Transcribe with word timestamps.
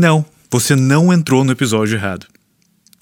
Não, 0.00 0.24
você 0.50 0.74
não 0.74 1.12
entrou 1.12 1.44
no 1.44 1.52
episódio 1.52 1.94
errado. 1.94 2.26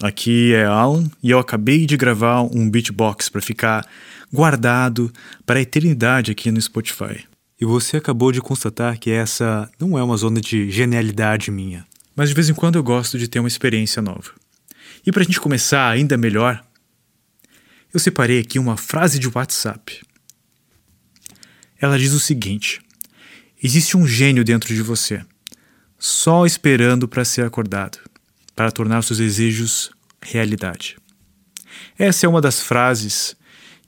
Aqui 0.03 0.53
é 0.53 0.65
Alan 0.65 1.09
e 1.23 1.31
eu 1.31 1.39
acabei 1.39 1.87
de 1.87 1.97
gravar 1.97 2.43
um 2.43 2.69
beatbox 2.69 3.29
para 3.29 3.41
ficar 3.41 3.87
guardado 4.33 5.09
para 5.47 5.61
a 5.61 5.63
eternidade 5.63 6.33
aqui 6.33 6.51
no 6.51 6.61
Spotify. 6.61 7.25
E 7.61 7.65
você 7.65 7.99
acabou 7.99 8.33
de 8.33 8.41
constatar 8.41 8.99
que 8.99 9.13
essa 9.13 9.71
não 9.79 9.97
é 9.97 10.03
uma 10.03 10.17
zona 10.17 10.41
de 10.41 10.73
genialidade 10.73 11.53
minha, 11.53 11.87
mas 12.17 12.31
de 12.31 12.35
vez 12.35 12.49
em 12.49 12.55
quando 12.55 12.75
eu 12.75 12.83
gosto 12.83 13.17
de 13.17 13.29
ter 13.29 13.39
uma 13.39 13.47
experiência 13.47 14.03
nova. 14.03 14.33
E 15.07 15.13
para 15.13 15.23
a 15.23 15.25
gente 15.25 15.41
começar 15.41 15.89
ainda 15.89 16.17
melhor, 16.17 16.61
eu 17.95 18.01
separei 18.01 18.41
aqui 18.41 18.59
uma 18.59 18.77
frase 18.77 19.21
de 19.21 19.31
WhatsApp. 19.33 20.03
Ela 21.81 21.97
diz 21.97 22.13
o 22.13 22.19
seguinte: 22.19 22.81
Existe 23.63 23.97
um 23.97 24.05
gênio 24.05 24.43
dentro 24.43 24.75
de 24.75 24.83
você, 24.83 25.25
só 25.99 26.47
esperando 26.47 27.09
para 27.09 27.25
ser 27.25 27.45
acordado, 27.45 27.99
para 28.55 28.71
tornar 28.71 29.03
seus 29.03 29.19
desejos 29.19 29.91
realidade. 30.23 30.97
Essa 31.99 32.27
é 32.27 32.29
uma 32.29 32.41
das 32.41 32.61
frases 32.61 33.37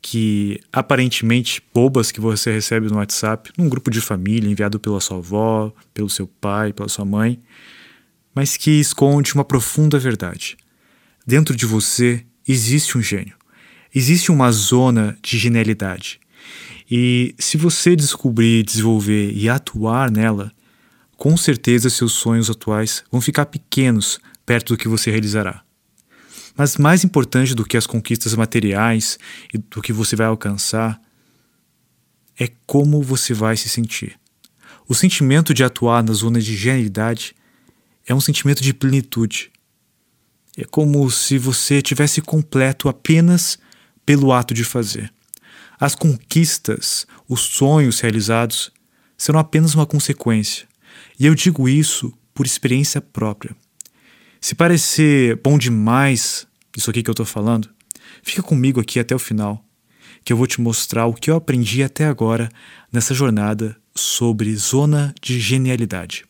que 0.02 0.58
aparentemente 0.72 1.62
bobas 1.74 2.10
que 2.10 2.20
você 2.20 2.52
recebe 2.52 2.88
no 2.88 2.96
WhatsApp, 2.96 3.50
num 3.56 3.68
grupo 3.68 3.90
de 3.90 4.00
família 4.00 4.50
enviado 4.50 4.80
pela 4.80 5.00
sua 5.00 5.18
avó, 5.18 5.72
pelo 5.92 6.08
seu 6.08 6.26
pai, 6.26 6.72
pela 6.72 6.88
sua 6.88 7.04
mãe, 7.04 7.40
mas 8.34 8.56
que 8.56 8.70
esconde 8.70 9.34
uma 9.34 9.44
profunda 9.44 9.98
verdade. 9.98 10.56
Dentro 11.26 11.54
de 11.54 11.66
você 11.66 12.24
existe 12.48 12.96
um 12.96 13.02
gênio, 13.02 13.34
existe 13.94 14.32
uma 14.32 14.50
zona 14.50 15.16
de 15.22 15.38
genialidade. 15.38 16.18
E 16.90 17.34
se 17.38 17.56
você 17.56 17.94
descobrir, 17.94 18.64
desenvolver 18.64 19.32
e 19.32 19.48
atuar 19.48 20.10
nela, 20.10 20.50
com 21.20 21.36
certeza 21.36 21.90
seus 21.90 22.12
sonhos 22.12 22.48
atuais 22.48 23.04
vão 23.12 23.20
ficar 23.20 23.44
pequenos 23.44 24.18
perto 24.46 24.72
do 24.72 24.78
que 24.78 24.88
você 24.88 25.10
realizará. 25.10 25.62
Mas 26.56 26.78
mais 26.78 27.04
importante 27.04 27.54
do 27.54 27.62
que 27.62 27.76
as 27.76 27.86
conquistas 27.86 28.34
materiais 28.34 29.18
e 29.52 29.58
do 29.58 29.82
que 29.82 29.92
você 29.92 30.16
vai 30.16 30.26
alcançar 30.26 30.98
é 32.38 32.48
como 32.66 33.02
você 33.02 33.34
vai 33.34 33.54
se 33.54 33.68
sentir. 33.68 34.18
O 34.88 34.94
sentimento 34.94 35.52
de 35.52 35.62
atuar 35.62 36.02
na 36.02 36.14
zona 36.14 36.40
de 36.40 36.56
genialidade 36.56 37.36
é 38.06 38.14
um 38.14 38.20
sentimento 38.20 38.62
de 38.62 38.72
plenitude. 38.72 39.52
É 40.56 40.64
como 40.64 41.10
se 41.10 41.36
você 41.36 41.82
tivesse 41.82 42.22
completo 42.22 42.88
apenas 42.88 43.58
pelo 44.06 44.32
ato 44.32 44.54
de 44.54 44.64
fazer. 44.64 45.12
As 45.78 45.94
conquistas, 45.94 47.06
os 47.28 47.42
sonhos 47.42 48.00
realizados 48.00 48.72
serão 49.18 49.38
apenas 49.38 49.74
uma 49.74 49.84
consequência. 49.84 50.69
E 51.20 51.26
eu 51.26 51.34
digo 51.34 51.68
isso 51.68 52.10
por 52.32 52.46
experiência 52.46 52.98
própria. 52.98 53.54
Se 54.40 54.54
parecer 54.54 55.38
bom 55.44 55.58
demais 55.58 56.46
isso 56.74 56.88
aqui 56.88 57.02
que 57.02 57.10
eu 57.10 57.12
estou 57.12 57.26
falando, 57.26 57.68
fica 58.22 58.42
comigo 58.42 58.80
aqui 58.80 58.98
até 58.98 59.14
o 59.14 59.18
final, 59.18 59.62
que 60.24 60.32
eu 60.32 60.36
vou 60.38 60.46
te 60.46 60.62
mostrar 60.62 61.04
o 61.04 61.12
que 61.12 61.30
eu 61.30 61.36
aprendi 61.36 61.82
até 61.82 62.06
agora 62.06 62.48
nessa 62.90 63.12
jornada 63.12 63.76
sobre 63.94 64.56
zona 64.56 65.14
de 65.20 65.38
genialidade. 65.38 66.24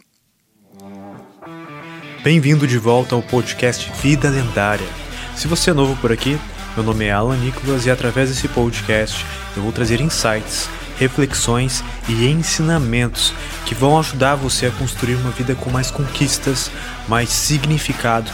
Bem-vindo 2.25 2.67
de 2.67 2.77
volta 2.77 3.15
ao 3.15 3.23
podcast 3.23 3.93
Vida 4.03 4.29
Lendária. 4.29 4.89
Se 5.37 5.47
você 5.47 5.71
é 5.71 5.73
novo 5.73 5.97
por 6.01 6.11
aqui, 6.11 6.37
meu 6.75 6.85
nome 6.85 7.05
é 7.05 7.13
Alan 7.13 7.37
Nicolas 7.37 7.87
e 7.87 7.91
através 7.93 8.29
desse 8.29 8.49
podcast 8.49 9.25
eu 9.57 9.63
vou 9.63 9.71
trazer 9.71 10.01
insights, 10.01 10.69
reflexões 11.01 11.83
e 12.09 12.29
ensinamentos 12.29 13.35
que 13.67 13.75
vão 13.75 13.99
ajudar 13.99 14.37
você 14.37 14.67
a 14.67 14.71
construir 14.71 15.17
uma 15.17 15.33
vida 15.33 15.57
com 15.57 15.71
mais 15.71 15.91
conquistas, 15.91 16.71
mais 17.09 17.31
significado 17.31 18.31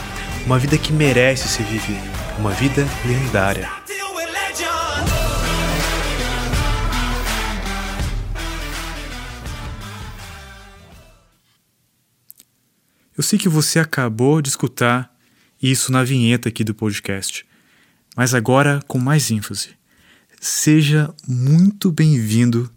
uma 0.47 0.57
vida 0.57 0.77
que 0.77 0.93
merece 0.93 1.45
se 1.49 1.61
viver, 1.61 1.99
uma 2.39 2.51
vida 2.51 2.87
lendária. 3.05 3.69
Eu 13.17 13.21
sei 13.21 13.37
que 13.37 13.49
você 13.49 13.77
acabou 13.77 14.41
de 14.41 14.47
escutar 14.47 15.13
isso 15.61 15.91
na 15.91 16.01
vinheta 16.01 16.47
aqui 16.47 16.63
do 16.63 16.73
podcast, 16.73 17.45
mas 18.15 18.33
agora 18.33 18.79
com 18.87 18.97
mais 18.97 19.29
ênfase. 19.29 19.76
Seja 20.39 21.11
muito 21.27 21.91
bem-vindo 21.91 22.69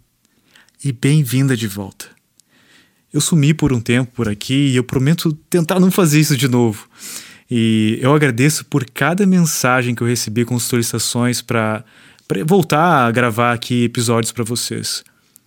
e 0.83 0.91
bem-vinda 0.91 1.55
de 1.55 1.67
volta. 1.67 2.07
Eu 3.13 3.21
sumi 3.21 3.53
por 3.53 3.71
um 3.71 3.79
tempo 3.79 4.11
por 4.13 4.27
aqui 4.27 4.69
e 4.69 4.75
eu 4.75 4.83
prometo 4.83 5.31
tentar 5.47 5.79
não 5.79 5.91
fazer 5.91 6.19
isso 6.19 6.35
de 6.35 6.47
novo. 6.47 6.89
E 7.49 7.99
eu 8.01 8.15
agradeço 8.15 8.65
por 8.65 8.83
cada 8.89 9.27
mensagem 9.27 9.93
que 9.93 10.01
eu 10.01 10.07
recebi 10.07 10.43
com 10.43 10.57
solicitações 10.57 11.39
para 11.41 11.85
voltar 12.47 13.05
a 13.05 13.11
gravar 13.11 13.53
aqui 13.53 13.83
episódios 13.83 14.31
para 14.31 14.43
vocês. 14.43 15.03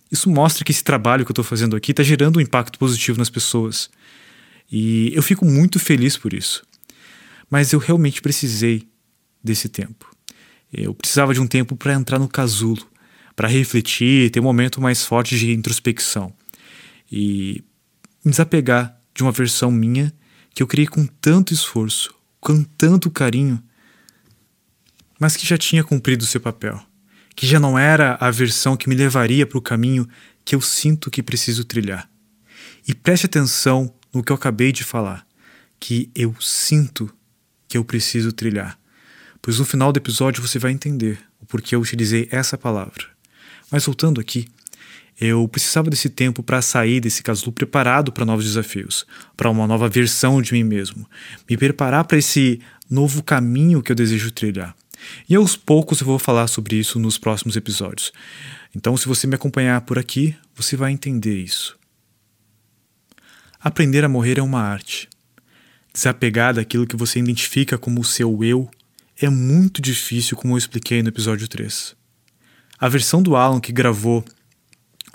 Isso 0.09 0.29
mostra 0.29 0.63
que 0.63 0.71
esse 0.71 0.83
trabalho 0.83 1.25
que 1.25 1.31
eu 1.31 1.33
estou 1.33 1.43
fazendo 1.43 1.75
aqui 1.75 1.91
está 1.91 2.01
gerando 2.01 2.37
um 2.37 2.41
impacto 2.41 2.79
positivo 2.79 3.17
nas 3.17 3.29
pessoas. 3.29 3.89
E 4.71 5.11
eu 5.13 5.21
fico 5.21 5.43
muito 5.43 5.79
feliz 5.79 6.15
por 6.15 6.33
isso. 6.33 6.65
Mas 7.49 7.73
eu 7.73 7.79
realmente 7.79 8.21
precisei 8.21 8.87
desse 9.43 9.67
tempo. 9.67 10.14
Eu 10.77 10.93
precisava 10.93 11.33
de 11.33 11.39
um 11.39 11.47
tempo 11.47 11.75
para 11.77 11.93
entrar 11.93 12.19
no 12.19 12.27
casulo, 12.27 12.85
para 13.33 13.47
refletir, 13.47 14.29
ter 14.29 14.41
um 14.41 14.43
momento 14.43 14.81
mais 14.81 15.05
forte 15.05 15.37
de 15.37 15.53
introspecção 15.53 16.33
e 17.09 17.63
me 18.23 18.31
desapegar 18.31 18.99
de 19.13 19.23
uma 19.23 19.31
versão 19.31 19.71
minha 19.71 20.13
que 20.53 20.61
eu 20.61 20.67
criei 20.67 20.85
com 20.85 21.05
tanto 21.05 21.53
esforço, 21.53 22.13
com 22.41 22.61
tanto 22.61 23.09
carinho, 23.09 23.63
mas 25.17 25.37
que 25.37 25.47
já 25.47 25.57
tinha 25.57 25.83
cumprido 25.83 26.25
seu 26.25 26.41
papel, 26.41 26.81
que 27.35 27.47
já 27.47 27.59
não 27.59 27.79
era 27.79 28.17
a 28.19 28.29
versão 28.29 28.75
que 28.75 28.89
me 28.89 28.95
levaria 28.95 29.45
para 29.47 29.57
o 29.57 29.61
caminho 29.61 30.07
que 30.43 30.55
eu 30.55 30.61
sinto 30.61 31.09
que 31.09 31.23
preciso 31.23 31.63
trilhar. 31.63 32.09
E 32.85 32.93
preste 32.93 33.25
atenção 33.25 33.93
no 34.13 34.21
que 34.21 34.31
eu 34.31 34.35
acabei 34.35 34.73
de 34.73 34.83
falar, 34.83 35.25
que 35.79 36.11
eu 36.13 36.35
sinto 36.41 37.09
que 37.67 37.77
eu 37.77 37.85
preciso 37.85 38.31
trilhar, 38.33 38.77
pois 39.45 39.59
no 39.59 39.65
final 39.65 39.93
do 39.93 39.97
episódio 39.97 40.41
você 40.41 40.57
vai 40.57 40.71
entender 40.71 41.19
o 41.39 41.45
porquê 41.45 41.75
eu 41.75 41.79
utilizei 41.79 42.27
essa 42.31 42.57
palavra. 42.57 43.05
Mas 43.69 43.85
voltando 43.85 44.19
aqui, 44.19 44.47
eu 45.21 45.47
precisava 45.47 45.87
desse 45.87 46.09
tempo 46.09 46.41
para 46.41 46.63
sair 46.63 46.99
desse 46.99 47.21
casulo 47.21 47.51
preparado 47.51 48.11
para 48.11 48.25
novos 48.25 48.43
desafios, 48.43 49.05
para 49.37 49.51
uma 49.51 49.67
nova 49.67 49.87
versão 49.87 50.41
de 50.41 50.51
mim 50.51 50.63
mesmo, 50.63 51.07
me 51.47 51.55
preparar 51.55 52.05
para 52.05 52.17
esse 52.17 52.59
novo 52.89 53.21
caminho 53.21 53.83
que 53.83 53.91
eu 53.91 53.95
desejo 53.95 54.31
trilhar. 54.31 54.75
E 55.29 55.35
aos 55.35 55.55
poucos 55.55 56.01
eu 56.01 56.07
vou 56.07 56.17
falar 56.17 56.47
sobre 56.47 56.77
isso 56.77 56.97
nos 56.97 57.19
próximos 57.19 57.55
episódios. 57.55 58.11
Então, 58.75 58.97
se 58.97 59.07
você 59.07 59.27
me 59.27 59.35
acompanhar 59.35 59.81
por 59.81 59.99
aqui, 59.99 60.35
você 60.55 60.75
vai 60.75 60.91
entender 60.91 61.37
isso. 61.39 61.77
Aprender 63.59 64.03
a 64.03 64.09
morrer 64.09 64.39
é 64.39 64.41
uma 64.41 64.63
arte. 64.63 65.07
Desapegar 65.93 66.55
daquilo 66.55 66.87
que 66.87 66.95
você 66.95 67.19
identifica 67.19 67.77
como 67.77 68.01
o 68.01 68.03
seu 68.03 68.43
eu 68.43 68.67
é 69.21 69.29
muito 69.29 69.81
difícil, 69.81 70.35
como 70.35 70.53
eu 70.53 70.57
expliquei 70.57 71.01
no 71.01 71.09
episódio 71.09 71.47
3. 71.47 71.95
A 72.77 72.89
versão 72.89 73.21
do 73.23 73.35
Alan 73.35 73.59
que 73.59 73.71
gravou 73.71 74.23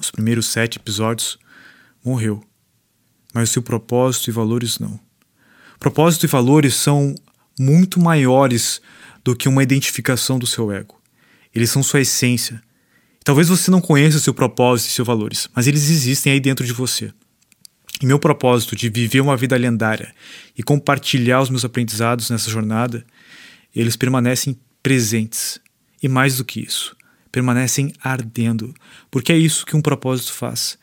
os 0.00 0.10
primeiros 0.10 0.46
sete 0.46 0.78
episódios, 0.78 1.38
morreu. 2.04 2.42
Mas 3.34 3.50
seu 3.50 3.62
propósito 3.62 4.30
e 4.30 4.32
valores 4.32 4.78
não. 4.78 4.98
Propósito 5.78 6.24
e 6.24 6.28
valores 6.28 6.74
são 6.74 7.14
muito 7.58 8.00
maiores 8.00 8.80
do 9.22 9.36
que 9.36 9.48
uma 9.48 9.62
identificação 9.62 10.38
do 10.38 10.46
seu 10.46 10.72
ego. 10.72 11.00
Eles 11.54 11.70
são 11.70 11.82
sua 11.82 12.00
essência. 12.00 12.62
Talvez 13.22 13.48
você 13.48 13.70
não 13.70 13.80
conheça 13.80 14.18
seu 14.18 14.32
propósito 14.32 14.88
e 14.88 14.92
seus 14.92 15.06
valores, 15.06 15.48
mas 15.54 15.66
eles 15.66 15.90
existem 15.90 16.32
aí 16.32 16.40
dentro 16.40 16.64
de 16.64 16.72
você. 16.72 17.12
E 18.00 18.06
meu 18.06 18.18
propósito 18.18 18.74
de 18.74 18.88
viver 18.88 19.20
uma 19.20 19.36
vida 19.36 19.56
lendária 19.56 20.14
e 20.56 20.62
compartilhar 20.62 21.42
os 21.42 21.50
meus 21.50 21.64
aprendizados 21.64 22.30
nessa 22.30 22.50
jornada, 22.50 23.04
eles 23.74 23.96
permanecem 23.96 24.58
presentes. 24.82 25.60
E 26.02 26.08
mais 26.08 26.38
do 26.38 26.44
que 26.44 26.60
isso, 26.60 26.96
permanecem 27.30 27.92
ardendo, 28.02 28.74
porque 29.10 29.32
é 29.32 29.36
isso 29.36 29.66
que 29.66 29.76
um 29.76 29.82
propósito 29.82 30.32
faz. 30.32 30.78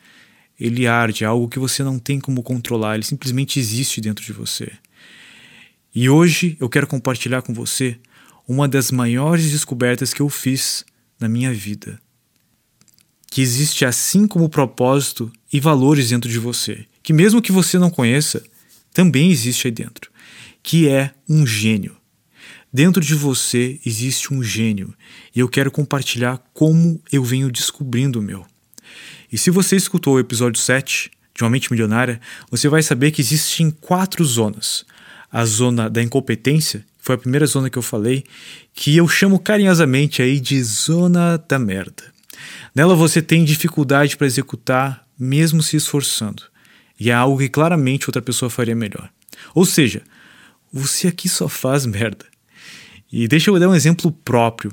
Ele 0.58 0.86
arde, 0.86 1.24
é 1.24 1.26
algo 1.26 1.48
que 1.48 1.58
você 1.58 1.82
não 1.82 1.98
tem 1.98 2.20
como 2.20 2.42
controlar, 2.42 2.94
ele 2.94 3.04
simplesmente 3.04 3.58
existe 3.58 4.00
dentro 4.00 4.24
de 4.24 4.32
você. 4.32 4.70
E 5.94 6.08
hoje 6.08 6.56
eu 6.60 6.68
quero 6.68 6.86
compartilhar 6.86 7.42
com 7.42 7.52
você 7.52 7.98
uma 8.46 8.68
das 8.68 8.90
maiores 8.90 9.50
descobertas 9.50 10.14
que 10.14 10.22
eu 10.22 10.28
fiz 10.28 10.84
na 11.18 11.28
minha 11.28 11.52
vida. 11.52 12.00
Que 13.30 13.42
existe 13.42 13.84
assim 13.84 14.26
como 14.26 14.48
propósito 14.48 15.30
e 15.52 15.60
valores 15.60 16.08
dentro 16.10 16.30
de 16.30 16.38
você, 16.38 16.86
que 17.02 17.12
mesmo 17.12 17.42
que 17.42 17.52
você 17.52 17.78
não 17.78 17.90
conheça, 17.90 18.42
também 18.92 19.30
existe 19.30 19.66
aí 19.66 19.72
dentro, 19.72 20.10
que 20.62 20.88
é 20.88 21.12
um 21.28 21.46
gênio. 21.46 21.97
Dentro 22.72 23.02
de 23.02 23.14
você 23.14 23.80
existe 23.84 24.32
um 24.32 24.42
gênio 24.42 24.94
e 25.34 25.40
eu 25.40 25.48
quero 25.48 25.70
compartilhar 25.70 26.38
como 26.52 27.00
eu 27.10 27.24
venho 27.24 27.50
descobrindo 27.50 28.20
o 28.20 28.22
meu. 28.22 28.44
E 29.32 29.38
se 29.38 29.50
você 29.50 29.76
escutou 29.76 30.14
o 30.14 30.20
episódio 30.20 30.60
7 30.60 31.10
de 31.34 31.44
uma 31.44 31.50
mente 31.50 31.70
milionária, 31.70 32.20
você 32.50 32.68
vai 32.68 32.82
saber 32.82 33.10
que 33.10 33.22
existem 33.22 33.70
quatro 33.70 34.24
zonas. 34.24 34.84
A 35.30 35.44
zona 35.44 35.88
da 35.88 36.02
incompetência, 36.02 36.84
foi 36.98 37.14
a 37.14 37.18
primeira 37.18 37.46
zona 37.46 37.70
que 37.70 37.78
eu 37.78 37.82
falei, 37.82 38.24
que 38.74 38.96
eu 38.96 39.08
chamo 39.08 39.38
carinhosamente 39.38 40.20
aí 40.20 40.40
de 40.40 40.62
zona 40.62 41.38
da 41.38 41.58
merda. 41.58 42.02
Nela 42.74 42.94
você 42.94 43.22
tem 43.22 43.44
dificuldade 43.44 44.16
para 44.16 44.26
executar, 44.26 45.06
mesmo 45.18 45.62
se 45.62 45.76
esforçando. 45.76 46.42
E 47.00 47.10
é 47.10 47.14
algo 47.14 47.38
que 47.38 47.48
claramente 47.48 48.08
outra 48.08 48.20
pessoa 48.20 48.50
faria 48.50 48.74
melhor. 48.74 49.10
Ou 49.54 49.64
seja, 49.64 50.02
você 50.72 51.08
aqui 51.08 51.28
só 51.28 51.48
faz 51.48 51.86
merda. 51.86 52.26
E 53.10 53.26
deixa 53.26 53.50
eu 53.50 53.58
dar 53.58 53.68
um 53.68 53.74
exemplo 53.74 54.12
próprio. 54.12 54.72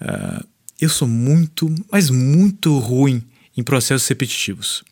Uh, 0.00 0.46
eu 0.80 0.88
sou 0.88 1.08
muito, 1.08 1.74
mas 1.90 2.10
muito 2.10 2.78
ruim 2.78 3.22
em 3.56 3.62
processos 3.62 4.06
repetitivos. 4.08 4.82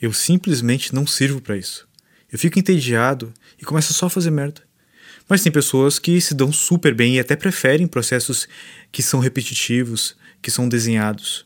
Eu 0.00 0.12
simplesmente 0.12 0.94
não 0.94 1.06
sirvo 1.06 1.40
para 1.40 1.56
isso. 1.56 1.88
Eu 2.30 2.38
fico 2.38 2.58
entediado 2.58 3.32
e 3.60 3.64
começo 3.64 3.94
só 3.94 4.06
a 4.06 4.10
fazer 4.10 4.30
merda. 4.30 4.62
Mas 5.28 5.42
tem 5.42 5.50
pessoas 5.50 5.98
que 5.98 6.20
se 6.20 6.34
dão 6.34 6.52
super 6.52 6.94
bem 6.94 7.16
e 7.16 7.20
até 7.20 7.34
preferem 7.34 7.86
processos 7.86 8.46
que 8.92 9.02
são 9.02 9.18
repetitivos, 9.18 10.16
que 10.40 10.50
são 10.50 10.68
desenhados. 10.68 11.44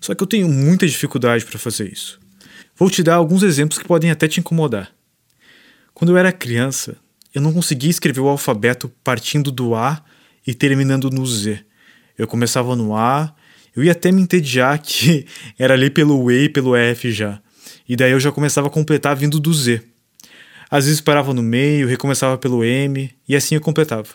Só 0.00 0.14
que 0.14 0.22
eu 0.22 0.26
tenho 0.26 0.48
muita 0.48 0.86
dificuldade 0.86 1.44
para 1.44 1.58
fazer 1.58 1.90
isso. 1.90 2.20
Vou 2.76 2.90
te 2.90 3.02
dar 3.02 3.14
alguns 3.14 3.42
exemplos 3.42 3.78
que 3.78 3.88
podem 3.88 4.10
até 4.10 4.28
te 4.28 4.40
incomodar. 4.40 4.92
Quando 5.94 6.10
eu 6.10 6.16
era 6.16 6.30
criança, 6.30 6.96
eu 7.34 7.42
não 7.42 7.52
conseguia 7.52 7.90
escrever 7.90 8.20
o 8.20 8.28
alfabeto 8.28 8.90
partindo 9.02 9.50
do 9.50 9.74
A 9.74 10.02
e 10.46 10.54
terminando 10.54 11.10
no 11.10 11.26
Z. 11.26 11.64
Eu 12.16 12.26
começava 12.26 12.74
no 12.74 12.96
A, 12.96 13.34
eu 13.76 13.84
ia 13.84 13.92
até 13.92 14.10
me 14.10 14.22
entediar 14.22 14.78
que 14.82 15.26
era 15.58 15.74
ali 15.74 15.90
pelo 15.90 16.30
E 16.30 16.44
e 16.44 16.48
pelo 16.48 16.74
F 16.74 17.12
já. 17.12 17.40
E 17.88 17.96
daí 17.96 18.12
eu 18.12 18.20
já 18.20 18.32
começava 18.32 18.66
a 18.66 18.70
completar 18.70 19.14
vindo 19.16 19.38
do 19.38 19.52
Z. 19.52 19.82
Às 20.70 20.84
vezes 20.84 21.00
parava 21.00 21.32
no 21.32 21.42
meio, 21.42 21.88
recomeçava 21.88 22.36
pelo 22.36 22.62
M, 22.62 23.10
e 23.26 23.34
assim 23.34 23.54
eu 23.54 23.60
completava. 23.60 24.08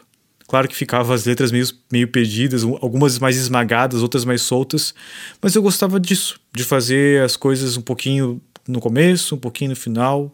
Claro 0.47 0.67
que 0.67 0.75
ficava 0.75 1.15
as 1.15 1.25
letras 1.25 1.51
meio, 1.51 1.65
meio 1.91 2.07
perdidas, 2.07 2.63
algumas 2.63 3.17
mais 3.17 3.37
esmagadas, 3.37 4.03
outras 4.03 4.23
mais 4.23 4.41
soltas, 4.41 4.93
mas 5.41 5.55
eu 5.55 5.63
gostava 5.63 5.99
disso, 5.99 6.39
de 6.53 6.63
fazer 6.63 7.23
as 7.23 7.35
coisas 7.35 7.75
um 7.75 7.81
pouquinho 7.81 8.39
no 8.67 8.79
começo, 8.79 9.33
um 9.35 9.39
pouquinho 9.39 9.71
no 9.71 9.75
final. 9.75 10.31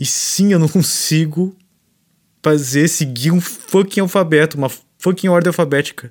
E 0.00 0.06
sim, 0.06 0.50
eu 0.50 0.58
não 0.58 0.66
consigo 0.66 1.54
fazer, 2.42 2.88
seguir 2.88 3.30
um 3.30 3.40
fucking 3.40 4.00
alfabeto, 4.00 4.56
uma 4.56 4.70
fucking 4.98 5.28
ordem 5.28 5.48
alfabética. 5.48 6.10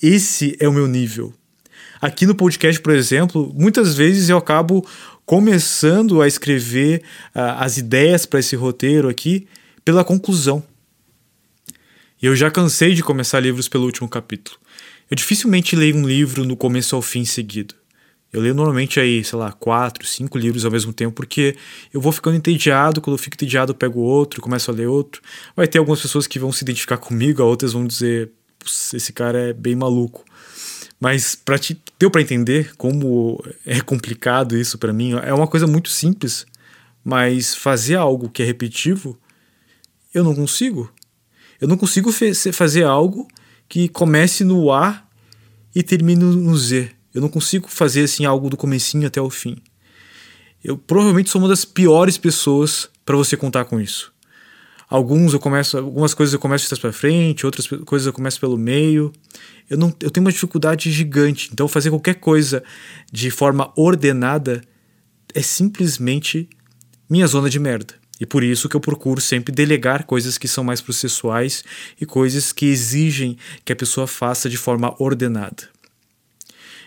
Esse 0.00 0.56
é 0.60 0.68
o 0.68 0.72
meu 0.72 0.86
nível. 0.86 1.34
Aqui 2.00 2.24
no 2.24 2.36
podcast, 2.36 2.80
por 2.80 2.94
exemplo, 2.94 3.52
muitas 3.52 3.94
vezes 3.94 4.28
eu 4.28 4.36
acabo 4.36 4.86
começando 5.24 6.22
a 6.22 6.28
escrever 6.28 7.02
uh, 7.34 7.58
as 7.58 7.78
ideias 7.78 8.24
para 8.24 8.38
esse 8.38 8.54
roteiro 8.54 9.08
aqui 9.08 9.48
pela 9.84 10.04
conclusão. 10.04 10.62
E 12.22 12.26
eu 12.26 12.36
já 12.36 12.48
cansei 12.48 12.94
de 12.94 13.02
começar 13.02 13.40
livros 13.40 13.68
pelo 13.68 13.86
último 13.86 14.08
capítulo. 14.08 14.56
Eu 15.10 15.16
dificilmente 15.16 15.74
leio 15.74 15.96
um 15.96 16.06
livro 16.06 16.44
no 16.44 16.56
começo 16.56 16.94
ao 16.94 17.02
fim 17.02 17.24
seguido. 17.24 17.74
Eu 18.32 18.40
leio 18.40 18.54
normalmente 18.54 19.00
aí, 19.00 19.24
sei 19.24 19.38
lá, 19.38 19.52
quatro, 19.52 20.06
cinco 20.06 20.36
livros 20.36 20.64
ao 20.64 20.70
mesmo 20.70 20.92
tempo, 20.92 21.14
porque 21.14 21.56
eu 21.92 22.00
vou 22.00 22.12
ficando 22.12 22.36
entediado, 22.36 23.00
quando 23.00 23.14
eu 23.14 23.22
fico 23.22 23.34
entediado 23.34 23.70
eu 23.72 23.74
pego 23.74 24.00
outro, 24.00 24.42
começo 24.42 24.70
a 24.70 24.74
ler 24.74 24.88
outro. 24.88 25.22
Vai 25.54 25.66
ter 25.66 25.78
algumas 25.78 26.00
pessoas 26.02 26.26
que 26.26 26.38
vão 26.38 26.52
se 26.52 26.64
identificar 26.64 26.98
comigo, 26.98 27.42
outras 27.42 27.72
vão 27.72 27.86
dizer, 27.86 28.30
esse 28.92 29.12
cara 29.12 29.38
é 29.38 29.52
bem 29.52 29.74
maluco. 29.74 30.24
Mas 31.00 31.34
para 31.34 31.58
ti 31.58 31.80
deu 31.98 32.10
para 32.10 32.22
entender 32.22 32.74
como 32.76 33.42
é 33.64 33.80
complicado 33.80 34.56
isso 34.56 34.78
para 34.78 34.92
mim. 34.92 35.12
É 35.22 35.32
uma 35.32 35.46
coisa 35.46 35.66
muito 35.66 35.88
simples, 35.88 36.46
mas 37.04 37.54
fazer 37.54 37.96
algo 37.96 38.28
que 38.28 38.42
é 38.42 38.46
repetitivo, 38.46 39.18
eu 40.12 40.24
não 40.24 40.34
consigo. 40.34 40.92
Eu 41.60 41.68
não 41.68 41.76
consigo 41.76 42.10
fazer 42.52 42.84
algo 42.84 43.26
que 43.68 43.88
comece 43.88 44.44
no 44.44 44.72
A 44.72 45.02
e 45.74 45.82
termine 45.82 46.22
no 46.22 46.56
Z. 46.56 46.95
Eu 47.16 47.22
não 47.22 47.30
consigo 47.30 47.66
fazer 47.66 48.02
assim 48.02 48.26
algo 48.26 48.50
do 48.50 48.58
comecinho 48.58 49.06
até 49.06 49.18
o 49.18 49.30
fim. 49.30 49.56
Eu 50.62 50.76
provavelmente 50.76 51.30
sou 51.30 51.40
uma 51.40 51.48
das 51.48 51.64
piores 51.64 52.18
pessoas 52.18 52.90
para 53.06 53.16
você 53.16 53.38
contar 53.38 53.64
com 53.64 53.80
isso. 53.80 54.12
Alguns 54.86 55.32
eu 55.32 55.40
começo, 55.40 55.78
algumas 55.78 56.12
coisas 56.12 56.34
eu 56.34 56.38
começo 56.38 56.64
de 56.64 56.68
trás 56.68 56.78
para 56.78 56.92
frente, 56.92 57.46
outras 57.46 57.66
coisas 57.66 58.06
eu 58.06 58.12
começo 58.12 58.38
pelo 58.38 58.58
meio. 58.58 59.10
Eu 59.70 59.78
não, 59.78 59.88
eu 60.02 60.10
tenho 60.10 60.26
uma 60.26 60.30
dificuldade 60.30 60.92
gigante. 60.92 61.48
Então 61.50 61.66
fazer 61.66 61.88
qualquer 61.88 62.16
coisa 62.16 62.62
de 63.10 63.30
forma 63.30 63.72
ordenada 63.74 64.60
é 65.34 65.40
simplesmente 65.40 66.46
minha 67.08 67.26
zona 67.26 67.48
de 67.48 67.58
merda. 67.58 67.94
E 68.20 68.26
por 68.26 68.44
isso 68.44 68.68
que 68.68 68.76
eu 68.76 68.80
procuro 68.80 69.22
sempre 69.22 69.54
delegar 69.54 70.04
coisas 70.04 70.36
que 70.36 70.46
são 70.46 70.62
mais 70.62 70.82
processuais 70.82 71.64
e 71.98 72.04
coisas 72.04 72.52
que 72.52 72.66
exigem 72.66 73.38
que 73.64 73.72
a 73.72 73.76
pessoa 73.76 74.06
faça 74.06 74.50
de 74.50 74.58
forma 74.58 74.94
ordenada. 74.98 75.75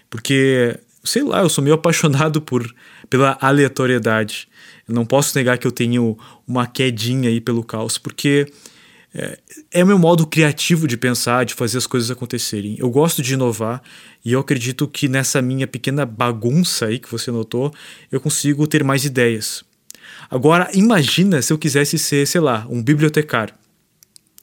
Porque, 0.10 0.80
sei 1.04 1.24
lá, 1.24 1.42
eu 1.42 1.50
sou 1.50 1.64
meio 1.64 1.76
apaixonado 1.76 2.42
por 2.42 2.74
pela 3.10 3.38
aleatoriedade. 3.42 4.48
Eu 4.88 4.94
não 4.94 5.06
posso 5.06 5.38
negar 5.38 5.58
que 5.58 5.66
eu 5.66 5.72
tenho 5.72 6.18
uma 6.48 6.68
quedinha 6.68 7.30
aí 7.30 7.42
pelo 7.42 7.64
caos, 7.64 7.98
porque 7.98 8.52
é, 9.14 9.40
é 9.72 9.84
o 9.84 9.88
meu 9.88 9.98
modo 9.98 10.26
criativo 10.28 10.88
de 10.88 10.96
pensar, 10.96 11.44
de 11.44 11.54
fazer 11.54 11.78
as 11.78 11.88
coisas 11.88 12.12
acontecerem. 12.12 12.76
Eu 12.78 12.90
gosto 12.90 13.22
de 13.22 13.34
inovar 13.34 13.82
e 14.24 14.34
eu 14.34 14.40
acredito 14.40 14.88
que 14.88 15.08
nessa 15.08 15.42
minha 15.42 15.68
pequena 15.68 16.06
bagunça 16.06 16.86
aí 16.86 17.00
que 17.00 17.12
você 17.12 17.32
notou, 17.32 17.74
eu 18.12 18.20
consigo 18.20 18.68
ter 18.68 18.84
mais 18.84 19.06
ideias. 19.06 19.64
Agora, 20.30 20.70
imagina 20.74 21.42
se 21.42 21.52
eu 21.52 21.58
quisesse 21.58 21.98
ser, 21.98 22.28
sei 22.28 22.42
lá, 22.42 22.68
um 22.70 22.84
bibliotecário. 22.84 23.54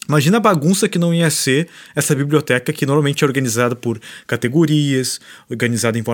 Imagina 0.09 0.37
a 0.37 0.41
bagunça 0.41 0.89
que 0.89 0.99
não 0.99 1.13
ia 1.13 1.29
ser 1.31 1.69
essa 1.95 2.15
biblioteca 2.15 2.73
que 2.73 2.87
normalmente 2.87 3.25
é 3.25 3.27
organizada 3.27 3.75
por 3.75 4.01
categorias, 4.27 5.21
organizada 5.51 5.99
em 5.99 6.05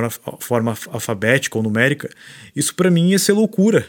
forma, 0.41 0.77
alfabética 0.91 1.59
ou 1.59 1.62
numérica. 1.62 2.09
Isso 2.56 2.75
para 2.75 2.91
mim 2.91 3.11
ia 3.11 3.19
ser 3.19 3.33
loucura. 3.33 3.87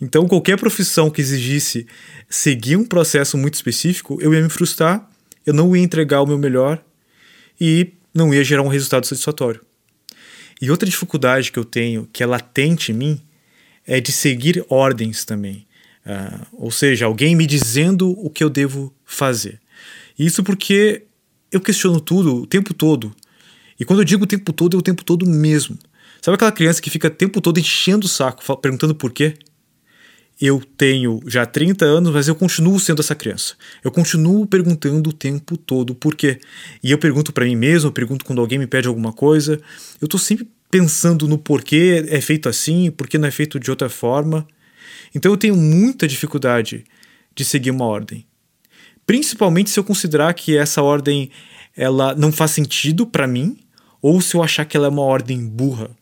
Então, 0.00 0.26
qualquer 0.28 0.58
profissão 0.58 1.10
que 1.10 1.20
exigisse 1.20 1.86
seguir 2.28 2.76
um 2.76 2.84
processo 2.84 3.36
muito 3.36 3.54
específico, 3.54 4.18
eu 4.20 4.32
ia 4.32 4.42
me 4.42 4.48
frustrar, 4.48 5.08
eu 5.44 5.52
não 5.52 5.74
ia 5.74 5.82
entregar 5.82 6.22
o 6.22 6.26
meu 6.26 6.38
melhor 6.38 6.82
e 7.60 7.92
não 8.14 8.32
ia 8.32 8.44
gerar 8.44 8.62
um 8.62 8.68
resultado 8.68 9.06
satisfatório. 9.06 9.60
E 10.60 10.70
outra 10.70 10.88
dificuldade 10.88 11.52
que 11.52 11.58
eu 11.58 11.64
tenho, 11.64 12.08
que 12.12 12.22
é 12.22 12.26
latente 12.26 12.92
em 12.92 12.94
mim, 12.94 13.20
é 13.86 14.00
de 14.00 14.12
seguir 14.12 14.64
ordens 14.68 15.24
também. 15.24 15.66
Uh, 16.04 16.46
ou 16.52 16.70
seja, 16.70 17.06
alguém 17.06 17.36
me 17.36 17.46
dizendo 17.46 18.10
o 18.10 18.30
que 18.30 18.42
eu 18.42 18.50
devo 18.50 18.94
fazer. 19.08 19.58
Isso 20.18 20.44
porque 20.44 21.04
eu 21.50 21.60
questiono 21.60 21.98
tudo 21.98 22.42
o 22.42 22.46
tempo 22.46 22.74
todo. 22.74 23.12
E 23.80 23.84
quando 23.84 24.00
eu 24.00 24.04
digo 24.04 24.24
o 24.24 24.26
tempo 24.26 24.52
todo, 24.52 24.76
é 24.76 24.78
o 24.78 24.82
tempo 24.82 25.02
todo 25.02 25.26
mesmo. 25.26 25.78
Sabe 26.20 26.34
aquela 26.34 26.52
criança 26.52 26.82
que 26.82 26.90
fica 26.90 27.08
o 27.08 27.10
tempo 27.10 27.40
todo 27.40 27.58
enchendo 27.58 28.06
o 28.06 28.08
saco, 28.08 28.44
perguntando 28.58 28.94
por 28.94 29.10
quê? 29.10 29.34
Eu 30.40 30.62
tenho 30.76 31.20
já 31.26 31.46
30 31.46 31.84
anos, 31.84 32.12
mas 32.12 32.28
eu 32.28 32.34
continuo 32.34 32.78
sendo 32.78 33.00
essa 33.00 33.14
criança. 33.14 33.54
Eu 33.82 33.90
continuo 33.90 34.46
perguntando 34.46 35.10
o 35.10 35.12
tempo 35.12 35.56
todo 35.56 35.94
por 35.94 36.14
quê. 36.14 36.38
E 36.82 36.90
eu 36.90 36.98
pergunto 36.98 37.32
para 37.32 37.44
mim 37.44 37.56
mesmo, 37.56 37.88
eu 37.88 37.92
pergunto 37.92 38.24
quando 38.24 38.40
alguém 38.40 38.58
me 38.58 38.66
pede 38.66 38.86
alguma 38.86 39.12
coisa. 39.12 39.60
Eu 40.00 40.06
tô 40.06 40.18
sempre 40.18 40.48
pensando 40.70 41.26
no 41.26 41.38
porquê 41.38 42.04
é 42.08 42.20
feito 42.20 42.48
assim, 42.48 42.90
porquê 42.90 43.16
não 43.16 43.26
é 43.26 43.30
feito 43.30 43.58
de 43.58 43.70
outra 43.70 43.88
forma. 43.88 44.46
Então 45.14 45.32
eu 45.32 45.36
tenho 45.38 45.56
muita 45.56 46.06
dificuldade 46.06 46.84
de 47.34 47.44
seguir 47.44 47.70
uma 47.70 47.86
ordem. 47.86 48.27
Principalmente 49.08 49.70
se 49.70 49.80
eu 49.80 49.84
considerar 49.84 50.34
que 50.34 50.54
essa 50.54 50.82
ordem 50.82 51.30
ela 51.74 52.14
não 52.14 52.30
faz 52.30 52.50
sentido 52.50 53.06
para 53.06 53.26
mim 53.26 53.58
ou 54.02 54.20
se 54.20 54.36
eu 54.36 54.42
achar 54.42 54.66
que 54.66 54.76
ela 54.76 54.84
é 54.84 54.90
uma 54.90 55.00
ordem 55.00 55.48
burra. 55.48 55.96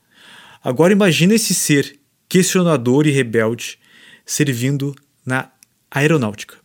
Agora 0.60 0.92
imagine 0.92 1.36
esse 1.36 1.54
ser 1.54 2.00
questionador 2.28 3.06
e 3.06 3.12
rebelde 3.12 3.78
servindo 4.24 4.92
na 5.24 5.52
aeronáutica. 5.88 6.56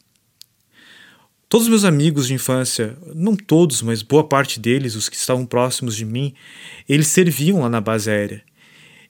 Todos 1.48 1.68
os 1.68 1.70
meus 1.70 1.84
amigos 1.84 2.26
de 2.26 2.34
infância, 2.34 2.98
não 3.14 3.36
todos, 3.36 3.84
mas 3.84 4.02
boa 4.02 4.28
parte 4.28 4.60
deles, 4.60 4.96
os 4.96 5.10
que 5.10 5.16
estavam 5.16 5.46
próximos 5.46 5.96
de 5.96 6.06
mim, 6.06 6.34
eles 6.90 7.06
serviam 7.06 7.60
lá 7.60 7.70
na 7.70 7.80
base 7.80 8.10
aérea 8.10 8.42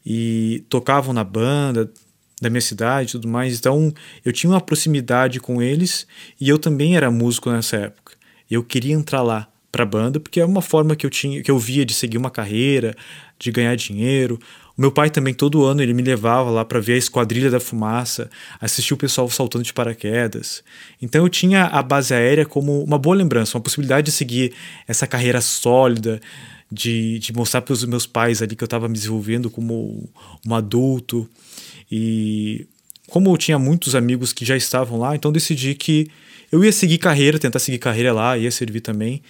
e 0.06 0.66
tocavam 0.68 1.14
na 1.14 1.24
banda 1.24 1.90
da 2.42 2.50
minha 2.50 2.62
cidade 2.62 3.10
e 3.10 3.12
tudo 3.14 3.28
mais. 3.28 3.60
Então 3.60 3.94
eu 4.26 4.34
tinha 4.34 4.50
uma 4.52 4.60
proximidade 4.60 5.40
com 5.40 5.62
eles 5.62 6.08
e 6.40 6.50
eu 6.50 6.58
também 6.58 6.98
era 6.98 7.12
músico 7.12 7.52
nessa 7.52 7.78
época. 7.78 8.14
Eu 8.50 8.64
queria 8.64 8.94
entrar 8.94 9.22
lá 9.22 9.48
para 9.72 9.84
a 9.84 9.86
banda 9.86 10.20
porque 10.20 10.42
é 10.42 10.46
uma 10.46 10.62
forma 10.62 10.96
que 10.96 11.06
eu 11.06 11.10
tinha, 11.10 11.42
que 11.42 11.52
eu 11.52 11.60
via 11.60 11.86
de 11.86 11.94
seguir 11.94 12.18
uma 12.18 12.32
carreira, 12.32 12.96
de 13.40 13.52
ganhar 13.52 13.76
dinheiro. 13.76 14.40
O 14.78 14.82
meu 14.82 14.92
pai 14.92 15.10
também 15.10 15.34
todo 15.34 15.64
ano 15.64 15.82
ele 15.82 15.94
me 15.94 16.02
levava 16.02 16.50
lá 16.50 16.66
para 16.66 16.80
ver 16.80 16.94
a 16.94 16.98
Esquadrilha 16.98 17.52
da 17.52 17.60
Fumaça, 17.60 18.30
assistir 18.60 18.94
o 18.94 18.98
pessoal 18.98 19.30
saltando 19.30 19.64
de 19.64 19.74
paraquedas. 19.74 20.64
Então 21.02 21.24
eu 21.24 21.30
tinha 21.30 21.66
a 21.66 21.84
base 21.84 22.14
aérea 22.14 22.46
como 22.46 22.84
uma 22.84 22.98
boa 22.98 23.16
lembrança, 23.16 23.58
uma 23.58 23.64
possibilidade 23.64 24.06
de 24.06 24.12
seguir 24.12 24.54
essa 24.88 25.06
carreira 25.06 25.40
sólida, 25.40 26.20
de, 26.72 27.20
de 27.20 27.34
mostrar 27.34 27.62
para 27.62 27.74
os 27.74 27.84
meus 27.84 28.06
pais 28.06 28.42
ali 28.42 28.56
que 28.56 28.64
eu 28.64 28.66
estava 28.66 28.88
me 28.88 28.94
desenvolvendo 28.94 29.50
como 29.50 30.10
um 30.48 30.56
adulto. 30.56 31.30
E 31.92 32.66
como 33.10 33.30
eu 33.32 33.38
tinha 33.38 33.60
muitos 33.60 33.94
amigos 33.94 34.32
que 34.32 34.46
já 34.46 34.56
estavam 34.56 34.98
lá, 34.98 35.16
então 35.16 35.32
decidi 35.32 35.76
que 35.76 36.08
eu 36.52 36.64
ia 36.64 36.72
seguir 36.72 36.98
carreira, 36.98 37.38
tentar 37.38 37.60
seguir 37.60 37.78
carreira 37.78 38.14
lá, 38.14 38.38
ia 38.38 38.52
servir 38.52 38.82
também. 38.82 39.22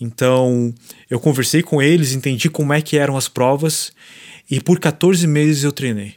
Então 0.00 0.74
eu 1.08 1.18
conversei 1.18 1.62
com 1.62 1.80
eles, 1.80 2.12
entendi 2.12 2.50
como 2.50 2.72
é 2.72 2.82
que 2.82 2.98
eram 2.98 3.16
as 3.16 3.28
provas 3.28 3.92
e 4.50 4.60
por 4.60 4.78
14 4.78 5.26
meses 5.26 5.64
eu 5.64 5.72
treinei. 5.72 6.14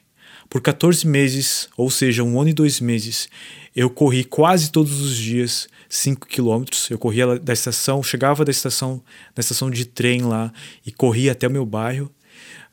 Por 0.49 0.61
14 0.61 1.07
meses, 1.07 1.69
ou 1.75 1.89
seja, 1.89 2.23
um 2.23 2.39
ano 2.39 2.49
e 2.49 2.53
dois 2.53 2.79
meses, 2.79 3.27
eu 3.75 3.89
corri 3.89 4.23
quase 4.23 4.71
todos 4.71 5.01
os 5.01 5.17
dias 5.17 5.67
5 5.89 6.27
quilômetros. 6.27 6.89
Eu 6.89 6.97
corria 6.97 7.39
da 7.39 7.53
estação, 7.53 8.01
chegava 8.03 8.43
da 8.43 8.51
estação, 8.51 9.01
da 9.33 9.39
estação 9.39 9.69
de 9.69 9.85
trem 9.85 10.21
lá 10.21 10.51
e 10.85 10.91
corria 10.91 11.31
até 11.31 11.47
o 11.47 11.51
meu 11.51 11.65
bairro. 11.65 12.11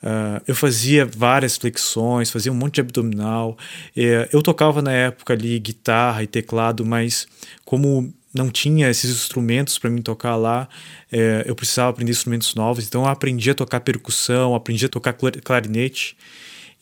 Uh, 0.02 0.42
eu 0.49 0.54
fazia 0.54 1.07
várias 1.07 1.57
flexões, 1.57 2.28
fazia 2.28 2.50
um 2.50 2.54
monte 2.54 2.75
de 2.75 2.81
abdominal. 2.81 3.57
Uh, 3.97 4.28
eu 4.33 4.42
tocava 4.42 4.83
na 4.83 4.92
época 4.92 5.33
ali 5.33 5.59
guitarra 5.61 6.25
e 6.25 6.26
teclado, 6.26 6.85
mas 6.85 7.26
como 7.64 8.12
não 8.35 8.50
tinha 8.50 8.88
esses 8.90 9.11
instrumentos 9.11 9.78
para 9.78 9.90
mim 9.90 10.02
tocar 10.02 10.35
lá, 10.35 10.69
uh, 11.12 11.47
eu 11.47 11.54
precisava 11.54 11.90
aprender 11.90 12.11
instrumentos 12.11 12.54
novos. 12.57 12.85
Então 12.85 13.02
eu 13.02 13.09
aprendi 13.09 13.50
a 13.50 13.54
tocar 13.54 13.81
percussão, 13.81 14.54
aprendi 14.54 14.87
a 14.87 14.88
tocar 14.88 15.12
clarinete 15.12 16.16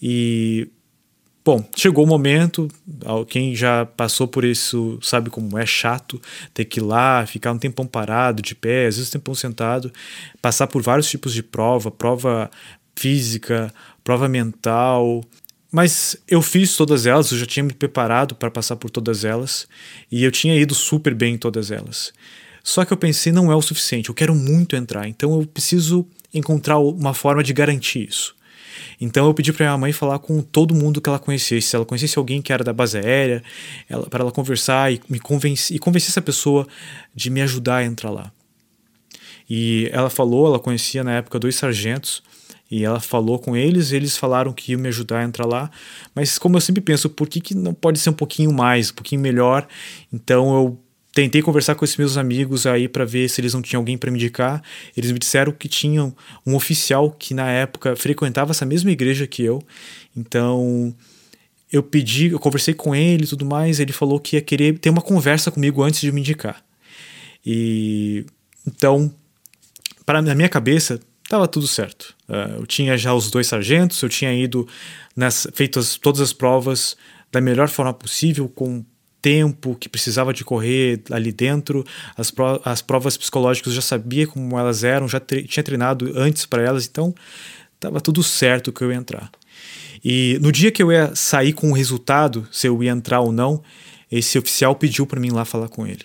e 0.01 0.69
Bom, 1.43 1.67
chegou 1.75 2.05
o 2.05 2.07
momento, 2.07 2.69
quem 3.29 3.55
já 3.57 3.87
passou 3.87 4.29
por 4.29 4.45
isso 4.45 4.99
sabe 5.01 5.31
como 5.31 5.57
é 5.57 5.65
chato 5.65 6.21
ter 6.53 6.67
que 6.67 6.81
ir 6.81 6.83
lá, 6.83 7.25
ficar 7.25 7.53
um 7.53 7.59
tempão 7.59 7.87
parado, 7.87 8.43
de 8.43 8.55
pé, 8.55 8.87
às 8.87 8.97
vezes 8.97 9.09
um 9.09 9.13
tempão 9.13 9.35
sentado, 9.35 9.91
passar 10.43 10.67
por 10.67 10.83
vários 10.83 11.09
tipos 11.09 11.33
de 11.33 11.43
prova, 11.43 11.91
prova 11.91 12.51
física, 12.95 13.73
prova 14.05 14.29
mental. 14.29 15.25
Mas 15.73 16.15
eu 16.29 16.43
fiz 16.43 16.77
todas 16.77 17.07
elas, 17.07 17.33
eu 17.33 17.39
já 17.39 17.47
tinha 17.47 17.65
me 17.65 17.73
preparado 17.73 18.35
para 18.35 18.51
passar 18.51 18.77
por 18.77 18.91
todas 18.91 19.25
elas 19.25 19.67
e 20.13 20.23
eu 20.23 20.31
tinha 20.31 20.55
ido 20.55 20.75
super 20.75 21.15
bem 21.15 21.35
em 21.35 21.39
todas 21.39 21.71
elas. 21.71 22.13
Só 22.63 22.85
que 22.85 22.93
eu 22.93 22.99
pensei, 22.99 23.33
não 23.33 23.51
é 23.51 23.57
o 23.57 23.63
suficiente, 23.63 24.11
eu 24.11 24.15
quero 24.15 24.35
muito 24.35 24.77
entrar, 24.77 25.09
então 25.09 25.41
eu 25.41 25.47
preciso 25.47 26.07
encontrar 26.35 26.79
uma 26.79 27.15
forma 27.15 27.43
de 27.43 27.55
garantir 27.55 28.07
isso. 28.07 28.35
Então 29.01 29.27
eu 29.27 29.35
pedi 29.35 29.53
para 29.53 29.67
minha 29.67 29.79
mãe 29.79 29.93
falar 29.93 30.19
com 30.19 30.41
todo 30.41 30.75
mundo 30.75 31.01
que 31.01 31.09
ela 31.09 31.19
conhecesse, 31.19 31.69
se 31.69 31.77
ela 31.77 31.85
conhecesse 31.85 32.19
alguém 32.19 32.41
que 32.41 32.53
era 32.53 32.63
da 32.63 32.73
base 32.73 32.99
aérea, 32.99 33.43
para 34.09 34.23
ela 34.23 34.33
conversar 34.33 34.93
e 34.93 35.01
me 35.09 35.19
convencer, 35.19 35.77
e 35.77 35.79
convencer 35.79 36.11
essa 36.11 36.23
pessoa 36.23 36.67
de 37.15 37.31
me 37.31 37.43
ajudar 37.43 37.77
a 37.77 37.85
entrar 37.85 38.11
lá. 38.11 38.33
E 39.49 39.89
ela 39.93 40.09
falou, 40.09 40.47
ela 40.47 40.59
conhecia 40.59 41.03
na 41.03 41.13
época 41.15 41.39
dois 41.39 41.57
sargentos, 41.57 42.23
e 42.71 42.85
ela 42.85 43.01
falou 43.01 43.39
com 43.39 43.57
eles, 43.57 43.91
eles 43.91 44.17
falaram 44.17 44.53
que 44.53 44.73
iam 44.73 44.81
me 44.81 44.89
ajudar 44.89 45.19
a 45.19 45.25
entrar 45.25 45.45
lá, 45.45 45.69
mas 46.15 46.39
como 46.39 46.57
eu 46.57 46.61
sempre 46.61 46.81
penso, 46.81 47.11
por 47.11 47.29
que, 47.29 47.41
que 47.41 47.53
não 47.53 47.75
pode 47.75 47.99
ser 47.99 48.11
um 48.11 48.15
pouquinho 48.15 48.53
mais, 48.53 48.91
um 48.91 48.95
pouquinho 48.95 49.21
melhor? 49.21 49.67
Então 50.13 50.55
eu 50.55 50.81
tentei 51.13 51.43
conversar 51.43 51.75
com 51.75 51.85
esses 51.85 51.97
meus 51.97 52.17
amigos 52.17 52.67
aí 52.67 52.89
para 52.89 53.05
ver 53.05 53.29
se 53.29 53.41
eles 53.41 53.55
não 53.55 53.63
tinham 53.63 53.81
alguém 53.81 53.99
para 53.99 54.11
me 54.11 54.19
indicar. 54.19 54.63
Eles 54.97 55.11
me 55.11 55.19
disseram 55.19 55.53
que 55.53 55.69
tinham 55.69 56.15
um 56.47 56.55
oficial 56.55 57.11
que 57.11 57.35
na 57.35 57.51
época 57.51 57.97
frequentava 57.97 58.53
essa 58.53 58.65
mesma 58.65 58.91
igreja 58.91 59.27
que 59.27 59.43
eu. 59.43 59.63
Então 60.17 60.95
eu 61.73 61.83
pedi, 61.83 62.29
eu 62.29 62.39
conversei 62.39 62.75
com 62.75 62.95
ele 62.95 63.25
e 63.25 63.27
tudo 63.27 63.45
mais. 63.45 63.81
Ele 63.81 63.93
falou 63.93 64.21
que 64.21 64.37
ia 64.37 64.43
querer 64.43 64.79
ter 64.79 64.91
uma 64.91 65.03
conversa 65.03 65.51
comigo 65.51 65.83
antes 65.83 66.01
de 66.01 66.13
me 66.13 66.21
indicar. 66.21 66.63
E 67.45 68.25
então, 68.67 69.13
para 70.05 70.21
na 70.21 70.35
minha 70.35 70.49
cabeça, 70.49 71.01
estava 71.25 71.49
tudo 71.49 71.67
certo. 71.67 72.15
Uh, 72.29 72.61
eu 72.61 72.67
tinha 72.67 72.97
já 72.97 73.15
os 73.15 73.31
dois 73.31 73.47
sargentos, 73.47 74.03
eu 74.03 74.09
tinha 74.09 74.33
ido 74.33 74.69
nas, 75.17 75.47
feito 75.53 75.79
as, 75.79 75.97
todas 75.97 76.21
as 76.21 76.33
provas 76.33 76.97
da 77.33 77.41
melhor 77.41 77.69
forma 77.69 77.95
possível, 77.95 78.49
com 78.49 78.85
tempo 79.23 79.75
que 79.75 79.89
precisava 79.89 80.33
de 80.33 80.45
correr 80.45 81.03
ali 81.11 81.33
dentro, 81.33 81.85
as, 82.17 82.31
pro, 82.31 82.61
as 82.65 82.83
provas 82.83 83.17
psicológicas 83.17 83.73
eu 83.73 83.77
já 83.77 83.83
sabia 83.83 84.27
como 84.27 84.59
elas 84.59 84.85
eram, 84.85 85.09
já 85.09 85.21
tre 85.21 85.43
tinha 85.45 85.63
treinado 85.63 86.13
antes 86.17 86.47
para 86.47 86.63
elas, 86.63 86.87
então 86.87 87.15
estava 87.75 88.01
tudo 88.01 88.23
certo 88.23 88.73
que 88.73 88.83
eu 88.83 88.91
ia 88.91 88.99
entrar. 88.99 89.31
E 90.05 90.39
no 90.41 90.51
dia 90.51 90.71
que 90.71 90.83
eu 90.83 90.91
ia 90.91 91.15
sair 91.15 91.53
com 91.53 91.71
o 91.71 91.75
resultado, 91.75 92.49
se 92.51 92.67
eu 92.67 92.83
ia 92.83 92.91
entrar 92.91 93.21
ou 93.21 93.33
não, 93.33 93.63
esse 94.11 94.39
oficial 94.39 94.75
pediu 94.75 95.07
para 95.07 95.21
mim 95.21 95.31
lá 95.31 95.45
falar 95.45 95.69
com 95.69 95.87
ele. 95.87 96.05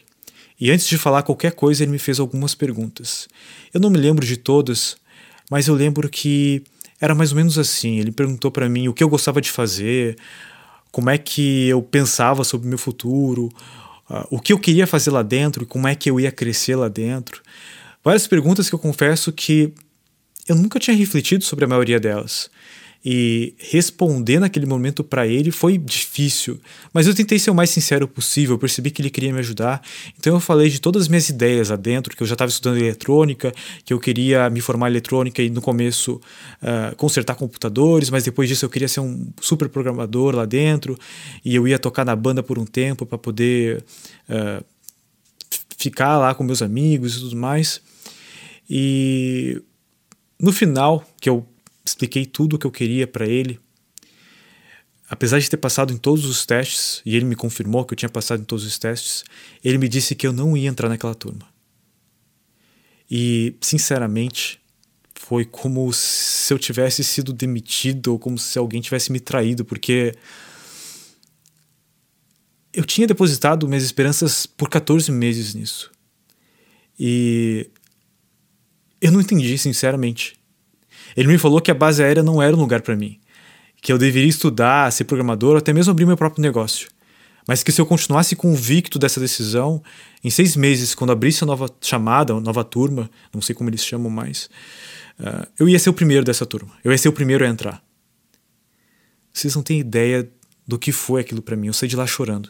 E 0.59 0.71
antes 0.71 0.87
de 0.87 0.97
falar 0.97 1.23
qualquer 1.23 1.51
coisa, 1.51 1.83
ele 1.83 1.91
me 1.91 1.99
fez 1.99 2.19
algumas 2.19 2.55
perguntas. 2.55 3.27
Eu 3.73 3.79
não 3.79 3.89
me 3.89 3.97
lembro 3.97 4.25
de 4.25 4.37
todas, 4.37 4.95
mas 5.49 5.67
eu 5.67 5.75
lembro 5.75 6.09
que 6.09 6.63
era 6.99 7.13
mais 7.13 7.31
ou 7.31 7.37
menos 7.37 7.57
assim. 7.57 7.99
Ele 7.99 8.11
perguntou 8.11 8.51
para 8.51 8.69
mim 8.69 8.87
o 8.87 8.93
que 8.93 9.03
eu 9.03 9.09
gostava 9.09 9.41
de 9.41 9.51
fazer, 9.51 10.15
como 10.95 11.09
é 11.09 11.17
que 11.17 11.67
eu 11.67 11.81
pensava 11.81 12.45
sobre 12.45 12.67
o 12.67 12.69
meu 12.69 12.77
futuro, 12.77 13.51
uh, 14.09 14.25
o 14.29 14.39
que 14.39 14.53
eu 14.53 14.57
queria 14.57 14.87
fazer 14.87 15.11
lá 15.11 15.21
dentro, 15.21 15.65
como 15.65 15.89
é 15.89 15.93
que 15.93 16.09
eu 16.09 16.21
ia 16.21 16.31
crescer 16.31 16.77
lá 16.77 16.87
dentro. 16.87 17.41
Várias 18.01 18.25
perguntas 18.27 18.69
que 18.69 18.75
eu 18.75 18.79
confesso 18.79 19.33
que 19.33 19.73
eu 20.47 20.55
nunca 20.55 20.79
tinha 20.79 20.95
refletido 20.95 21.43
sobre 21.43 21.65
a 21.65 21.67
maioria 21.67 21.99
delas. 21.99 22.49
E 23.07 23.53
responder 23.59 24.39
naquele 24.39 24.65
momento 24.65 25.03
para 25.03 25.27
ele 25.27 25.51
foi 25.51 25.77
difícil, 25.77 26.59
mas 26.91 27.05
eu 27.05 27.13
tentei 27.13 27.37
ser 27.37 27.51
o 27.51 27.55
mais 27.55 27.69
sincero 27.69 28.07
possível, 28.07 28.55
eu 28.55 28.57
percebi 28.57 28.89
que 28.89 28.99
ele 28.99 29.11
queria 29.11 29.31
me 29.31 29.37
ajudar. 29.39 29.79
Então 30.17 30.33
eu 30.33 30.39
falei 30.39 30.69
de 30.69 30.81
todas 30.81 31.03
as 31.03 31.07
minhas 31.07 31.29
ideias 31.29 31.69
lá 31.69 31.75
dentro, 31.75 32.17
que 32.17 32.23
eu 32.23 32.25
já 32.25 32.33
estava 32.33 32.49
estudando 32.49 32.79
eletrônica, 32.79 33.53
que 33.83 33.93
eu 33.93 33.99
queria 33.99 34.49
me 34.49 34.59
formar 34.59 34.87
em 34.87 34.93
eletrônica 34.93 35.39
e 35.43 35.51
no 35.51 35.61
começo 35.61 36.15
uh, 36.15 36.95
consertar 36.95 37.35
computadores, 37.35 38.09
mas 38.09 38.23
depois 38.23 38.49
disso 38.49 38.65
eu 38.65 38.69
queria 38.69 38.87
ser 38.87 39.01
um 39.01 39.27
super 39.39 39.69
programador 39.69 40.35
lá 40.35 40.45
dentro 40.45 40.97
e 41.43 41.53
eu 41.53 41.67
ia 41.67 41.77
tocar 41.77 42.05
na 42.05 42.15
banda 42.15 42.41
por 42.41 42.57
um 42.57 42.65
tempo 42.65 43.05
para 43.05 43.19
poder 43.19 43.83
uh, 44.27 44.65
ficar 45.77 46.17
lá 46.17 46.33
com 46.33 46.43
meus 46.43 46.63
amigos 46.63 47.17
e 47.17 47.19
tudo 47.19 47.35
mais. 47.35 47.79
E 48.67 49.61
no 50.39 50.51
final, 50.51 51.05
que 51.21 51.29
eu 51.29 51.45
expliquei 51.85 52.25
tudo 52.25 52.55
o 52.55 52.59
que 52.59 52.65
eu 52.65 52.71
queria 52.71 53.05
para 53.05 53.27
ele. 53.27 53.59
Apesar 55.07 55.39
de 55.39 55.49
ter 55.49 55.57
passado 55.57 55.93
em 55.93 55.97
todos 55.97 56.25
os 56.25 56.45
testes, 56.45 57.01
e 57.05 57.15
ele 57.15 57.25
me 57.25 57.35
confirmou 57.35 57.85
que 57.85 57.93
eu 57.93 57.97
tinha 57.97 58.09
passado 58.09 58.41
em 58.41 58.45
todos 58.45 58.65
os 58.65 58.79
testes, 58.79 59.23
ele 59.63 59.77
me 59.77 59.87
disse 59.87 60.15
que 60.15 60.25
eu 60.25 60.33
não 60.33 60.57
ia 60.57 60.67
entrar 60.67 60.89
naquela 60.89 61.13
turma. 61.13 61.47
E, 63.09 63.55
sinceramente, 63.61 64.59
foi 65.13 65.45
como 65.45 65.91
se 65.93 66.51
eu 66.51 66.57
tivesse 66.57 67.03
sido 67.03 67.31
demitido 67.31 68.07
ou 68.13 68.19
como 68.19 68.37
se 68.37 68.57
alguém 68.57 68.81
tivesse 68.81 69.11
me 69.11 69.19
traído, 69.19 69.63
porque 69.63 70.13
eu 72.73 72.83
tinha 72.83 73.07
depositado 73.07 73.67
minhas 73.67 73.83
esperanças 73.83 74.45
por 74.45 74.69
14 74.69 75.11
meses 75.11 75.53
nisso. 75.53 75.91
E 76.99 77.69
eu 78.99 79.11
não 79.11 79.21
entendi, 79.21 79.57
sinceramente. 79.57 80.39
Ele 81.15 81.27
me 81.27 81.37
falou 81.37 81.61
que 81.61 81.71
a 81.71 81.73
base 81.73 82.03
aérea 82.03 82.23
não 82.23 82.41
era 82.41 82.55
um 82.55 82.59
lugar 82.59 82.81
para 82.81 82.95
mim, 82.95 83.19
que 83.81 83.91
eu 83.91 83.97
deveria 83.97 84.29
estudar, 84.29 84.91
ser 84.91 85.05
programador 85.05 85.51
ou 85.51 85.57
até 85.57 85.71
mesmo 85.71 85.91
abrir 85.91 86.05
meu 86.05 86.17
próprio 86.17 86.41
negócio. 86.41 86.89
Mas 87.47 87.61
que 87.61 87.71
se 87.71 87.79
eu 87.79 87.85
continuasse 87.85 88.35
convicto 88.35 88.97
dessa 88.97 89.19
decisão, 89.19 89.81
em 90.23 90.29
seis 90.29 90.55
meses, 90.55 90.95
quando 90.95 91.11
abrisse 91.11 91.43
a 91.43 91.47
nova 91.47 91.67
chamada, 91.79 92.33
a 92.33 92.39
nova 92.39 92.63
turma, 92.63 93.09
não 93.31 93.41
sei 93.41 93.53
como 93.53 93.69
eles 93.69 93.85
chamam 93.85 94.09
mais, 94.09 94.49
uh, 95.19 95.47
eu 95.59 95.69
ia 95.69 95.77
ser 95.77 95.91
o 95.91 95.93
primeiro 95.93 96.25
dessa 96.25 96.45
turma. 96.45 96.71
Eu 96.83 96.91
ia 96.91 96.97
ser 96.97 97.07
o 97.07 97.13
primeiro 97.13 97.45
a 97.45 97.47
entrar. 97.47 97.83
Vocês 99.31 99.55
não 99.55 99.61
têm 99.61 99.79
ideia 99.79 100.27
do 100.67 100.79
que 100.79 100.91
foi 100.91 101.21
aquilo 101.21 101.41
para 101.41 101.55
mim. 101.55 101.67
Eu 101.67 101.73
saí 101.73 101.87
de 101.87 101.95
lá 101.95 102.07
chorando. 102.07 102.49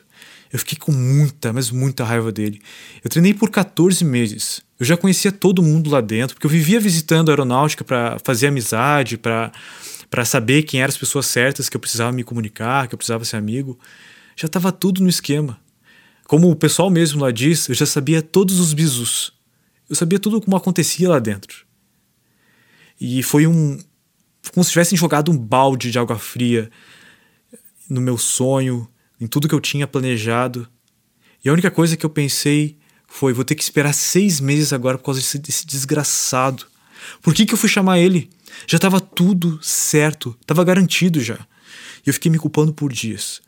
Eu 0.55 0.59
fiquei 0.59 0.77
com 0.77 0.93
muita, 0.93 1.51
mas 1.51 1.69
muita 1.69 2.05
raiva 2.05 2.31
dele. 2.31 2.61
Eu 3.03 3.09
treinei 3.09 3.33
por 3.33 3.49
14 3.49 4.05
meses. 4.05 4.61
Eu 4.79 4.85
já 4.85 4.95
conhecia 4.95 5.29
todo 5.29 5.61
mundo 5.61 5.89
lá 5.89 5.99
dentro, 5.99 6.33
porque 6.33 6.45
eu 6.45 6.49
vivia 6.49 6.79
visitando 6.79 7.27
a 7.27 7.33
aeronáutica 7.33 7.83
para 7.83 8.17
fazer 8.23 8.47
amizade, 8.47 9.17
para 9.17 9.51
para 10.09 10.23
saber 10.23 10.63
quem 10.63 10.79
eram 10.79 10.91
as 10.91 10.97
pessoas 10.97 11.25
certas 11.25 11.67
que 11.67 11.75
eu 11.75 11.81
precisava 11.81 12.09
me 12.13 12.23
comunicar, 12.23 12.87
que 12.87 12.93
eu 12.93 12.97
precisava 12.97 13.25
ser 13.25 13.35
amigo. 13.35 13.77
Já 14.33 14.45
estava 14.45 14.71
tudo 14.71 15.03
no 15.03 15.09
esquema. 15.09 15.59
Como 16.25 16.49
o 16.49 16.55
pessoal 16.55 16.89
mesmo 16.89 17.21
lá 17.21 17.31
diz, 17.31 17.67
eu 17.67 17.75
já 17.75 17.85
sabia 17.85 18.21
todos 18.21 18.57
os 18.57 18.71
bisus. 18.71 19.33
Eu 19.89 19.95
sabia 19.95 20.17
tudo 20.17 20.39
como 20.39 20.55
acontecia 20.55 21.09
lá 21.09 21.19
dentro. 21.19 21.65
E 23.01 23.21
foi 23.23 23.45
um. 23.45 23.77
como 24.53 24.63
se 24.63 24.71
tivessem 24.71 24.97
jogado 24.97 25.29
um 25.33 25.37
balde 25.37 25.91
de 25.91 25.99
água 25.99 26.17
fria 26.17 26.71
no 27.89 27.99
meu 27.99 28.17
sonho, 28.17 28.87
em 29.19 29.27
tudo 29.27 29.47
que 29.47 29.55
eu 29.55 29.59
tinha 29.59 29.87
planejado. 29.87 30.67
E 31.43 31.49
a 31.49 31.53
única 31.53 31.71
coisa 31.71 31.95
que 31.95 32.05
eu 32.05 32.09
pensei 32.09 32.77
foi: 33.07 33.33
vou 33.33 33.45
ter 33.45 33.55
que 33.55 33.63
esperar 33.63 33.93
seis 33.93 34.39
meses 34.39 34.73
agora 34.73 34.97
por 34.97 35.05
causa 35.05 35.19
desse, 35.19 35.39
desse 35.39 35.65
desgraçado. 35.65 36.65
Por 37.21 37.33
que, 37.33 37.45
que 37.45 37.53
eu 37.53 37.57
fui 37.57 37.69
chamar 37.69 37.99
ele? 37.99 38.29
Já 38.67 38.77
estava 38.77 38.99
tudo 38.99 39.59
certo, 39.61 40.35
estava 40.41 40.63
garantido 40.63 41.21
já. 41.21 41.35
E 42.05 42.09
eu 42.09 42.13
fiquei 42.13 42.31
me 42.31 42.37
culpando 42.37 42.73
por 42.73 42.91
dias. 42.91 43.41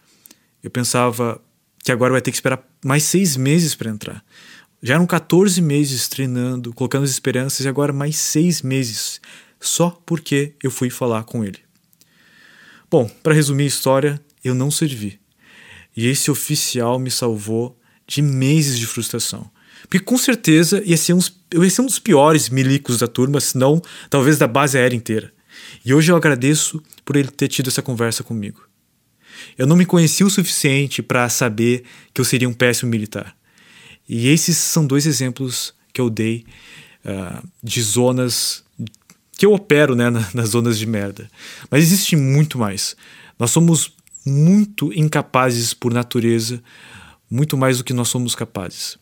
Eu 0.61 0.69
pensava 0.69 1.41
que 1.83 1.91
agora 1.91 2.11
vai 2.11 2.21
ter 2.21 2.31
que 2.31 2.37
esperar 2.37 2.61
mais 2.83 3.03
seis 3.03 3.37
meses 3.37 3.73
para 3.73 3.89
entrar. 3.89 4.23
Já 4.81 4.95
eram 4.95 5.07
14 5.07 5.61
meses 5.61 6.07
treinando, 6.07 6.73
colocando 6.73 7.03
as 7.03 7.09
esperanças, 7.09 7.65
e 7.65 7.69
agora 7.69 7.91
mais 7.91 8.15
seis 8.17 8.61
meses, 8.61 9.19
só 9.59 9.89
porque 10.05 10.53
eu 10.61 10.69
fui 10.69 10.89
falar 10.89 11.23
com 11.23 11.43
ele. 11.43 11.59
Bom, 12.89 13.09
para 13.23 13.33
resumir 13.33 13.63
a 13.63 13.67
história, 13.67 14.21
eu 14.43 14.53
não 14.53 14.69
servi. 14.69 15.19
E 15.97 16.05
esse 16.07 16.29
oficial 16.29 16.99
me 16.99 17.09
salvou 17.09 17.75
de 18.05 18.21
meses 18.21 18.77
de 18.77 18.85
frustração. 18.85 19.49
Porque 19.81 19.99
com 19.99 20.17
certeza 20.17 20.81
ia 20.85 20.95
ser 20.95 21.13
uns, 21.13 21.35
eu 21.51 21.63
ia 21.63 21.69
ser 21.71 21.81
um 21.81 21.87
dos 21.87 21.97
piores 21.97 22.49
milicos 22.49 22.99
da 22.99 23.07
turma, 23.07 23.41
se 23.41 23.57
não 23.57 23.81
talvez 24.07 24.37
da 24.37 24.47
base 24.47 24.77
aérea 24.77 24.95
inteira. 24.95 25.33
E 25.83 25.93
hoje 25.93 26.11
eu 26.11 26.15
agradeço 26.15 26.81
por 27.03 27.15
ele 27.15 27.29
ter 27.29 27.47
tido 27.47 27.69
essa 27.69 27.81
conversa 27.81 28.23
comigo. 28.23 28.61
Eu 29.57 29.65
não 29.65 29.75
me 29.75 29.85
conhecia 29.85 30.25
o 30.25 30.29
suficiente 30.29 31.01
para 31.01 31.27
saber 31.29 31.83
que 32.13 32.21
eu 32.21 32.25
seria 32.25 32.47
um 32.47 32.53
péssimo 32.53 32.91
militar. 32.91 33.35
E 34.07 34.27
esses 34.27 34.55
são 34.55 34.85
dois 34.85 35.07
exemplos 35.07 35.73
que 35.91 35.99
eu 35.99 36.09
dei 36.09 36.45
uh, 37.03 37.47
de 37.63 37.81
zonas 37.81 38.63
que 39.37 39.45
eu 39.45 39.53
opero 39.53 39.95
né, 39.95 40.09
nas 40.33 40.49
zonas 40.49 40.77
de 40.77 40.85
merda. 40.85 41.29
Mas 41.69 41.83
existe 41.83 42.15
muito 42.15 42.57
mais. 42.57 42.95
Nós 43.37 43.51
somos 43.51 43.96
muito 44.27 44.91
incapazes 44.93 45.73
por 45.73 45.93
natureza, 45.93 46.61
muito 47.29 47.57
mais 47.57 47.77
do 47.77 47.83
que 47.83 47.93
nós 47.93 48.09
somos 48.09 48.35
capazes. 48.35 48.97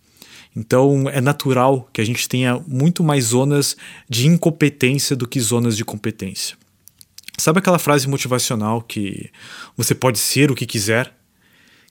Então 0.55 1.09
é 1.09 1.19
natural 1.19 1.89
que 1.91 1.99
a 1.99 2.05
gente 2.05 2.29
tenha 2.29 2.61
muito 2.65 3.03
mais 3.03 3.25
zonas 3.25 3.75
de 4.09 4.27
incompetência 4.27 5.15
do 5.15 5.27
que 5.27 5.39
zonas 5.39 5.75
de 5.75 5.83
competência. 5.83 6.57
Sabe 7.37 7.59
aquela 7.59 7.77
frase 7.77 8.07
motivacional 8.07 8.81
que 8.81 9.29
você 9.75 9.93
pode 9.93 10.17
ser 10.17 10.49
o 10.49 10.55
que 10.55 10.65
quiser? 10.65 11.13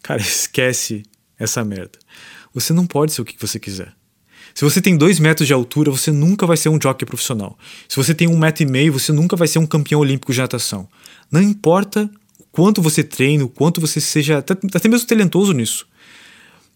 Cara, 0.02 0.20
esquece 0.22 1.02
essa 1.38 1.62
merda. 1.62 1.98
Você 2.54 2.72
não 2.72 2.86
pode 2.86 3.12
ser 3.12 3.20
o 3.20 3.24
que 3.24 3.36
você 3.38 3.58
quiser. 3.58 3.92
Se 4.54 4.64
você 4.64 4.80
tem 4.80 4.96
dois 4.96 5.18
metros 5.18 5.48
de 5.48 5.52
altura, 5.52 5.90
você 5.90 6.12
nunca 6.12 6.46
vai 6.46 6.56
ser 6.56 6.68
um 6.68 6.78
jockey 6.80 7.04
profissional. 7.04 7.58
Se 7.88 7.96
você 7.96 8.14
tem 8.14 8.28
um 8.28 8.38
metro 8.38 8.62
e 8.62 8.66
meio, 8.66 8.92
você 8.92 9.12
nunca 9.12 9.36
vai 9.36 9.48
ser 9.48 9.58
um 9.58 9.66
campeão 9.66 10.00
olímpico 10.00 10.32
de 10.32 10.40
natação. 10.40 10.88
Não 11.30 11.42
importa 11.42 12.08
quanto 12.54 12.80
você 12.80 13.02
treina, 13.02 13.44
o 13.44 13.48
quanto 13.48 13.80
você 13.80 14.00
seja 14.00 14.38
até, 14.38 14.52
até 14.52 14.88
mesmo 14.88 15.08
talentoso 15.08 15.52
nisso. 15.52 15.88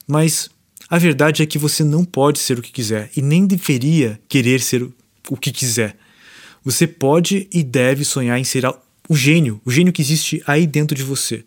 Mas 0.08 0.50
a 0.90 0.99
verdade 0.99 1.40
é 1.40 1.47
que 1.47 1.56
você 1.56 1.85
não 1.85 2.04
pode 2.04 2.40
ser 2.40 2.58
o 2.58 2.62
que 2.62 2.73
quiser 2.73 3.11
e 3.16 3.23
nem 3.23 3.47
deveria 3.47 4.20
querer 4.28 4.61
ser 4.61 4.82
o 5.30 5.37
que 5.37 5.52
quiser. 5.52 5.97
Você 6.64 6.85
pode 6.85 7.49
e 7.52 7.62
deve 7.62 8.04
sonhar 8.04 8.40
em 8.40 8.44
ser 8.44 8.66
o 9.08 9.16
gênio, 9.16 9.61
o 9.64 9.70
gênio 9.70 9.92
que 9.92 10.02
existe 10.02 10.42
aí 10.49 10.66
dentro 10.66 10.97
de 10.97 11.04
você, 11.04 11.44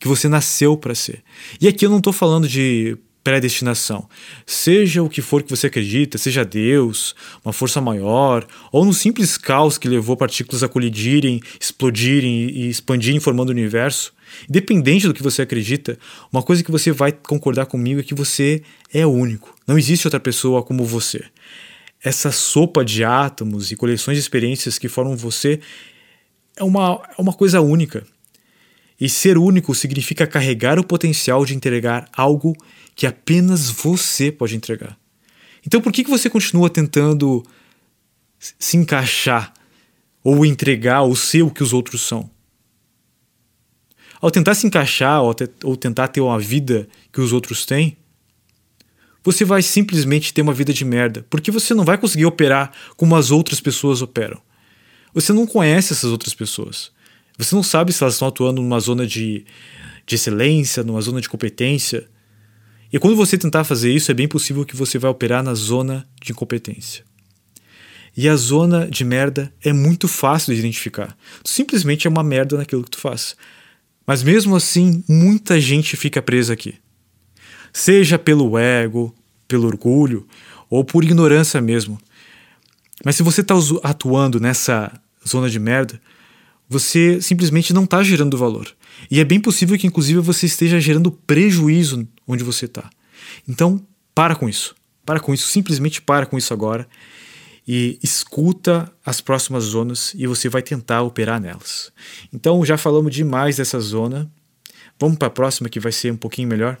que 0.00 0.08
você 0.08 0.30
nasceu 0.30 0.78
para 0.78 0.94
ser. 0.94 1.22
E 1.60 1.68
aqui 1.68 1.84
eu 1.84 1.90
não 1.90 1.98
estou 1.98 2.12
falando 2.12 2.48
de 2.48 2.96
predestinação. 3.24 4.06
Seja 4.46 5.02
o 5.02 5.08
que 5.08 5.22
for 5.22 5.42
que 5.42 5.50
você 5.50 5.66
acredita, 5.66 6.18
seja 6.18 6.44
Deus, 6.44 7.16
uma 7.42 7.52
força 7.52 7.80
maior, 7.80 8.46
ou 8.70 8.84
no 8.84 8.92
simples 8.92 9.38
caos 9.38 9.78
que 9.78 9.88
levou 9.88 10.16
partículas 10.16 10.62
a 10.62 10.68
colidirem, 10.68 11.40
explodirem 11.58 12.50
e 12.50 12.68
expandirem 12.68 13.18
formando 13.18 13.48
o 13.48 13.52
universo, 13.52 14.12
Independente 14.48 15.06
do 15.06 15.14
que 15.14 15.22
você 15.22 15.42
acredita, 15.42 15.98
uma 16.32 16.42
coisa 16.42 16.62
que 16.62 16.70
você 16.70 16.90
vai 16.90 17.12
concordar 17.12 17.66
comigo 17.66 18.00
é 18.00 18.02
que 18.02 18.14
você 18.14 18.62
é 18.92 19.06
único. 19.06 19.54
Não 19.66 19.78
existe 19.78 20.06
outra 20.06 20.20
pessoa 20.20 20.62
como 20.62 20.84
você. 20.84 21.24
Essa 22.02 22.30
sopa 22.30 22.84
de 22.84 23.04
átomos 23.04 23.72
e 23.72 23.76
coleções 23.76 24.16
de 24.16 24.20
experiências 24.20 24.78
que 24.78 24.88
formam 24.88 25.16
você 25.16 25.60
é 26.56 26.62
uma, 26.62 27.00
é 27.16 27.20
uma 27.20 27.32
coisa 27.32 27.60
única. 27.60 28.04
E 29.00 29.08
ser 29.08 29.36
único 29.36 29.74
significa 29.74 30.26
carregar 30.26 30.78
o 30.78 30.84
potencial 30.84 31.44
de 31.44 31.54
entregar 31.54 32.08
algo 32.12 32.54
que 32.94 33.06
apenas 33.06 33.70
você 33.70 34.30
pode 34.30 34.54
entregar. 34.54 34.96
Então 35.66 35.80
por 35.80 35.92
que, 35.92 36.04
você 36.04 36.28
continua 36.30 36.70
tentando 36.70 37.42
se 38.38 38.76
encaixar 38.76 39.52
ou 40.22 40.44
entregar 40.44 41.02
ou 41.02 41.16
ser 41.16 41.42
o 41.42 41.50
que 41.50 41.62
os 41.62 41.72
outros 41.72 42.02
são? 42.02 42.30
Ao 44.20 44.30
tentar 44.30 44.54
se 44.54 44.66
encaixar 44.66 45.22
ou, 45.22 45.34
te, 45.34 45.48
ou 45.64 45.76
tentar 45.76 46.08
ter 46.08 46.20
uma 46.20 46.38
vida 46.38 46.88
que 47.12 47.20
os 47.20 47.32
outros 47.32 47.66
têm, 47.66 47.96
você 49.22 49.44
vai 49.44 49.62
simplesmente 49.62 50.32
ter 50.32 50.42
uma 50.42 50.52
vida 50.52 50.72
de 50.72 50.84
merda, 50.84 51.26
porque 51.30 51.50
você 51.50 51.72
não 51.72 51.84
vai 51.84 51.96
conseguir 51.96 52.26
operar 52.26 52.72
como 52.96 53.16
as 53.16 53.30
outras 53.30 53.58
pessoas 53.58 54.02
operam. 54.02 54.40
Você 55.14 55.32
não 55.32 55.46
conhece 55.46 55.94
essas 55.94 56.10
outras 56.10 56.34
pessoas. 56.34 56.92
Você 57.38 57.54
não 57.54 57.62
sabe 57.62 57.92
se 57.92 58.02
elas 58.02 58.14
estão 58.14 58.28
atuando 58.28 58.62
numa 58.62 58.78
zona 58.80 59.06
de, 59.06 59.44
de 60.06 60.14
excelência, 60.14 60.82
numa 60.82 61.00
zona 61.00 61.20
de 61.20 61.28
competência. 61.28 62.08
E 62.92 62.98
quando 62.98 63.16
você 63.16 63.36
tentar 63.36 63.64
fazer 63.64 63.92
isso, 63.92 64.10
é 64.10 64.14
bem 64.14 64.28
possível 64.28 64.64
que 64.64 64.76
você 64.76 64.98
vai 64.98 65.10
operar 65.10 65.42
na 65.42 65.54
zona 65.54 66.06
de 66.22 66.32
incompetência. 66.32 67.04
E 68.16 68.28
a 68.28 68.36
zona 68.36 68.88
de 68.88 69.04
merda 69.04 69.52
é 69.62 69.72
muito 69.72 70.06
fácil 70.06 70.54
de 70.54 70.60
identificar. 70.60 71.16
Tu 71.42 71.50
simplesmente 71.50 72.06
é 72.06 72.10
uma 72.10 72.22
merda 72.22 72.56
naquilo 72.56 72.84
que 72.84 72.90
tu 72.90 72.98
faz. 72.98 73.36
Mas 74.06 74.22
mesmo 74.22 74.54
assim, 74.54 75.02
muita 75.08 75.60
gente 75.60 75.96
fica 75.96 76.22
presa 76.22 76.52
aqui. 76.52 76.76
Seja 77.72 78.16
pelo 78.16 78.56
ego, 78.56 79.12
pelo 79.48 79.66
orgulho 79.66 80.28
ou 80.70 80.84
por 80.84 81.02
ignorância 81.02 81.60
mesmo. 81.60 81.98
Mas 83.04 83.16
se 83.16 83.24
você 83.24 83.40
está 83.40 83.54
atuando 83.82 84.38
nessa 84.38 84.92
zona 85.26 85.50
de 85.50 85.58
merda, 85.58 86.00
você 86.68 87.20
simplesmente 87.20 87.72
não 87.72 87.84
está 87.84 88.02
gerando 88.02 88.38
valor. 88.38 88.74
E 89.10 89.20
é 89.20 89.24
bem 89.24 89.40
possível 89.40 89.78
que, 89.78 89.86
inclusive, 89.86 90.20
você 90.20 90.46
esteja 90.46 90.80
gerando 90.80 91.10
prejuízo 91.10 92.06
onde 92.26 92.42
você 92.42 92.64
está. 92.64 92.88
Então, 93.48 93.84
para 94.14 94.34
com 94.34 94.48
isso. 94.48 94.74
Para 95.04 95.20
com 95.20 95.34
isso, 95.34 95.48
simplesmente 95.48 96.00
para 96.00 96.26
com 96.26 96.38
isso 96.38 96.52
agora 96.52 96.88
e 97.66 97.98
escuta 98.02 98.92
as 99.04 99.20
próximas 99.20 99.64
zonas 99.64 100.12
e 100.14 100.26
você 100.26 100.48
vai 100.48 100.62
tentar 100.62 101.02
operar 101.02 101.40
nelas. 101.40 101.90
Então 102.32 102.64
já 102.64 102.76
falamos 102.76 103.14
demais 103.14 103.56
dessa 103.56 103.80
zona. 103.80 104.30
Vamos 104.98 105.16
para 105.16 105.28
a 105.28 105.30
próxima 105.30 105.68
que 105.68 105.80
vai 105.80 105.90
ser 105.90 106.12
um 106.12 106.16
pouquinho 106.16 106.48
melhor. 106.48 106.78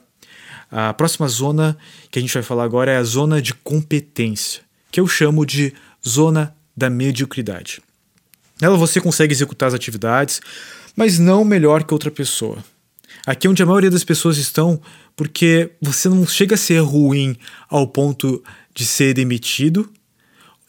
A 0.70 0.92
próxima 0.92 1.26
zona 1.28 1.76
que 2.10 2.18
a 2.18 2.22
gente 2.22 2.34
vai 2.34 2.42
falar 2.42 2.64
agora 2.64 2.92
é 2.92 2.96
a 2.96 3.02
zona 3.02 3.40
de 3.40 3.54
competência, 3.54 4.62
que 4.90 5.00
eu 5.00 5.06
chamo 5.06 5.44
de 5.44 5.72
zona 6.06 6.54
da 6.76 6.90
mediocridade. 6.90 7.80
Nela 8.60 8.76
você 8.76 9.00
consegue 9.00 9.32
executar 9.32 9.68
as 9.68 9.74
atividades, 9.74 10.40
mas 10.96 11.18
não 11.18 11.44
melhor 11.44 11.84
que 11.84 11.92
outra 11.92 12.10
pessoa. 12.10 12.64
Aqui 13.26 13.46
é 13.46 13.50
onde 13.50 13.62
a 13.62 13.66
maioria 13.66 13.90
das 13.90 14.04
pessoas 14.04 14.36
estão 14.36 14.80
porque 15.16 15.70
você 15.80 16.08
não 16.08 16.26
chega 16.26 16.54
a 16.54 16.58
ser 16.58 16.78
ruim 16.80 17.36
ao 17.68 17.86
ponto 17.86 18.42
de 18.74 18.84
ser 18.84 19.14
demitido 19.14 19.90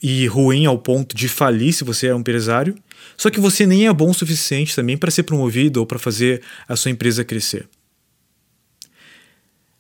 e 0.02 0.28
ruim 0.28 0.66
ao 0.66 0.78
ponto 0.78 1.16
de 1.16 1.28
falir 1.28 1.74
se 1.74 1.84
você 1.84 2.08
é 2.08 2.16
um 2.16 2.20
empresário, 2.20 2.76
só 3.18 3.30
que 3.30 3.40
você 3.40 3.66
nem 3.66 3.88
é 3.88 3.94
bom 3.94 4.12
o 4.12 4.14
suficiente 4.14 4.76
também 4.76 4.98
para 4.98 5.12
ser 5.12 5.24
promovido 5.24 5.80
ou 5.80 5.86
para 5.86 6.00
fazer 6.00 6.42
a 6.68 6.76
sua 6.76 6.92
empresa 6.92 7.24
crescer. 7.24 7.68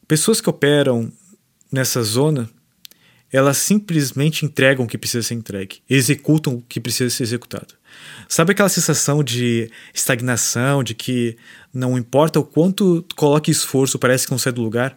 Pessoas 0.07 0.39
que 0.39 0.49
operam 0.49 1.11
nessa 1.71 2.01
zona, 2.03 2.49
elas 3.31 3.57
simplesmente 3.57 4.45
entregam 4.45 4.85
o 4.85 4.87
que 4.87 4.97
precisa 4.97 5.27
ser 5.27 5.33
entregue, 5.33 5.81
executam 5.89 6.55
o 6.55 6.61
que 6.61 6.79
precisa 6.79 7.09
ser 7.09 7.23
executado. 7.23 7.73
Sabe 8.27 8.51
aquela 8.51 8.69
sensação 8.69 9.23
de 9.23 9.69
estagnação, 9.93 10.83
de 10.83 10.93
que 10.93 11.37
não 11.73 11.97
importa 11.97 12.39
o 12.39 12.43
quanto 12.43 13.05
coloque 13.15 13.51
esforço, 13.51 13.99
parece 13.99 14.25
que 14.25 14.31
não 14.31 14.39
sai 14.39 14.51
do 14.51 14.61
lugar? 14.61 14.95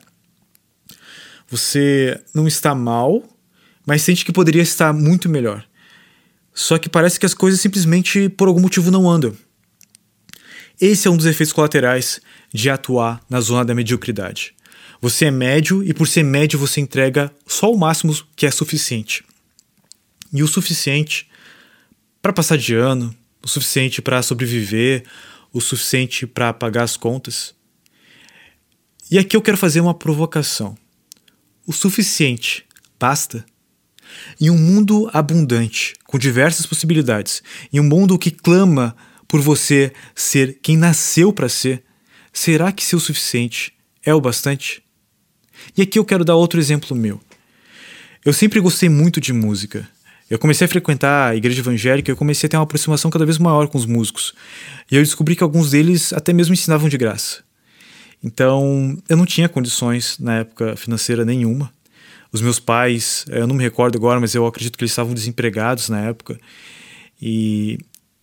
Você 1.49 2.21
não 2.35 2.47
está 2.47 2.75
mal, 2.75 3.23
mas 3.87 4.03
sente 4.03 4.25
que 4.25 4.33
poderia 4.33 4.63
estar 4.63 4.93
muito 4.93 5.29
melhor. 5.29 5.65
Só 6.55 6.77
que 6.79 6.89
parece 6.89 7.21
que 7.21 7.27
as 7.27 7.35
coisas 7.35 7.61
simplesmente 7.61 8.29
por 8.29 8.49
algum 8.49 8.61
motivo 8.61 8.91
não 8.91 9.09
andam. 9.09 9.35
Esse 10.81 11.09
é 11.09 11.11
um 11.11 11.17
dos 11.17 11.27
efeitos 11.27 11.53
colaterais 11.53 12.21
de 12.53 12.71
atuar 12.71 13.21
na 13.29 13.41
zona 13.41 13.65
da 13.65 13.75
mediocridade. 13.75 14.55
Você 15.01 15.27
é 15.27 15.31
médio 15.31 15.83
e 15.85 15.95
por 15.95 16.09
ser 16.09 16.23
médio 16.23 16.59
você 16.59 16.81
entrega 16.81 17.33
só 17.47 17.73
o 17.73 17.79
máximo 17.79 18.17
que 18.35 18.47
é 18.47 18.51
suficiente. 18.51 19.25
E 20.33 20.43
o 20.43 20.49
suficiente 20.49 21.28
para 22.21 22.33
passar 22.33 22.59
de 22.59 22.75
ano, 22.75 23.15
o 23.43 23.49
suficiente 23.49 24.03
para 24.03 24.23
sobreviver, 24.23 25.05
o 25.53 25.61
suficiente 25.61 26.27
para 26.27 26.53
pagar 26.53 26.83
as 26.83 26.97
contas. 26.97 27.55
E 29.11 29.19
aqui 29.19 29.37
eu 29.37 29.43
quero 29.43 29.57
fazer 29.57 29.81
uma 29.81 29.95
provocação. 29.95 30.77
O 31.67 31.73
suficiente 31.73 32.67
basta? 32.99 33.45
Em 34.41 34.51
um 34.51 34.57
mundo 34.57 35.09
abundante, 35.13 35.95
com 36.05 36.19
diversas 36.19 36.67
possibilidades, 36.67 37.43
em 37.73 37.79
um 37.79 37.85
mundo 37.85 38.19
que 38.19 38.31
clama 38.31 38.97
por 39.27 39.41
você 39.41 39.93
ser 40.15 40.59
quem 40.63 40.77
nasceu 40.77 41.33
para 41.33 41.49
ser, 41.49 41.85
será 42.33 42.73
que 42.73 42.85
ser 42.85 42.97
o 42.97 43.01
suficiente 43.01 43.75
é 44.03 44.15
o 44.15 44.21
bastante? 44.21 44.83
E 45.77 45.83
aqui 45.83 45.99
eu 45.99 46.05
quero 46.05 46.25
dar 46.25 46.37
outro 46.37 46.59
exemplo 46.59 46.97
meu. 46.97 47.21
Eu 48.25 48.33
sempre 48.33 48.61
gostei 48.61 48.89
muito 48.89 49.21
de 49.21 49.33
música. 49.33 49.89
Eu 50.31 50.39
comecei 50.39 50.65
a 50.67 50.69
frequentar 50.69 51.31
a 51.31 51.37
igreja 51.37 51.61
evangélica 51.61 52.11
e 52.11 52.13
eu 52.13 52.17
comecei 52.17 52.47
a 52.47 52.51
ter 52.51 52.57
uma 52.57 52.65
aproximação 52.65 53.11
cada 53.11 53.25
vez 53.25 53.39
maior 53.39 53.67
com 53.67 53.79
os 53.79 53.87
músicos. 53.87 54.35
E 54.91 54.97
eu 54.97 55.03
descobri 55.03 55.35
que 55.35 55.43
alguns 55.43 55.71
deles 55.71 56.13
até 56.13 56.33
mesmo 56.33 56.53
ensinavam 56.53 56.89
de 56.89 56.99
graça. 56.99 57.43
Então, 58.23 58.99
eu 59.09 59.17
não 59.17 59.25
tinha 59.25 59.49
condições 59.49 60.19
na 60.19 60.39
época 60.39 60.77
financeira 60.77 61.25
nenhuma 61.25 61.73
Os 62.33 62.43
meus 62.43 62.59
pais, 62.59 63.25
eu 63.29 63.47
não 63.47 63.55
me 63.55 63.63
recordo 63.63 63.97
agora, 63.97 64.21
mas 64.21 64.35
eu 64.35 64.45
acredito 64.47 64.77
que 64.77 64.85
eles 64.85 64.93
estavam 64.93 65.15
desempregados 65.15 65.89
na 65.89 66.01
época. 66.01 66.39
E 67.21 67.79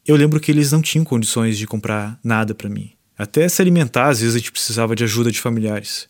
eu 0.05 0.15
lembro 0.15 0.39
que 0.39 0.51
eles 0.51 0.71
não 0.71 0.81
tinham 0.81 1.03
condições 1.03 1.57
de 1.57 1.65
comprar 1.65 2.19
nada 2.23 2.53
para 2.53 2.69
mim. 2.69 2.91
Até 3.17 3.47
se 3.49 3.61
alimentar, 3.61 4.09
às 4.09 4.19
vezes 4.19 4.35
a 4.35 4.37
gente 4.37 4.51
precisava 4.51 4.95
de 4.95 5.03
ajuda 5.03 5.31
de 5.31 5.41
familiares. 5.41 6.07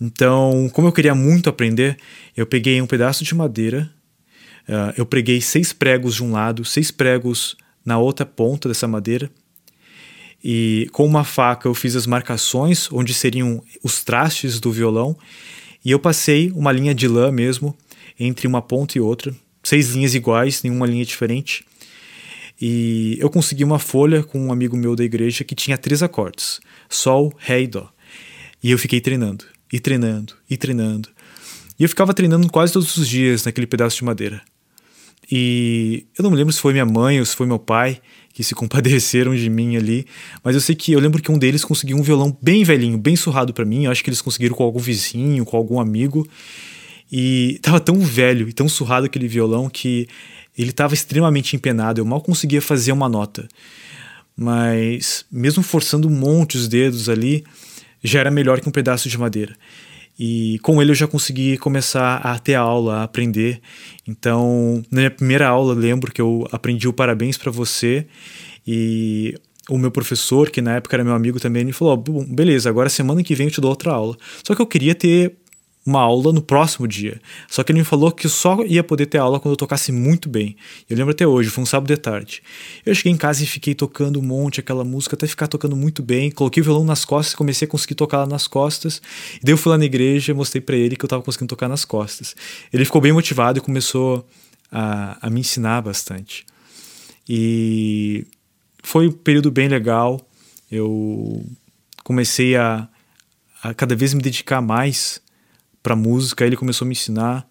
Então, 0.00 0.68
como 0.72 0.88
eu 0.88 0.92
queria 0.92 1.14
muito 1.14 1.48
aprender, 1.48 1.96
eu 2.36 2.46
peguei 2.46 2.80
um 2.80 2.86
pedaço 2.86 3.22
de 3.22 3.34
madeira, 3.34 3.90
uh, 4.68 4.92
eu 4.96 5.06
preguei 5.06 5.40
seis 5.40 5.72
pregos 5.72 6.16
de 6.16 6.24
um 6.24 6.32
lado, 6.32 6.64
seis 6.64 6.90
pregos 6.90 7.56
na 7.84 7.98
outra 7.98 8.26
ponta 8.26 8.68
dessa 8.68 8.86
madeira, 8.86 9.30
e 10.42 10.88
com 10.92 11.04
uma 11.04 11.24
faca 11.24 11.68
eu 11.68 11.74
fiz 11.74 11.96
as 11.96 12.06
marcações 12.06 12.88
onde 12.92 13.12
seriam 13.12 13.62
os 13.82 14.04
trastes 14.04 14.60
do 14.60 14.70
violão, 14.70 15.16
e 15.84 15.90
eu 15.90 15.98
passei 15.98 16.50
uma 16.54 16.72
linha 16.72 16.94
de 16.94 17.08
lã 17.08 17.32
mesmo 17.32 17.76
entre 18.18 18.46
uma 18.46 18.60
ponta 18.60 18.98
e 18.98 19.00
outra, 19.00 19.34
seis 19.62 19.90
linhas 19.90 20.14
iguais, 20.14 20.62
nenhuma 20.62 20.86
linha 20.86 21.04
diferente. 21.04 21.64
E 22.60 23.16
eu 23.20 23.30
consegui 23.30 23.62
uma 23.62 23.78
folha 23.78 24.22
com 24.22 24.40
um 24.40 24.52
amigo 24.52 24.76
meu 24.76 24.96
da 24.96 25.04
igreja 25.04 25.44
que 25.44 25.54
tinha 25.54 25.78
três 25.78 26.02
acordes: 26.02 26.60
Sol, 26.88 27.32
Ré 27.38 27.62
e 27.62 27.66
Dó. 27.68 27.88
E 28.62 28.72
eu 28.72 28.78
fiquei 28.78 29.00
treinando, 29.00 29.44
e 29.72 29.78
treinando, 29.78 30.34
e 30.50 30.56
treinando. 30.56 31.08
E 31.78 31.84
eu 31.84 31.88
ficava 31.88 32.12
treinando 32.12 32.50
quase 32.50 32.72
todos 32.72 32.96
os 32.96 33.08
dias 33.08 33.44
naquele 33.44 33.68
pedaço 33.68 33.98
de 33.98 34.04
madeira. 34.04 34.42
E 35.30 36.06
eu 36.18 36.22
não 36.22 36.30
me 36.30 36.36
lembro 36.36 36.52
se 36.52 36.60
foi 36.60 36.72
minha 36.72 36.86
mãe 36.86 37.18
ou 37.20 37.26
se 37.26 37.36
foi 37.36 37.46
meu 37.46 37.58
pai 37.58 38.00
que 38.32 38.44
se 38.44 38.54
compadeceram 38.54 39.34
de 39.34 39.50
mim 39.50 39.76
ali, 39.76 40.06
mas 40.44 40.54
eu 40.54 40.60
sei 40.60 40.74
que 40.74 40.92
eu 40.92 41.00
lembro 41.00 41.20
que 41.20 41.30
um 41.30 41.36
deles 41.36 41.64
conseguiu 41.64 41.96
um 41.96 42.02
violão 42.02 42.36
bem 42.40 42.62
velhinho, 42.62 42.96
bem 42.96 43.16
surrado 43.16 43.52
para 43.52 43.64
mim. 43.64 43.84
Eu 43.84 43.90
acho 43.90 44.02
que 44.02 44.10
eles 44.10 44.22
conseguiram 44.22 44.54
com 44.54 44.62
algum 44.62 44.78
vizinho, 44.78 45.44
com 45.44 45.56
algum 45.56 45.80
amigo. 45.80 46.26
E 47.10 47.58
tava 47.62 47.80
tão 47.80 47.98
velho 47.98 48.48
e 48.48 48.52
tão 48.52 48.68
surrado 48.68 49.06
aquele 49.06 49.26
violão 49.26 49.68
que 49.68 50.06
ele 50.56 50.70
estava 50.70 50.94
extremamente 50.94 51.56
empenado, 51.56 52.00
eu 52.00 52.04
mal 52.04 52.20
conseguia 52.20 52.60
fazer 52.60 52.92
uma 52.92 53.08
nota. 53.08 53.48
Mas, 54.36 55.24
mesmo 55.30 55.62
forçando 55.62 56.08
um 56.08 56.10
monte 56.10 56.56
os 56.56 56.68
dedos 56.68 57.08
ali, 57.08 57.44
já 58.02 58.20
era 58.20 58.30
melhor 58.30 58.60
que 58.60 58.68
um 58.68 58.72
pedaço 58.72 59.08
de 59.08 59.18
madeira. 59.18 59.56
E 60.18 60.58
com 60.60 60.82
ele 60.82 60.90
eu 60.90 60.94
já 60.94 61.06
consegui 61.06 61.56
começar 61.58 62.16
a 62.16 62.38
ter 62.38 62.54
aula, 62.54 62.96
a 62.96 63.02
aprender. 63.04 63.60
Então, 64.06 64.82
na 64.90 65.02
minha 65.02 65.10
primeira 65.10 65.46
aula, 65.46 65.74
lembro 65.74 66.12
que 66.12 66.20
eu 66.20 66.46
aprendi 66.50 66.88
o 66.88 66.92
parabéns 66.92 67.38
para 67.38 67.52
você 67.52 68.06
e 68.66 69.34
o 69.68 69.78
meu 69.78 69.90
professor, 69.90 70.50
que 70.50 70.62
na 70.62 70.76
época 70.76 70.96
era 70.96 71.04
meu 71.04 71.14
amigo 71.14 71.38
também, 71.38 71.62
ele 71.62 71.72
falou: 71.72 72.02
oh, 72.08 72.24
beleza, 72.24 72.68
agora 72.68 72.88
semana 72.88 73.22
que 73.22 73.34
vem 73.34 73.46
eu 73.46 73.52
te 73.52 73.60
dou 73.60 73.70
outra 73.70 73.92
aula. 73.92 74.16
Só 74.42 74.54
que 74.54 74.62
eu 74.62 74.66
queria 74.66 74.94
ter 74.94 75.36
uma 75.88 76.00
aula 76.00 76.32
no 76.32 76.42
próximo 76.42 76.86
dia. 76.86 77.20
Só 77.48 77.64
que 77.64 77.72
ele 77.72 77.78
me 77.78 77.84
falou 77.84 78.12
que 78.12 78.28
só 78.28 78.62
ia 78.64 78.84
poder 78.84 79.06
ter 79.06 79.16
aula 79.18 79.40
quando 79.40 79.52
eu 79.52 79.56
tocasse 79.56 79.90
muito 79.90 80.28
bem. 80.28 80.54
Eu 80.88 80.96
lembro 80.96 81.12
até 81.12 81.26
hoje, 81.26 81.48
foi 81.48 81.62
um 81.62 81.66
sábado 81.66 81.88
de 81.88 81.96
tarde. 81.96 82.42
Eu 82.84 82.94
cheguei 82.94 83.12
em 83.12 83.16
casa 83.16 83.42
e 83.42 83.46
fiquei 83.46 83.74
tocando 83.74 84.20
um 84.20 84.22
monte 84.22 84.60
aquela 84.60 84.84
música, 84.84 85.16
até 85.16 85.26
ficar 85.26 85.48
tocando 85.48 85.74
muito 85.74 86.02
bem. 86.02 86.30
Coloquei 86.30 86.60
o 86.60 86.64
violão 86.64 86.84
nas 86.84 87.06
costas, 87.06 87.34
comecei 87.34 87.66
a 87.66 87.70
conseguir 87.70 87.94
tocar 87.94 88.18
lá 88.18 88.26
nas 88.26 88.46
costas. 88.46 89.00
E 89.36 89.44
daí 89.44 89.54
eu 89.54 89.56
fui 89.56 89.70
lá 89.70 89.78
na 89.78 89.86
igreja 89.86 90.30
e 90.30 90.34
mostrei 90.34 90.60
para 90.60 90.76
ele 90.76 90.94
que 90.94 91.04
eu 91.04 91.08
tava 91.08 91.22
conseguindo 91.22 91.48
tocar 91.48 91.68
nas 91.68 91.86
costas. 91.86 92.36
Ele 92.70 92.84
ficou 92.84 93.00
bem 93.00 93.12
motivado 93.12 93.58
e 93.58 93.62
começou 93.62 94.26
a, 94.70 95.16
a 95.26 95.30
me 95.30 95.40
ensinar 95.40 95.80
bastante. 95.80 96.44
E 97.26 98.26
foi 98.82 99.08
um 99.08 99.12
período 99.12 99.50
bem 99.50 99.68
legal. 99.68 100.20
Eu 100.70 101.42
comecei 102.04 102.56
a, 102.56 102.86
a 103.62 103.72
cada 103.72 103.96
vez 103.96 104.12
me 104.12 104.20
dedicar 104.20 104.60
mais 104.60 105.20
para 105.82 105.96
música, 105.96 106.44
ele 106.44 106.56
começou 106.56 106.84
a 106.84 106.88
me 106.88 106.92
ensinar. 106.92 107.46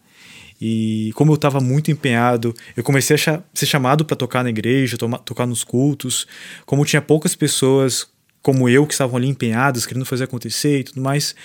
E 0.60 1.12
como 1.14 1.32
eu 1.32 1.36
estava 1.36 1.60
muito 1.60 1.92
empenhado, 1.92 2.54
eu 2.76 2.84
comecei 2.84 3.16
a 3.16 3.42
ser 3.54 3.66
chamado 3.66 4.04
para 4.04 4.16
tocar 4.16 4.44
na 4.44 4.50
igreja, 4.50 4.98
tocar 4.98 5.46
nos 5.46 5.64
cultos. 5.64 6.28
Como 6.66 6.84
tinha 6.84 7.02
poucas 7.02 7.36
pessoas 7.36 8.08
como 8.42 8.70
eu 8.70 8.88
que 8.88 8.94
estavam 8.94 9.18
ali 9.18 9.28
empenhadas, 9.28 9.86
querendo 9.86 10.06
fazer 10.06 10.24
acontecer 10.24 10.80
e 10.80 10.84
tudo 10.86 11.02
mais, 11.02 11.36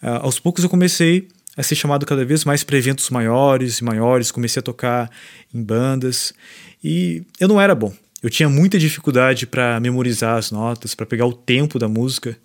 uh, 0.00 0.22
aos 0.22 0.38
poucos 0.38 0.62
eu 0.62 0.70
comecei 0.70 1.26
a 1.56 1.62
ser 1.62 1.74
chamado 1.74 2.06
cada 2.06 2.24
vez 2.24 2.44
mais 2.44 2.62
para 2.62 2.78
eventos 2.78 3.10
maiores 3.10 3.78
e 3.78 3.84
maiores. 3.84 4.30
Comecei 4.30 4.60
a 4.60 4.62
tocar 4.62 5.10
em 5.52 5.60
bandas 5.60 6.32
e 6.82 7.24
eu 7.40 7.48
não 7.48 7.60
era 7.60 7.74
bom. 7.74 7.92
Eu 8.22 8.30
tinha 8.30 8.48
muita 8.48 8.78
dificuldade 8.78 9.46
para 9.46 9.80
memorizar 9.80 10.36
as 10.36 10.52
notas, 10.52 10.94
para 10.94 11.04
pegar 11.04 11.26
o 11.26 11.32
tempo 11.32 11.78
da 11.80 11.88
música. 11.88 12.38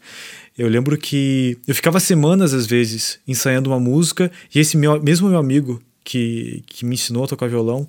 Eu 0.57 0.67
lembro 0.67 0.97
que 0.97 1.57
eu 1.67 1.75
ficava 1.75 1.99
semanas, 1.99 2.53
às 2.53 2.65
vezes, 2.65 3.19
ensaiando 3.27 3.69
uma 3.69 3.79
música, 3.79 4.31
e 4.53 4.59
esse 4.59 4.75
meu, 4.75 5.01
mesmo 5.01 5.29
meu 5.29 5.37
amigo 5.37 5.79
que, 6.03 6.63
que 6.65 6.85
me 6.85 6.95
ensinou 6.95 7.25
a 7.25 7.27
tocar 7.27 7.47
violão, 7.47 7.87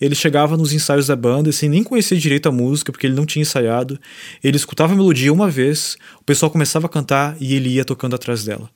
ele 0.00 0.14
chegava 0.14 0.56
nos 0.56 0.72
ensaios 0.72 1.06
da 1.06 1.14
banda 1.14 1.52
sem 1.52 1.68
nem 1.68 1.82
conhecer 1.82 2.18
direito 2.18 2.48
a 2.48 2.52
música, 2.52 2.90
porque 2.90 3.06
ele 3.06 3.14
não 3.14 3.24
tinha 3.24 3.42
ensaiado. 3.42 3.98
Ele 4.42 4.56
escutava 4.56 4.92
a 4.92 4.96
melodia 4.96 5.32
uma 5.32 5.48
vez, 5.48 5.96
o 6.20 6.24
pessoal 6.24 6.50
começava 6.50 6.86
a 6.86 6.90
cantar 6.90 7.36
e 7.40 7.54
ele 7.54 7.70
ia 7.70 7.84
tocando 7.84 8.16
atrás 8.16 8.44
dela. 8.44 8.68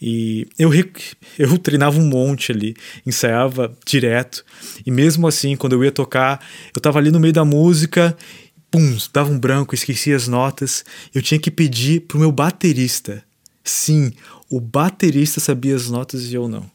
E 0.00 0.46
eu, 0.58 0.70
eu 1.38 1.58
treinava 1.58 1.98
um 1.98 2.06
monte 2.06 2.52
ali, 2.52 2.74
ensaiava 3.06 3.76
direto. 3.84 4.44
E 4.86 4.90
mesmo 4.90 5.26
assim, 5.26 5.56
quando 5.56 5.74
eu 5.74 5.84
ia 5.84 5.92
tocar, 5.92 6.40
eu 6.74 6.80
tava 6.80 6.98
ali 6.98 7.10
no 7.10 7.20
meio 7.20 7.34
da 7.34 7.44
música 7.44 8.16
pum, 8.70 8.96
dava 9.12 9.30
um 9.30 9.38
branco, 9.38 9.74
esquecia 9.74 10.16
as 10.16 10.28
notas. 10.28 10.84
Eu 11.14 11.22
tinha 11.22 11.40
que 11.40 11.50
pedir 11.50 12.02
pro 12.02 12.18
meu 12.18 12.30
baterista. 12.30 13.22
Sim, 13.64 14.12
o 14.48 14.60
baterista 14.60 15.40
sabia 15.40 15.76
as 15.76 15.88
notas 15.88 16.24
e 16.30 16.34
eu 16.34 16.48
não. 16.48 16.70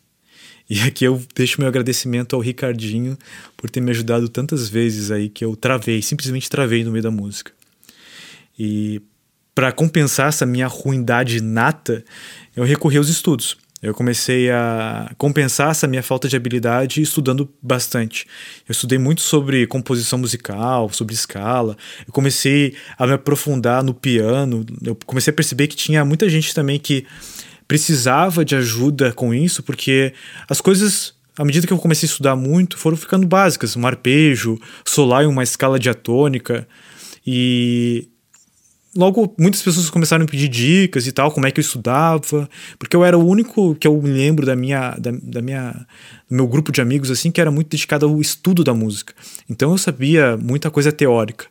E 0.69 0.81
aqui 0.81 1.05
eu 1.05 1.21
deixo 1.35 1.59
meu 1.59 1.67
agradecimento 1.67 2.35
ao 2.35 2.41
Ricardinho 2.41 3.17
por 3.55 3.69
ter 3.69 3.81
me 3.81 3.91
ajudado 3.91 4.27
tantas 4.27 4.67
vezes 4.67 5.11
aí 5.11 5.29
que 5.29 5.45
eu 5.45 5.55
travei, 5.55 6.01
simplesmente 6.01 6.49
travei 6.49 6.83
no 6.83 6.91
meio 6.91 7.03
da 7.03 7.11
música. 7.11 7.51
E 8.57 9.01
para 9.53 9.71
compensar 9.71 10.29
essa 10.29 10.45
minha 10.45 10.67
ruindade 10.67 11.39
nata, 11.41 12.03
eu 12.55 12.63
recorri 12.63 12.97
aos 12.97 13.09
estudos. 13.09 13.57
Eu 13.85 13.93
comecei 13.93 14.49
a 14.49 15.11
compensar 15.15 15.69
essa 15.69 15.85
minha 15.85 16.01
falta 16.01 16.27
de 16.27 16.35
habilidade 16.35 17.03
estudando 17.03 17.47
bastante. 17.61 18.25
Eu 18.67 18.71
estudei 18.71 18.97
muito 18.97 19.21
sobre 19.21 19.67
composição 19.67 20.17
musical, 20.17 20.89
sobre 20.91 21.13
escala. 21.13 21.77
Eu 22.07 22.11
comecei 22.11 22.75
a 22.97 23.05
me 23.05 23.13
aprofundar 23.13 23.83
no 23.83 23.93
piano. 23.93 24.65
Eu 24.83 24.97
comecei 25.05 25.31
a 25.31 25.35
perceber 25.35 25.67
que 25.67 25.75
tinha 25.75 26.03
muita 26.03 26.27
gente 26.27 26.51
também 26.51 26.79
que 26.79 27.05
precisava 27.67 28.43
de 28.43 28.55
ajuda 28.55 29.13
com 29.13 29.31
isso, 29.35 29.61
porque 29.61 30.13
as 30.49 30.59
coisas 30.59 31.13
à 31.37 31.45
medida 31.45 31.67
que 31.67 31.73
eu 31.73 31.77
comecei 31.77 32.07
a 32.07 32.11
estudar 32.11 32.35
muito, 32.35 32.77
foram 32.77 32.97
ficando 32.97 33.27
básicas, 33.27 33.75
um 33.75 33.85
arpejo, 33.85 34.59
solar 34.83 35.25
em 35.25 35.27
uma 35.27 35.43
escala 35.43 35.77
diatônica. 35.77 36.67
E 37.27 38.07
logo 38.95 39.33
muitas 39.37 39.61
pessoas 39.61 39.89
começaram 39.89 40.23
a 40.23 40.27
pedir 40.27 40.47
dicas 40.47 41.05
e 41.05 41.11
tal, 41.11 41.31
como 41.31 41.45
é 41.45 41.51
que 41.51 41.59
eu 41.59 41.61
estudava, 41.61 42.49
porque 42.79 42.95
eu 42.95 43.03
era 43.03 43.17
o 43.17 43.25
único 43.25 43.75
que 43.75 43.87
eu 43.87 44.01
me 44.01 44.09
lembro 44.09 44.45
da 44.45 44.55
minha, 44.55 44.91
da, 44.97 45.11
da 45.11 45.41
minha, 45.41 45.85
do 46.29 46.35
meu 46.35 46.47
grupo 46.47 46.71
de 46.71 46.81
amigos 46.81 47.11
assim 47.11 47.29
que 47.29 47.41
era 47.41 47.51
muito 47.51 47.69
dedicado 47.69 48.05
ao 48.05 48.21
estudo 48.21 48.63
da 48.63 48.73
música. 48.73 49.13
Então 49.49 49.71
eu 49.71 49.77
sabia 49.77 50.37
muita 50.37 50.71
coisa 50.71 50.91
teórica. 50.91 51.45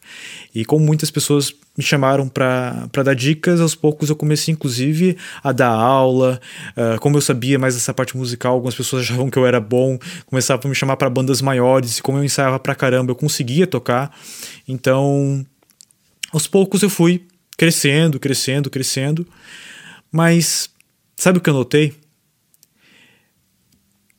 E 0.55 0.65
como 0.65 0.85
muitas 0.85 1.11
pessoas 1.11 1.55
me 1.77 1.83
chamaram 1.83 2.29
para 2.29 2.89
dar 3.05 3.15
dicas, 3.15 3.61
aos 3.61 3.75
poucos 3.75 4.09
eu 4.09 4.17
comecei 4.17 4.55
inclusive 4.55 5.17
a 5.43 5.53
dar 5.53 5.71
aula. 5.71 6.41
Uh, 6.71 6.99
como 7.01 7.17
eu 7.17 7.21
sabia 7.21 7.59
mais 7.59 7.75
dessa 7.75 7.93
parte 7.93 8.17
musical, 8.17 8.55
algumas 8.55 8.75
pessoas 8.75 9.03
achavam 9.03 9.29
que 9.29 9.39
eu 9.39 9.47
era 9.47 9.61
bom, 9.61 9.99
começavam 10.27 10.63
a 10.65 10.69
me 10.69 10.75
chamar 10.75 10.97
para 10.97 11.11
bandas 11.11 11.43
maiores, 11.43 11.99
e 11.99 12.03
como 12.03 12.19
eu 12.19 12.25
ensaiava 12.25 12.59
pra 12.59 12.75
caramba, 12.75 13.11
eu 13.11 13.17
conseguia 13.17 13.67
tocar. 13.67 14.17
Então, 14.69 15.45
aos 16.33 16.47
poucos 16.47 16.83
eu 16.83 16.91
fui 16.91 17.27
crescendo, 17.57 18.19
crescendo, 18.21 18.71
crescendo. 18.71 19.27
Mas 20.11 20.71
sabe 21.17 21.39
o 21.39 21.41
que 21.41 21.51
eu 21.51 21.55
notei? 21.55 21.95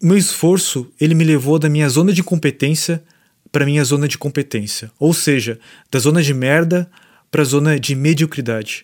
Meu 0.01 0.17
esforço, 0.17 0.91
ele 0.99 1.15
me 1.15 1.23
levou 1.23 1.57
da 1.57 1.69
minha 1.69 1.89
zona 1.89 2.13
de 2.13 2.21
competência 2.21 3.03
para 3.51 3.65
minha 3.65 3.83
zona 3.85 4.07
de 4.07 4.17
competência, 4.17 4.91
ou 4.99 5.13
seja, 5.13 5.57
da 5.89 5.97
zona 5.97 6.21
de 6.21 6.33
merda 6.33 6.91
para 7.31 7.41
a 7.41 7.45
zona 7.45 7.79
de 7.79 7.95
mediocridade. 7.95 8.83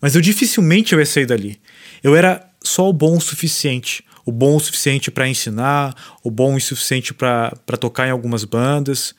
Mas 0.00 0.14
eu 0.14 0.20
dificilmente 0.20 0.92
eu 0.92 1.00
ia 1.00 1.06
sair 1.06 1.26
dali. 1.26 1.60
Eu 2.02 2.14
era 2.14 2.48
só 2.62 2.88
o 2.88 2.92
bom 2.92 3.16
o 3.16 3.20
suficiente, 3.20 4.04
o 4.24 4.30
bom 4.30 4.56
o 4.56 4.60
suficiente 4.60 5.10
para 5.10 5.28
ensinar, 5.28 5.94
o 6.22 6.30
bom 6.30 6.54
o 6.54 6.60
suficiente 6.60 7.12
para 7.12 7.50
tocar 7.80 8.06
em 8.06 8.10
algumas 8.10 8.44
bandas, 8.44 9.14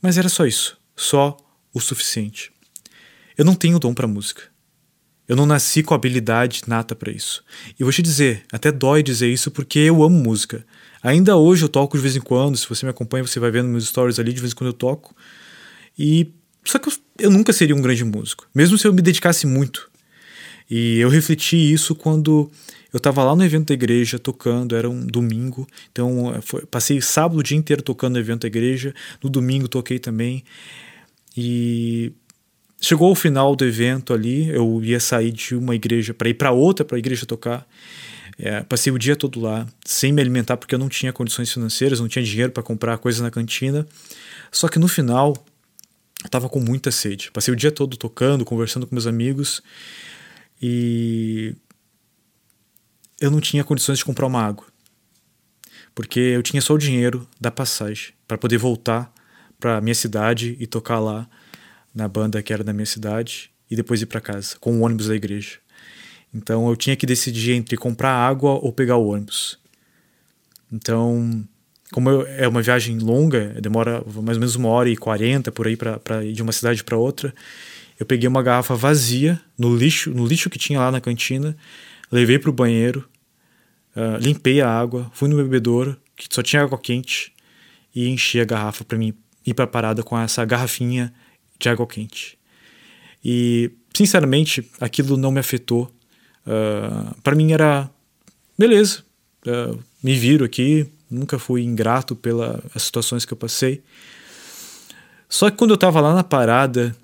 mas 0.00 0.16
era 0.16 0.28
só 0.28 0.46
isso, 0.46 0.78
só 0.96 1.36
o 1.72 1.80
suficiente. 1.80 2.52
Eu 3.36 3.44
não 3.44 3.54
tenho 3.54 3.78
dom 3.78 3.92
para 3.92 4.06
música. 4.06 4.42
Eu 5.26 5.36
não 5.36 5.46
nasci 5.46 5.82
com 5.82 5.94
habilidade 5.94 6.62
nata 6.66 6.94
para 6.94 7.10
isso. 7.10 7.42
E 7.78 7.82
vou 7.82 7.92
te 7.92 8.02
dizer, 8.02 8.44
até 8.52 8.70
dói 8.70 9.02
dizer 9.02 9.32
isso 9.32 9.50
porque 9.50 9.78
eu 9.78 10.02
amo 10.02 10.18
música. 10.18 10.66
Ainda 11.02 11.36
hoje 11.36 11.64
eu 11.64 11.68
toco 11.68 11.96
de 11.96 12.02
vez 12.02 12.14
em 12.14 12.20
quando, 12.20 12.56
se 12.56 12.68
você 12.68 12.84
me 12.84 12.90
acompanha, 12.90 13.26
você 13.26 13.40
vai 13.40 13.50
vendo 13.50 13.68
meus 13.68 13.86
stories 13.86 14.18
ali, 14.18 14.32
de 14.32 14.40
vez 14.40 14.52
em 14.52 14.56
quando 14.56 14.68
eu 14.68 14.74
toco. 14.74 15.16
E 15.98 16.30
só 16.64 16.78
que 16.78 16.88
eu, 16.88 16.92
eu 17.18 17.30
nunca 17.30 17.52
seria 17.52 17.74
um 17.74 17.80
grande 17.80 18.04
músico, 18.04 18.46
mesmo 18.54 18.76
se 18.76 18.86
eu 18.86 18.92
me 18.92 19.02
dedicasse 19.02 19.46
muito. 19.46 19.90
E 20.70 20.98
eu 20.98 21.08
refleti 21.08 21.56
isso 21.56 21.94
quando 21.94 22.50
eu 22.92 22.98
estava 22.98 23.22
lá 23.22 23.36
no 23.36 23.44
evento 23.44 23.68
da 23.68 23.74
igreja 23.74 24.18
tocando, 24.18 24.74
era 24.76 24.88
um 24.88 25.04
domingo, 25.04 25.66
então 25.90 26.34
foi, 26.42 26.64
passei 26.64 27.00
sábado 27.00 27.38
o 27.38 27.42
dia 27.42 27.56
inteiro 27.56 27.82
tocando 27.82 28.14
no 28.14 28.20
evento 28.20 28.42
da 28.42 28.46
igreja, 28.46 28.94
no 29.22 29.28
domingo 29.28 29.68
toquei 29.68 29.98
também. 29.98 30.44
E 31.36 32.12
chegou 32.84 33.10
o 33.10 33.14
final 33.14 33.56
do 33.56 33.64
evento 33.64 34.12
ali, 34.12 34.48
eu 34.48 34.82
ia 34.82 35.00
sair 35.00 35.32
de 35.32 35.54
uma 35.54 35.74
igreja 35.74 36.12
para 36.12 36.28
ir 36.28 36.34
para 36.34 36.50
outra, 36.50 36.84
para 36.84 36.96
a 36.96 36.98
igreja 36.98 37.26
tocar. 37.26 37.66
É, 38.38 38.62
passei 38.62 38.92
o 38.92 38.98
dia 38.98 39.14
todo 39.14 39.40
lá, 39.40 39.66
sem 39.84 40.12
me 40.12 40.20
alimentar, 40.20 40.56
porque 40.56 40.74
eu 40.74 40.78
não 40.78 40.88
tinha 40.88 41.12
condições 41.12 41.52
financeiras, 41.52 42.00
não 42.00 42.08
tinha 42.08 42.24
dinheiro 42.24 42.52
para 42.52 42.62
comprar 42.62 42.98
coisa 42.98 43.22
na 43.22 43.30
cantina. 43.30 43.86
Só 44.50 44.68
que 44.68 44.78
no 44.78 44.88
final, 44.88 45.34
eu 46.22 46.30
tava 46.30 46.48
com 46.48 46.60
muita 46.60 46.90
sede. 46.90 47.30
Passei 47.30 47.52
o 47.52 47.56
dia 47.56 47.70
todo 47.70 47.96
tocando, 47.96 48.44
conversando 48.44 48.86
com 48.86 48.94
meus 48.94 49.06
amigos 49.06 49.62
e 50.60 51.54
eu 53.20 53.30
não 53.30 53.40
tinha 53.40 53.62
condições 53.62 53.98
de 53.98 54.04
comprar 54.04 54.26
uma 54.26 54.42
água. 54.42 54.66
Porque 55.94 56.18
eu 56.18 56.42
tinha 56.42 56.60
só 56.60 56.74
o 56.74 56.78
dinheiro 56.78 57.26
da 57.40 57.50
passagem 57.50 58.12
para 58.26 58.36
poder 58.36 58.58
voltar 58.58 59.12
para 59.60 59.80
minha 59.80 59.94
cidade 59.94 60.56
e 60.58 60.66
tocar 60.66 60.98
lá 60.98 61.28
na 61.94 62.08
banda 62.08 62.42
que 62.42 62.52
era 62.52 62.64
da 62.64 62.72
minha 62.72 62.86
cidade 62.86 63.50
e 63.70 63.76
depois 63.76 64.02
ir 64.02 64.06
para 64.06 64.20
casa 64.20 64.56
com 64.58 64.78
o 64.78 64.80
ônibus 64.82 65.08
da 65.08 65.14
igreja. 65.14 65.58
Então 66.34 66.68
eu 66.68 66.76
tinha 66.76 66.96
que 66.96 67.06
decidir 67.06 67.52
entre 67.52 67.76
comprar 67.76 68.10
água 68.10 68.52
ou 68.52 68.72
pegar 68.72 68.96
o 68.96 69.06
ônibus. 69.06 69.58
Então, 70.72 71.46
como 71.92 72.10
eu, 72.10 72.26
é 72.26 72.48
uma 72.48 72.60
viagem 72.60 72.98
longa, 72.98 73.54
demora 73.60 74.02
mais 74.04 74.36
ou 74.36 74.40
menos 74.40 74.56
uma 74.56 74.68
hora 74.68 74.90
e 74.90 74.96
quarenta 74.96 75.52
por 75.52 75.68
aí 75.68 75.76
para 75.76 76.24
ir 76.24 76.32
de 76.32 76.42
uma 76.42 76.50
cidade 76.50 76.82
para 76.82 76.96
outra, 76.96 77.32
eu 77.98 78.04
peguei 78.04 78.28
uma 78.28 78.42
garrafa 78.42 78.74
vazia 78.74 79.40
no 79.56 79.76
lixo, 79.76 80.10
no 80.10 80.26
lixo 80.26 80.50
que 80.50 80.58
tinha 80.58 80.80
lá 80.80 80.90
na 80.90 81.00
cantina, 81.00 81.56
levei 82.10 82.38
para 82.38 82.50
o 82.50 82.52
banheiro, 82.52 83.08
uh, 83.94 84.18
limpei 84.18 84.60
a 84.60 84.68
água, 84.68 85.08
fui 85.14 85.28
no 85.28 85.36
bebedouro 85.36 85.96
que 86.16 86.26
só 86.28 86.42
tinha 86.42 86.62
água 86.62 86.78
quente 86.78 87.32
e 87.94 88.08
enchi 88.08 88.40
a 88.40 88.44
garrafa 88.44 88.84
para 88.84 88.98
mim 88.98 89.14
ir 89.46 89.54
para 89.54 89.64
a 89.64 89.68
parada 89.68 90.02
com 90.02 90.18
essa 90.18 90.44
garrafinha 90.44 91.12
de 91.58 91.68
água 91.68 91.86
quente. 91.86 92.38
E 93.24 93.70
sinceramente, 93.94 94.70
aquilo 94.80 95.16
não 95.16 95.30
me 95.30 95.40
afetou 95.40 95.90
Uh, 96.44 97.08
ah, 97.08 97.16
para 97.22 97.34
mim 97.34 97.52
era 97.52 97.90
beleza, 98.56 99.02
uh, 99.46 99.82
me 100.02 100.14
viro 100.14 100.44
aqui, 100.44 100.86
nunca 101.10 101.38
fui 101.38 101.62
ingrato 101.62 102.14
pelas 102.14 102.60
situações 102.78 103.24
que 103.24 103.32
eu 103.32 103.36
passei. 103.36 103.82
Só 105.28 105.50
que 105.50 105.56
quando 105.56 105.70
eu 105.72 105.78
tava 105.78 106.00
lá 106.00 106.14
na 106.14 106.22
parada, 106.22 106.94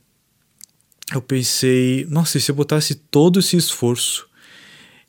eu 1.13 1.23
pensei, 1.23 2.07
nossa, 2.09 2.39
e 2.39 2.41
se 2.41 2.51
eu 2.51 2.55
botasse 2.55 2.95
todo 2.95 3.41
esse 3.41 3.57
esforço 3.57 4.29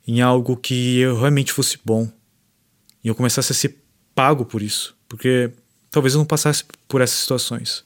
em 0.07 0.21
algo 0.21 0.57
que 0.57 0.99
eu 0.99 1.19
realmente 1.19 1.51
fosse 1.51 1.77
bom 1.83 2.09
e 3.03 3.07
eu 3.09 3.15
começasse 3.15 3.51
a 3.51 3.55
ser 3.55 3.77
pago 4.15 4.45
por 4.45 4.61
isso, 4.61 4.95
porque 5.07 5.51
talvez 5.91 6.15
eu 6.15 6.19
não 6.19 6.25
passasse 6.25 6.63
por 6.87 7.01
essas 7.01 7.19
situações. 7.19 7.83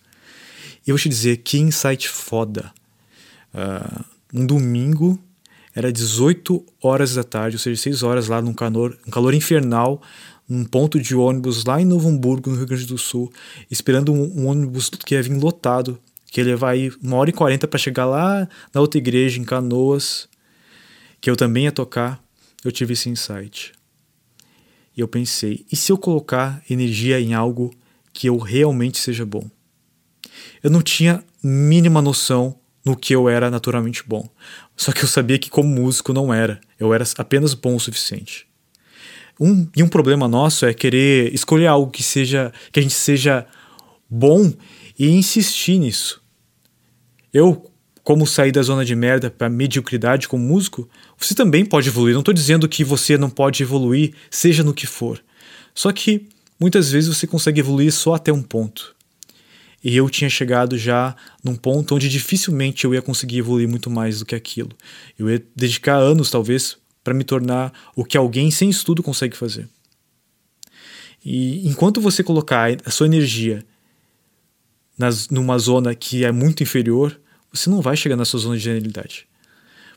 E 0.86 0.89
eu 0.89 0.95
vou 0.95 1.02
te 1.02 1.10
dizer, 1.10 1.38
que 1.38 1.58
insight 1.58 2.08
foda. 2.08 2.71
Uh, 3.54 4.04
um 4.34 4.45
domingo 4.45 5.19
era 5.74 5.91
18 5.91 6.63
horas 6.82 7.15
da 7.15 7.24
tarde, 7.24 7.56
ou 7.56 7.60
seja, 7.60 7.82
6 7.82 8.04
horas 8.04 8.28
lá 8.28 8.41
num 8.41 8.54
calor, 8.54 8.98
um 9.08 9.12
calor 9.12 9.34
infernal, 9.34 10.02
num 10.48 10.63
ponto 10.63 11.00
de 11.00 11.15
ônibus 11.15 11.65
lá 11.65 11.82
em 11.82 11.86
Novo 11.86 12.08
Hamburgo, 12.08 12.50
no 12.50 12.56
Rio 12.56 12.67
Grande 12.67 12.86
do 12.86 12.98
Sul, 12.98 13.32
esperando 13.69 14.13
um, 14.13 14.41
um 14.41 14.48
ônibus 14.48 14.89
que 14.89 15.15
ia 15.15 15.24
vir 15.24 15.34
lotado, 15.34 16.00
que 16.32 16.39
ia 16.39 16.45
levar 16.45 16.71
aí 16.71 16.91
uma 17.02 17.17
hora 17.17 17.30
e 17.30 17.34
quarenta 17.34 17.67
para 17.67 17.80
chegar 17.80 18.06
lá 18.06 18.48
na 18.74 18.80
outra 18.80 18.98
igreja, 18.98 19.39
em 19.39 19.43
Canoas, 19.43 20.30
que 21.19 21.30
eu 21.30 21.36
também 21.36 21.63
ia 21.63 21.71
tocar. 21.71 22.24
Eu 22.63 22.71
tive 22.71 22.93
esse 22.93 23.10
insight. 23.10 23.74
E 24.95 25.02
eu 25.02 25.08
pensei, 25.08 25.65
e 25.71 25.76
se 25.76 25.91
eu 25.91 25.98
colocar 25.98 26.63
energia 26.69 27.19
em 27.19 27.34
algo 27.34 27.74
que 28.13 28.28
eu 28.28 28.38
realmente 28.38 28.98
seja 28.98 29.26
bom? 29.26 29.50
Eu 30.63 30.69
não 30.69 30.81
tinha 30.81 31.23
mínima 31.43 32.01
noção 32.01 32.58
no 32.86 32.95
que 32.95 33.13
eu 33.13 33.27
era 33.27 33.49
naturalmente 33.49 34.03
bom. 34.05 34.29
Só 34.77 34.91
que 34.91 35.03
eu 35.03 35.08
sabia 35.08 35.39
que 35.39 35.49
como 35.49 35.67
músico 35.67 36.13
não 36.13 36.31
era. 36.31 36.62
Eu 36.79 36.93
era 36.93 37.03
apenas 37.17 37.55
bom 37.55 37.75
o 37.75 37.79
suficiente. 37.79 38.47
Um, 39.39 39.67
e 39.75 39.81
um 39.81 39.88
problema 39.88 40.27
nosso 40.27 40.65
é 40.65 40.73
querer 40.73 41.34
escolher 41.34 41.67
algo 41.67 41.91
que 41.91 42.03
seja 42.03 42.53
que 42.71 42.79
a 42.79 42.84
gente 42.84 42.93
seja 42.93 43.45
bom 44.10 44.53
e 44.97 45.10
insistir 45.10 45.79
nisso. 45.79 46.21
Eu, 47.34 47.69
como 48.03 48.25
sair 48.25 48.51
da 48.51 48.62
zona 48.62 48.86
de 48.86 48.95
merda 48.95 49.29
para 49.29 49.49
mediocridade 49.49 50.27
como 50.27 50.45
músico, 50.45 50.88
você 51.17 51.34
também 51.34 51.65
pode 51.65 51.89
evoluir. 51.89 52.13
Não 52.13 52.21
estou 52.21 52.34
dizendo 52.34 52.69
que 52.69 52.84
você 52.84 53.17
não 53.17 53.29
pode 53.29 53.62
evoluir, 53.62 54.13
seja 54.29 54.63
no 54.63 54.73
que 54.73 54.88
for. 54.88 55.21
Só 55.73 55.91
que 55.91 56.29
muitas 56.58 56.91
vezes 56.91 57.13
você 57.13 57.27
consegue 57.27 57.60
evoluir 57.60 57.91
só 57.91 58.13
até 58.13 58.31
um 58.31 58.41
ponto 58.41 58.94
e 59.86 59.95
eu 59.95 60.10
tinha 60.10 60.28
chegado 60.32 60.80
já 60.80 61.15
num 61.43 61.56
ponto 61.56 61.93
onde 61.93 62.10
dificilmente 62.10 62.86
eu 62.86 62.95
ia 62.95 63.04
conseguir 63.04 63.38
evoluir 63.38 63.69
muito 63.69 63.88
mais 63.88 64.17
do 64.17 64.26
que 64.26 64.34
aquilo. 64.34 64.71
Eu 65.17 65.30
ia 65.30 65.45
dedicar 65.56 65.98
anos, 65.98 66.32
talvez, 66.32 66.76
para 67.04 67.13
me 67.13 67.24
tornar 67.24 67.71
o 67.95 68.04
que 68.04 68.17
alguém 68.17 68.50
sem 68.50 68.67
estudo 68.67 69.04
consegue 69.04 69.38
fazer. 69.38 69.69
E 71.24 71.67
enquanto 71.67 72.02
você 72.02 72.24
colocar 72.24 72.76
a 72.84 72.89
sua 72.89 73.06
energia 73.06 73.63
nas, 74.98 75.30
numa 75.30 75.60
zona 75.60 75.93
que 75.93 76.26
é 76.26 76.32
muito 76.32 76.63
inferior, 76.63 77.21
você 77.54 77.69
não 77.69 77.80
vai 77.80 77.95
chegar 77.95 78.15
na 78.15 78.26
sua 78.26 78.39
zona 78.39 78.58
de 78.58 78.63
genialidade. 78.63 79.28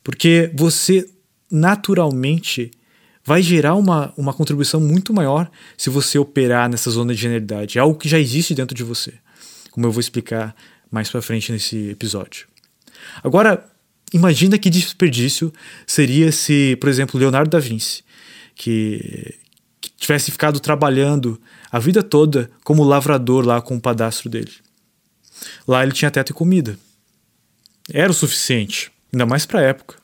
Porque 0.04 0.50
você 0.54 1.08
naturalmente 1.50 2.70
vai 3.24 3.40
gerar 3.40 3.74
uma, 3.74 4.12
uma 4.18 4.34
contribuição 4.34 4.80
muito 4.82 5.14
maior 5.14 5.50
se 5.78 5.88
você 5.88 6.18
operar 6.18 6.68
nessa 6.68 6.90
zona 6.90 7.14
de 7.14 7.22
genialidade. 7.22 7.78
É 7.78 7.80
algo 7.80 7.98
que 7.98 8.08
já 8.08 8.18
existe 8.18 8.54
dentro 8.54 8.76
de 8.76 8.84
você 8.84 9.14
como 9.78 9.86
eu 9.86 9.92
vou 9.92 10.00
explicar 10.00 10.56
mais 10.90 11.08
para 11.08 11.22
frente 11.22 11.52
nesse 11.52 11.90
episódio. 11.90 12.48
Agora, 13.22 13.64
imagina 14.12 14.58
que 14.58 14.68
desperdício 14.68 15.52
seria 15.86 16.32
se, 16.32 16.76
por 16.80 16.88
exemplo, 16.88 17.20
Leonardo 17.20 17.48
da 17.48 17.60
Vinci, 17.60 18.02
que, 18.56 19.38
que 19.80 19.88
tivesse 19.90 20.32
ficado 20.32 20.58
trabalhando 20.58 21.40
a 21.70 21.78
vida 21.78 22.02
toda 22.02 22.50
como 22.64 22.82
lavrador 22.82 23.46
lá 23.46 23.62
com 23.62 23.76
o 23.76 23.80
padastro 23.80 24.28
dele. 24.28 24.50
Lá 25.64 25.84
ele 25.84 25.92
tinha 25.92 26.10
teto 26.10 26.30
e 26.30 26.34
comida. 26.34 26.76
Era 27.88 28.10
o 28.10 28.14
suficiente, 28.14 28.90
ainda 29.12 29.26
mais 29.26 29.46
para 29.46 29.60
a 29.60 29.62
época. 29.62 29.94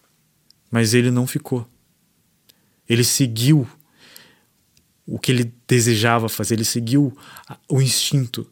Mas 0.70 0.94
ele 0.94 1.10
não 1.10 1.26
ficou. 1.26 1.68
Ele 2.88 3.02
seguiu 3.02 3.66
o 5.04 5.18
que 5.18 5.32
ele 5.32 5.52
desejava 5.66 6.28
fazer, 6.28 6.54
ele 6.54 6.64
seguiu 6.64 7.12
o 7.68 7.82
instinto. 7.82 8.48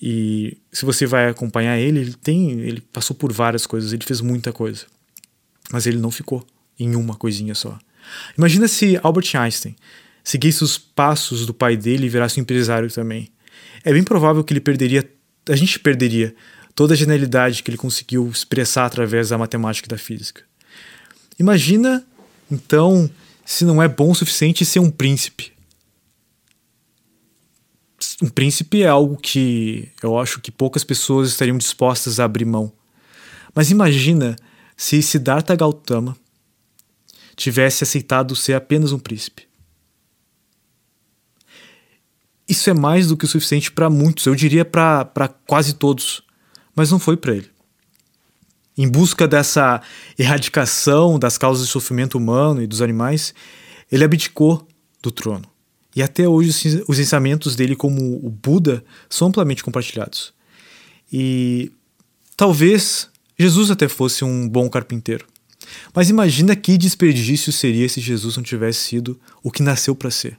E 0.00 0.56
se 0.72 0.84
você 0.84 1.06
vai 1.06 1.28
acompanhar 1.28 1.76
ele, 1.76 2.00
ele 2.00 2.14
tem, 2.14 2.52
ele 2.60 2.80
passou 2.80 3.16
por 3.16 3.32
várias 3.32 3.66
coisas, 3.66 3.92
ele 3.92 4.04
fez 4.04 4.20
muita 4.20 4.52
coisa. 4.52 4.86
Mas 5.72 5.86
ele 5.86 5.98
não 5.98 6.10
ficou 6.10 6.46
em 6.78 6.94
uma 6.94 7.16
coisinha 7.16 7.54
só. 7.54 7.76
Imagina 8.36 8.68
se 8.68 8.98
Albert 9.02 9.34
Einstein 9.34 9.74
seguisse 10.22 10.62
os 10.62 10.78
passos 10.78 11.44
do 11.44 11.52
pai 11.52 11.76
dele 11.76 12.06
e 12.06 12.08
virasse 12.08 12.38
um 12.38 12.42
empresário 12.42 12.90
também. 12.90 13.30
É 13.84 13.92
bem 13.92 14.04
provável 14.04 14.44
que 14.44 14.52
ele 14.52 14.60
perderia, 14.60 15.08
a 15.48 15.56
gente 15.56 15.78
perderia 15.78 16.34
toda 16.74 16.94
a 16.94 16.96
genialidade 16.96 17.62
que 17.62 17.70
ele 17.70 17.76
conseguiu 17.76 18.28
expressar 18.28 18.86
através 18.86 19.30
da 19.30 19.38
matemática 19.38 19.86
e 19.86 19.90
da 19.90 19.98
física. 19.98 20.42
Imagina, 21.38 22.04
então, 22.50 23.10
se 23.44 23.64
não 23.64 23.82
é 23.82 23.88
bom 23.88 24.10
o 24.10 24.14
suficiente 24.14 24.64
ser 24.64 24.78
um 24.78 24.90
príncipe 24.90 25.52
um 28.20 28.28
príncipe 28.28 28.82
é 28.82 28.88
algo 28.88 29.16
que 29.16 29.88
eu 30.02 30.18
acho 30.18 30.40
que 30.40 30.50
poucas 30.50 30.82
pessoas 30.82 31.28
estariam 31.28 31.56
dispostas 31.56 32.18
a 32.18 32.24
abrir 32.24 32.44
mão. 32.44 32.72
Mas 33.54 33.70
imagina 33.70 34.36
se 34.76 35.00
Siddhartha 35.02 35.54
Gautama 35.54 36.16
tivesse 37.36 37.84
aceitado 37.84 38.34
ser 38.34 38.54
apenas 38.54 38.90
um 38.92 38.98
príncipe. 38.98 39.46
Isso 42.48 42.68
é 42.70 42.74
mais 42.74 43.08
do 43.08 43.16
que 43.16 43.24
o 43.24 43.28
suficiente 43.28 43.70
para 43.70 43.90
muitos, 43.90 44.26
eu 44.26 44.34
diria 44.34 44.64
para 44.64 45.28
quase 45.46 45.74
todos, 45.74 46.22
mas 46.74 46.90
não 46.90 46.98
foi 46.98 47.16
para 47.16 47.36
ele. 47.36 47.50
Em 48.76 48.88
busca 48.88 49.28
dessa 49.28 49.82
erradicação 50.18 51.18
das 51.18 51.36
causas 51.36 51.66
de 51.66 51.72
sofrimento 51.72 52.16
humano 52.16 52.62
e 52.62 52.66
dos 52.66 52.80
animais, 52.80 53.34
ele 53.90 54.04
abdicou 54.04 54.66
do 55.02 55.10
trono. 55.10 55.44
E 55.98 56.02
até 56.02 56.28
hoje 56.28 56.84
os 56.86 57.00
ensinamentos 57.00 57.56
dele 57.56 57.74
como 57.74 58.24
o 58.24 58.30
Buda 58.30 58.84
são 59.10 59.26
amplamente 59.26 59.64
compartilhados. 59.64 60.32
E 61.12 61.72
talvez 62.36 63.10
Jesus 63.36 63.68
até 63.68 63.88
fosse 63.88 64.24
um 64.24 64.48
bom 64.48 64.70
carpinteiro. 64.70 65.26
Mas 65.92 66.08
imagina 66.08 66.54
que 66.54 66.78
desperdício 66.78 67.52
seria 67.52 67.88
se 67.88 68.00
Jesus 68.00 68.36
não 68.36 68.44
tivesse 68.44 68.78
sido 68.78 69.18
o 69.42 69.50
que 69.50 69.60
nasceu 69.60 69.92
para 69.92 70.08
ser. 70.08 70.38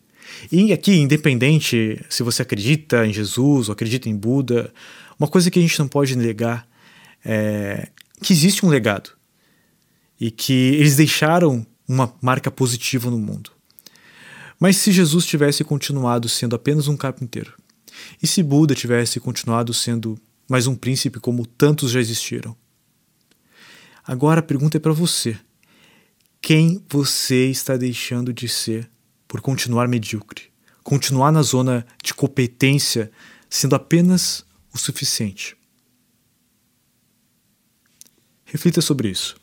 E 0.49 0.71
aqui, 0.71 0.93
independente 0.93 1.99
se 2.09 2.23
você 2.23 2.41
acredita 2.41 3.05
em 3.05 3.11
Jesus 3.11 3.67
ou 3.67 3.73
acredita 3.73 4.07
em 4.07 4.15
Buda, 4.15 4.73
uma 5.19 5.27
coisa 5.27 5.51
que 5.51 5.59
a 5.59 5.61
gente 5.61 5.77
não 5.77 5.89
pode 5.89 6.15
negar 6.15 6.65
é 7.25 7.89
que 8.23 8.31
existe 8.31 8.65
um 8.65 8.69
legado 8.69 9.09
e 10.17 10.31
que 10.31 10.53
eles 10.53 10.95
deixaram 10.95 11.67
uma 11.85 12.13
marca 12.21 12.49
positiva 12.49 13.11
no 13.11 13.19
mundo. 13.19 13.58
Mas 14.59 14.75
se 14.77 14.91
Jesus 14.91 15.25
tivesse 15.25 15.63
continuado 15.63 16.27
sendo 16.27 16.55
apenas 16.55 16.87
um 16.87 16.97
carpinteiro, 16.97 17.53
e 18.21 18.27
se 18.27 18.43
Buda 18.43 18.75
tivesse 18.75 19.19
continuado 19.19 19.73
sendo 19.73 20.19
mais 20.49 20.67
um 20.67 20.75
príncipe 20.75 21.19
como 21.19 21.45
tantos 21.45 21.91
já 21.91 21.99
existiram? 21.99 22.55
Agora 24.05 24.39
a 24.39 24.43
pergunta 24.43 24.77
é 24.77 24.79
para 24.79 24.91
você: 24.91 25.39
quem 26.41 26.83
você 26.89 27.49
está 27.49 27.77
deixando 27.77 28.33
de 28.33 28.49
ser 28.49 28.89
por 29.27 29.39
continuar 29.39 29.87
medíocre? 29.87 30.49
Continuar 30.83 31.31
na 31.31 31.41
zona 31.41 31.85
de 32.03 32.13
competência 32.13 33.11
sendo 33.49 33.75
apenas 33.75 34.43
o 34.73 34.77
suficiente? 34.77 35.55
Reflita 38.43 38.81
sobre 38.81 39.09
isso. 39.09 39.37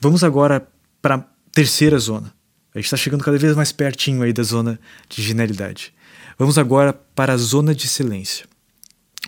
Vamos 0.00 0.22
agora 0.22 0.70
para 1.00 1.14
a 1.14 1.24
terceira 1.50 1.98
zona. 1.98 2.34
A 2.74 2.78
gente 2.78 2.86
está 2.86 2.96
chegando 2.96 3.22
cada 3.22 3.38
vez 3.38 3.54
mais 3.54 3.70
pertinho 3.70 4.22
aí 4.22 4.32
da 4.32 4.42
zona 4.42 4.80
de 5.08 5.22
genialidade. 5.22 5.94
Vamos 6.36 6.58
agora 6.58 6.92
para 6.92 7.32
a 7.32 7.36
zona 7.36 7.72
de 7.72 7.86
excelência, 7.86 8.46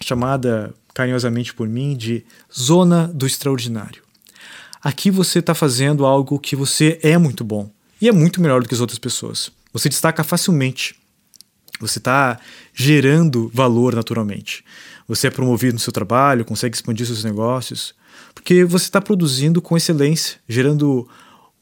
chamada 0.03 0.75
carinhosamente 0.93 1.55
por 1.55 1.69
mim 1.69 1.97
de 1.97 2.25
zona 2.53 3.07
do 3.07 3.25
extraordinário. 3.25 4.03
Aqui 4.83 5.13
você 5.13 5.39
está 5.39 5.55
fazendo 5.55 6.05
algo 6.05 6.41
que 6.41 6.57
você 6.57 6.99
é 7.03 7.17
muito 7.17 7.45
bom 7.45 7.71
e 8.01 8.09
é 8.09 8.13
muito 8.13 8.41
melhor 8.41 8.63
do 8.63 8.69
que 8.69 8.75
as 8.75 8.81
outras 8.81 8.99
pessoas. 8.99 9.53
Você 9.73 9.89
destaca 9.89 10.25
facilmente. 10.25 10.97
Você 11.79 11.99
está 11.99 12.41
gerando 12.75 13.49
valor 13.55 13.95
naturalmente. 13.95 14.65
Você 15.07 15.29
é 15.29 15.31
promovido 15.31 15.75
no 15.75 15.79
seu 15.79 15.93
trabalho, 15.93 16.45
consegue 16.45 16.75
expandir 16.75 17.07
seus 17.07 17.23
negócios, 17.23 17.95
porque 18.35 18.65
você 18.65 18.87
está 18.87 19.01
produzindo 19.01 19.63
com 19.63 19.77
excelência, 19.77 20.39
gerando 20.49 21.09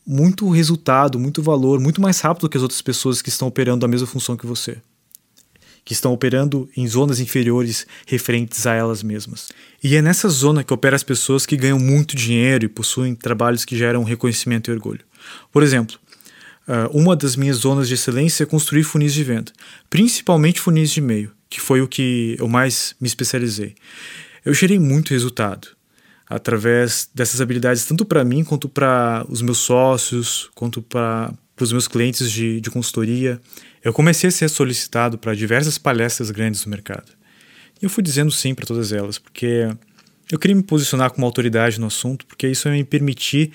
muito 0.07 0.49
resultado, 0.51 1.19
muito 1.19 1.43
valor, 1.43 1.81
muito 1.81 2.01
mais 2.01 2.21
rápido 2.21 2.43
do 2.43 2.49
que 2.49 2.57
as 2.57 2.63
outras 2.63 2.83
pessoas 2.83 3.23
que 3.23 3.29
estão 3.29 3.49
operando 3.49 3.85
a 3.85 3.89
mesma 3.89 4.07
função 4.07 4.37
que 4.37 4.47
você, 4.47 4.79
que 5.85 5.93
estão 5.93 6.13
operando 6.13 6.69
em 6.77 6.87
zonas 6.87 7.21
inferiores 7.21 7.87
referentes 8.07 8.67
a 8.67 8.75
elas 8.75 9.03
mesmas. 9.03 9.49
E 9.83 9.97
é 9.97 10.03
nessa 10.03 10.29
zona 10.29 10.63
que 10.63 10.73
opera 10.73 10.97
as 10.97 11.03
pessoas 11.03 11.47
que 11.47 11.57
ganham 11.57 11.79
muito 11.79 12.17
dinheiro 12.17 12.65
e 12.65 12.69
possuem 12.69 13.15
trabalhos 13.15 13.65
que 13.65 13.77
geram 13.77 14.05
reconhecimento 14.05 14.71
e 14.71 14.75
orgulho. 14.75 15.05
Por 15.53 15.63
exemplo, 15.63 15.99
ah, 16.67 16.89
uma 16.93 17.15
das 17.15 17.37
minhas 17.37 17.59
zonas 17.59 17.89
de 17.89 17.95
excelência 17.95 18.45
é 18.45 18.47
construir 18.47 18.85
funis 18.85 19.13
de 19.13 19.23
venda, 19.23 19.53
principalmente 19.91 20.61
funis 20.61 20.91
de 20.91 21.01
e-mail, 21.01 21.31
que 21.49 21.61
foi 21.61 21.81
o 21.81 21.89
que 21.89 22.37
eu 22.39 22.49
mais 22.49 22.95
me 23.01 23.07
especializei. 23.07 23.75
Eu 24.45 24.53
gerei 24.53 24.79
muito 24.79 25.11
resultado 25.11 25.69
através 26.29 27.09
dessas 27.15 27.41
habilidades, 27.41 27.85
tanto 27.85 28.05
para 28.05 28.25
mim 28.25 28.45
quanto 28.45 28.69
para 28.69 29.25
os 29.29 29.43
meus 29.43 29.59
sócios, 29.59 30.51
quanto 30.55 30.81
para 30.81 31.33
os 31.61 31.73
meus 31.73 31.87
clientes 31.87 32.31
de, 32.31 32.61
de 32.61 32.71
consultoria. 32.71 33.41
Eu 33.83 33.93
comecei 33.93 34.29
a 34.29 34.33
ser 34.33 34.49
solicitado 34.49 35.19
para 35.19 35.35
diversas 35.35 35.77
palestras 35.77 36.31
grandes 36.31 36.65
no 36.65 36.71
mercado. 36.71 37.13
E 37.81 37.85
eu 37.85 37.91
fui 37.91 38.03
dizendo 38.03 38.31
sim 38.31 38.55
para 38.55 38.67
todas 38.67 38.93
elas, 38.93 39.19
porque 39.19 39.69
eu 40.33 40.39
queria 40.39 40.57
me 40.57 40.63
posicionar 40.63 41.11
como 41.11 41.27
autoridade 41.27 41.79
no 41.79 41.87
assunto, 41.87 42.25
porque 42.27 42.49
isso 42.49 42.67
ia 42.69 42.75
me 42.75 42.85
permitir 42.85 43.53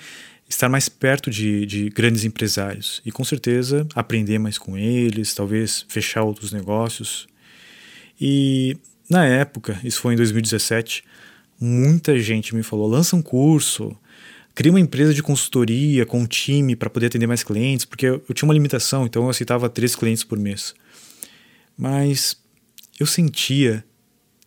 estar 0.48 0.68
mais 0.68 0.88
perto 0.88 1.30
de, 1.30 1.64
de 1.66 1.88
grandes 1.90 2.24
empresários 2.24 3.00
e 3.06 3.12
com 3.12 3.22
certeza 3.24 3.86
aprender 3.94 4.38
mais 4.38 4.58
com 4.58 4.76
eles, 4.76 5.32
talvez 5.34 5.84
fechar 5.88 6.22
outros 6.22 6.52
negócios. 6.52 7.28
E 8.20 8.76
na 9.08 9.24
época, 9.24 9.78
isso 9.82 10.00
foi 10.00 10.14
em 10.14 10.16
2017, 10.16 11.04
muita 11.60 12.18
gente 12.18 12.54
me 12.54 12.62
falou: 12.62 12.88
lança 12.88 13.14
um 13.14 13.22
curso, 13.22 13.94
cria 14.54 14.72
uma 14.72 14.80
empresa 14.80 15.12
de 15.12 15.22
consultoria 15.22 16.06
com 16.06 16.20
um 16.20 16.26
time 16.26 16.74
para 16.74 16.88
poder 16.88 17.06
atender 17.06 17.26
mais 17.26 17.44
clientes, 17.44 17.84
porque 17.84 18.06
eu, 18.06 18.20
tinha 18.32 18.48
uma 18.48 18.54
limitação, 18.54 19.04
então 19.04 19.24
eu 19.24 19.30
aceitava 19.30 19.68
três 19.68 19.94
clientes 19.94 20.24
por 20.24 20.38
mês. 20.38 20.74
Mas 21.76 22.36
eu 22.98 23.06
sentia, 23.06 23.84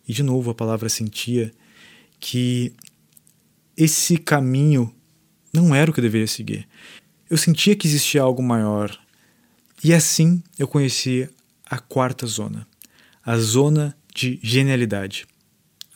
e 0.07 0.13
de 0.13 0.23
novo 0.23 0.51
a 0.51 0.55
palavra 0.55 0.89
sentia, 0.89 1.51
que 2.19 2.73
esse 3.77 4.17
caminho 4.17 4.93
não 5.51 5.73
era 5.73 5.89
o 5.89 5.93
que 5.93 5.99
eu 5.99 6.03
deveria 6.03 6.27
seguir. 6.27 6.67
Eu 7.29 7.37
sentia 7.37 7.75
que 7.75 7.87
existia 7.87 8.21
algo 8.21 8.41
maior. 8.41 8.97
E 9.83 9.93
assim 9.93 10.41
eu 10.57 10.67
conheci 10.67 11.29
a 11.65 11.79
quarta 11.79 12.25
zona, 12.27 12.67
a 13.25 13.37
zona 13.37 13.97
de 14.13 14.39
genialidade, 14.43 15.25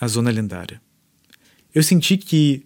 a 0.02 0.08
zona 0.08 0.32
lendária. 0.32 0.82
Eu 1.78 1.84
senti 1.84 2.18
que 2.18 2.64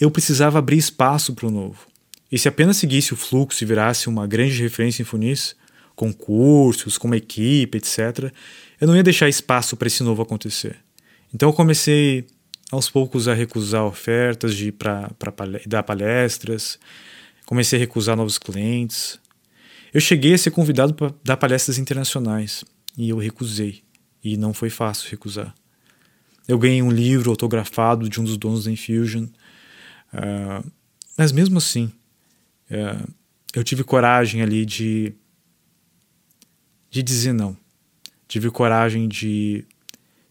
eu 0.00 0.10
precisava 0.10 0.58
abrir 0.58 0.76
espaço 0.76 1.32
para 1.34 1.46
o 1.46 1.52
novo. 1.52 1.86
E 2.32 2.36
se 2.36 2.48
apenas 2.48 2.78
seguisse 2.78 3.14
o 3.14 3.16
fluxo 3.16 3.62
e 3.62 3.64
virasse 3.64 4.08
uma 4.08 4.26
grande 4.26 4.60
referência 4.60 5.02
em 5.02 5.04
funis, 5.04 5.54
com 5.94 6.12
cursos, 6.12 6.98
com 6.98 7.06
uma 7.06 7.16
equipe, 7.16 7.78
etc., 7.78 8.32
eu 8.80 8.88
não 8.88 8.96
ia 8.96 9.04
deixar 9.04 9.28
espaço 9.28 9.76
para 9.76 9.86
esse 9.86 10.02
novo 10.02 10.20
acontecer. 10.20 10.78
Então 11.32 11.48
eu 11.48 11.52
comecei 11.52 12.26
aos 12.72 12.90
poucos 12.90 13.28
a 13.28 13.34
recusar 13.34 13.84
ofertas 13.84 14.56
de 14.56 14.72
para 14.72 15.14
dar 15.64 15.84
palestras, 15.84 16.76
comecei 17.46 17.78
a 17.78 17.80
recusar 17.80 18.16
novos 18.16 18.36
clientes. 18.36 19.16
Eu 19.94 20.00
cheguei 20.00 20.34
a 20.34 20.38
ser 20.38 20.50
convidado 20.50 20.92
para 20.92 21.14
dar 21.22 21.36
palestras 21.36 21.78
internacionais 21.78 22.64
e 22.98 23.10
eu 23.10 23.16
recusei. 23.16 23.84
E 24.24 24.36
não 24.36 24.52
foi 24.52 24.70
fácil 24.70 25.08
recusar. 25.08 25.54
Eu 26.50 26.58
ganhei 26.58 26.82
um 26.82 26.90
livro 26.90 27.30
autografado 27.30 28.08
de 28.08 28.20
um 28.20 28.24
dos 28.24 28.36
donos 28.36 28.64
da 28.64 28.72
Infusion. 28.72 29.26
Uh, 30.12 30.68
mas 31.16 31.30
mesmo 31.30 31.58
assim, 31.58 31.92
uh, 32.68 33.08
eu 33.54 33.62
tive 33.62 33.84
coragem 33.84 34.42
ali 34.42 34.66
de, 34.66 35.12
de 36.90 37.04
dizer 37.04 37.32
não. 37.32 37.56
Tive 38.26 38.50
coragem 38.50 39.06
de 39.06 39.64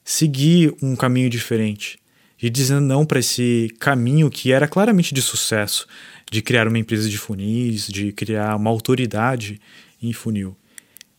seguir 0.04 0.76
um 0.82 0.94
caminho 0.94 1.30
diferente. 1.30 1.98
De 2.38 2.50
dizer 2.50 2.82
não 2.82 3.06
para 3.06 3.20
esse 3.20 3.74
caminho 3.80 4.30
que 4.30 4.52
era 4.52 4.68
claramente 4.68 5.14
de 5.14 5.22
sucesso, 5.22 5.88
de 6.30 6.42
criar 6.42 6.68
uma 6.68 6.80
empresa 6.80 7.08
de 7.08 7.18
funis, 7.18 7.88
de 7.88 8.12
criar 8.12 8.58
uma 8.58 8.70
autoridade 8.70 9.58
em 10.04 10.12
funil. 10.12 10.54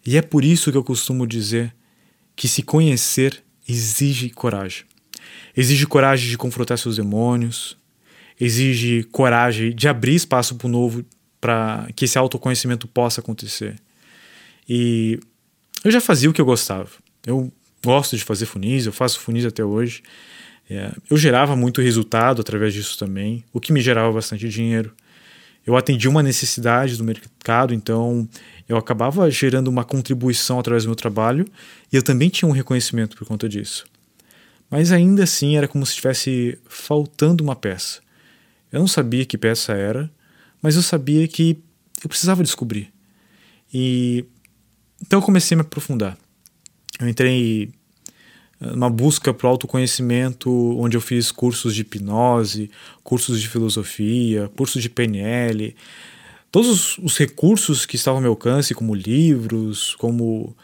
E 0.04 0.18
é 0.18 0.20
por 0.20 0.44
isso 0.44 0.70
que 0.70 0.76
eu 0.76 0.84
costumo 0.84 1.26
dizer 1.26 1.74
que 2.36 2.46
se 2.46 2.62
conhecer 2.62 3.42
exige 3.66 4.28
coragem. 4.28 4.89
Exige 5.56 5.86
coragem 5.86 6.28
de 6.28 6.38
confrontar 6.38 6.78
seus 6.78 6.96
demônios, 6.96 7.76
exige 8.40 9.02
coragem 9.04 9.74
de 9.74 9.88
abrir 9.88 10.14
espaço 10.14 10.54
para 10.54 10.66
o 10.66 10.70
novo, 10.70 11.04
para 11.40 11.88
que 11.94 12.04
esse 12.04 12.18
autoconhecimento 12.18 12.86
possa 12.86 13.20
acontecer. 13.20 13.76
E 14.68 15.18
eu 15.84 15.90
já 15.90 16.00
fazia 16.00 16.30
o 16.30 16.32
que 16.32 16.40
eu 16.40 16.44
gostava. 16.44 16.88
Eu 17.26 17.52
gosto 17.84 18.16
de 18.16 18.24
fazer 18.24 18.46
funis, 18.46 18.86
eu 18.86 18.92
faço 18.92 19.18
funis 19.20 19.44
até 19.44 19.64
hoje. 19.64 20.02
É, 20.68 20.92
eu 21.10 21.16
gerava 21.16 21.56
muito 21.56 21.80
resultado 21.82 22.40
através 22.40 22.72
disso 22.72 22.96
também, 22.98 23.44
o 23.52 23.58
que 23.58 23.72
me 23.72 23.80
gerava 23.80 24.12
bastante 24.12 24.48
dinheiro. 24.48 24.92
Eu 25.66 25.76
atendi 25.76 26.08
uma 26.08 26.22
necessidade 26.22 26.96
do 26.96 27.04
mercado, 27.04 27.74
então 27.74 28.28
eu 28.68 28.76
acabava 28.76 29.28
gerando 29.30 29.68
uma 29.68 29.84
contribuição 29.84 30.58
através 30.58 30.84
do 30.84 30.88
meu 30.88 30.96
trabalho 30.96 31.44
e 31.92 31.96
eu 31.96 32.02
também 32.02 32.28
tinha 32.28 32.48
um 32.48 32.52
reconhecimento 32.52 33.16
por 33.16 33.26
conta 33.26 33.48
disso. 33.48 33.84
Mas 34.70 34.92
ainda 34.92 35.24
assim 35.24 35.56
era 35.56 35.66
como 35.66 35.84
se 35.84 35.92
estivesse 35.92 36.58
faltando 36.68 37.42
uma 37.42 37.56
peça. 37.56 38.00
Eu 38.70 38.80
não 38.80 38.86
sabia 38.86 39.26
que 39.26 39.36
peça 39.36 39.72
era, 39.72 40.10
mas 40.62 40.76
eu 40.76 40.82
sabia 40.82 41.26
que 41.26 41.58
eu 42.02 42.08
precisava 42.08 42.42
descobrir. 42.42 42.92
E 43.72 44.24
então 45.02 45.18
eu 45.18 45.24
comecei 45.24 45.54
a 45.54 45.58
me 45.58 45.62
aprofundar. 45.62 46.16
Eu 47.00 47.08
entrei 47.08 47.72
numa 48.60 48.90
busca 48.90 49.32
para 49.32 49.46
o 49.46 49.50
autoconhecimento, 49.50 50.50
onde 50.78 50.96
eu 50.96 51.00
fiz 51.00 51.32
cursos 51.32 51.74
de 51.74 51.80
hipnose, 51.80 52.70
cursos 53.02 53.40
de 53.40 53.48
filosofia, 53.48 54.50
cursos 54.54 54.82
de 54.82 54.90
PNL, 54.90 55.74
todos 56.52 56.98
os 56.98 57.16
recursos 57.16 57.86
que 57.86 57.96
estavam 57.96 58.18
ao 58.18 58.22
meu 58.22 58.32
alcance, 58.32 58.74
como 58.74 58.94
livros, 58.94 59.94
como 59.94 60.54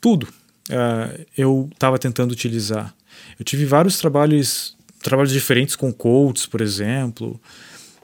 tudo, 0.00 0.24
uh, 0.24 1.24
eu 1.36 1.68
estava 1.72 1.98
tentando 1.98 2.32
utilizar. 2.32 2.94
Eu 3.38 3.44
tive 3.44 3.64
vários 3.64 3.98
trabalhos, 3.98 4.76
trabalhos 5.02 5.32
diferentes 5.32 5.76
com 5.76 5.92
coaches, 5.92 6.46
por 6.46 6.60
exemplo, 6.60 7.40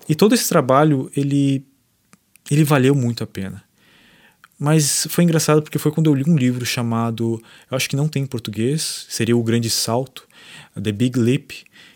e 0.09 0.15
todo 0.15 0.35
esse 0.35 0.49
trabalho 0.49 1.11
ele 1.17 1.65
ele 2.51 2.65
valeu 2.65 2.95
muito 2.95 3.23
a 3.23 3.27
pena. 3.27 3.63
Mas 4.59 5.07
foi 5.09 5.25
engraçado 5.25 5.63
porque 5.63 5.79
foi 5.79 5.91
quando 5.91 6.11
eu 6.11 6.15
li 6.15 6.25
um 6.27 6.37
livro 6.37 6.67
chamado, 6.67 7.41
eu 7.71 7.77
acho 7.77 7.89
que 7.89 7.97
não 7.97 8.09
tem 8.09 8.25
em 8.25 8.27
português, 8.27 9.07
seria 9.09 9.35
O 9.35 9.43
Grande 9.43 9.71
Salto, 9.71 10.29
The 10.75 10.93
Big 10.93 11.19
Leap, 11.19 11.53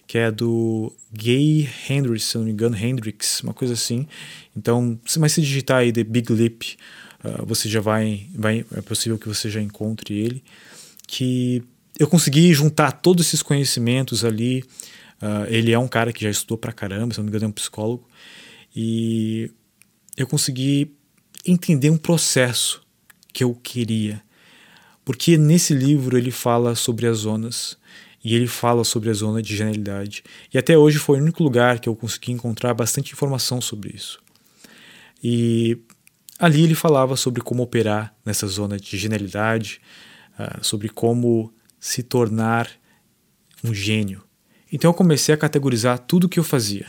que 0.07 0.17
é 0.17 0.31
do 0.31 0.91
Gay 1.13 1.69
Hendricks, 1.91 2.25
se 2.25 2.39
não 2.39 2.45
me 2.45 2.53
engano, 2.53 2.77
Hendricks, 2.77 3.41
uma 3.41 3.53
coisa 3.53 3.75
assim. 3.75 4.07
Então, 4.57 4.99
mas 5.19 5.33
se 5.33 5.43
digitar 5.43 5.79
aí 5.79 5.93
The 5.93 6.05
Big 6.05 6.33
Leap, 6.33 6.63
uh, 7.23 7.45
você 7.45 7.69
já 7.69 7.81
vai, 7.81 8.27
vai, 8.35 8.65
é 8.75 8.81
possível 8.81 9.19
que 9.19 9.29
você 9.29 9.51
já 9.51 9.61
encontre 9.61 10.15
ele, 10.15 10.43
que 11.07 11.63
eu 11.99 12.09
consegui 12.09 12.53
juntar 12.53 12.93
todos 12.93 13.27
esses 13.27 13.43
conhecimentos 13.43 14.25
ali. 14.25 14.65
Uh, 15.23 15.47
ele 15.49 15.73
é 15.73 15.79
um 15.79 15.89
cara 15.89 16.13
que 16.13 16.25
já 16.25 16.31
estudou 16.31 16.59
pra 16.59 16.73
caramba, 16.73 17.15
se 17.15 17.19
não 17.19 17.25
me 17.25 17.31
engano, 17.31 17.45
é 17.45 17.49
um 17.49 17.53
psicólogo. 17.53 18.07
E 18.75 19.51
eu 20.17 20.27
consegui 20.27 20.93
entender 21.47 21.91
um 21.91 21.97
processo 21.97 22.83
que 23.33 23.45
eu 23.45 23.55
queria. 23.55 24.23
Porque 25.05 25.37
nesse 25.37 25.75
livro 25.75 26.17
ele 26.17 26.31
fala 26.31 26.75
sobre 26.75 27.07
as 27.07 27.19
zonas 27.19 27.77
e 28.25 28.35
ele 28.35 28.47
fala 28.47 28.85
sobre 28.85 29.11
a 29.11 29.13
zona 29.13 29.43
de 29.43 29.55
genialidade. 29.55 30.25
E 30.53 30.57
até 30.57 30.77
hoje 30.79 30.99
foi 30.99 31.19
o 31.19 31.23
único 31.23 31.43
lugar 31.43 31.79
que 31.79 31.89
eu 31.89 31.95
consegui 31.95 32.33
encontrar 32.33 32.73
bastante 32.73 33.13
informação 33.13 33.61
sobre 33.61 33.95
isso. 33.95 34.19
E 35.23 35.79
ali 36.39 36.65
ele 36.65 36.75
falava 36.75 37.17
sobre 37.17 37.43
como 37.43 37.63
operar 37.63 38.15
nessa 38.25 38.47
zona 38.47 38.79
de 38.79 38.97
genialidade, 38.97 39.81
uh, 40.39 40.65
sobre 40.65 40.89
como 40.89 41.53
se 41.85 42.03
tornar 42.03 42.67
um 43.63 43.75
gênio. 43.75 44.23
Então 44.73 44.89
eu 44.89 44.95
comecei 44.95 45.35
a 45.35 45.37
categorizar 45.39 45.99
tudo 45.99 46.31
que 46.31 46.41
eu 46.41 46.43
fazia. 46.43 46.87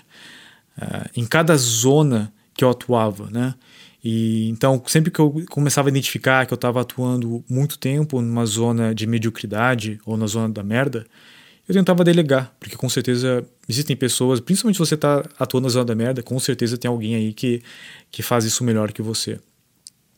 Uh, 0.78 1.10
em 1.18 1.26
cada 1.26 1.58
zona 1.58 2.34
que 2.54 2.64
eu 2.64 2.70
atuava, 2.70 3.30
né? 3.30 3.56
E 4.02 4.48
então, 4.48 4.82
sempre 4.88 5.12
que 5.12 5.20
eu 5.20 5.44
começava 5.50 5.90
a 5.90 5.92
identificar 5.92 6.46
que 6.46 6.54
eu 6.54 6.56
estava 6.56 6.80
atuando 6.80 7.44
muito 7.50 7.78
tempo 7.78 8.22
numa 8.22 8.46
zona 8.46 8.96
de 8.96 9.06
mediocridade 9.06 10.00
ou 10.06 10.16
na 10.16 10.28
zona 10.28 10.48
da 10.48 10.64
merda, 10.64 11.06
eu 11.68 11.76
tentava 11.76 12.02
delegar, 12.02 12.56
porque 12.58 12.78
com 12.78 12.88
certeza 12.88 13.46
existem 13.68 13.98
pessoas, 13.98 14.40
principalmente 14.40 14.78
se 14.78 14.80
você 14.80 14.96
está 14.96 15.28
atuando 15.38 15.66
na 15.66 15.74
zona 15.74 15.86
da 15.86 15.96
merda, 15.96 16.24
com 16.24 16.40
certeza 16.40 16.78
tem 16.78 16.88
alguém 16.88 17.16
aí 17.16 17.34
que, 17.34 17.62
que 18.10 18.24
faz 18.24 18.46
isso 18.46 18.64
melhor 18.64 18.94
que 18.94 19.02
você. 19.02 19.42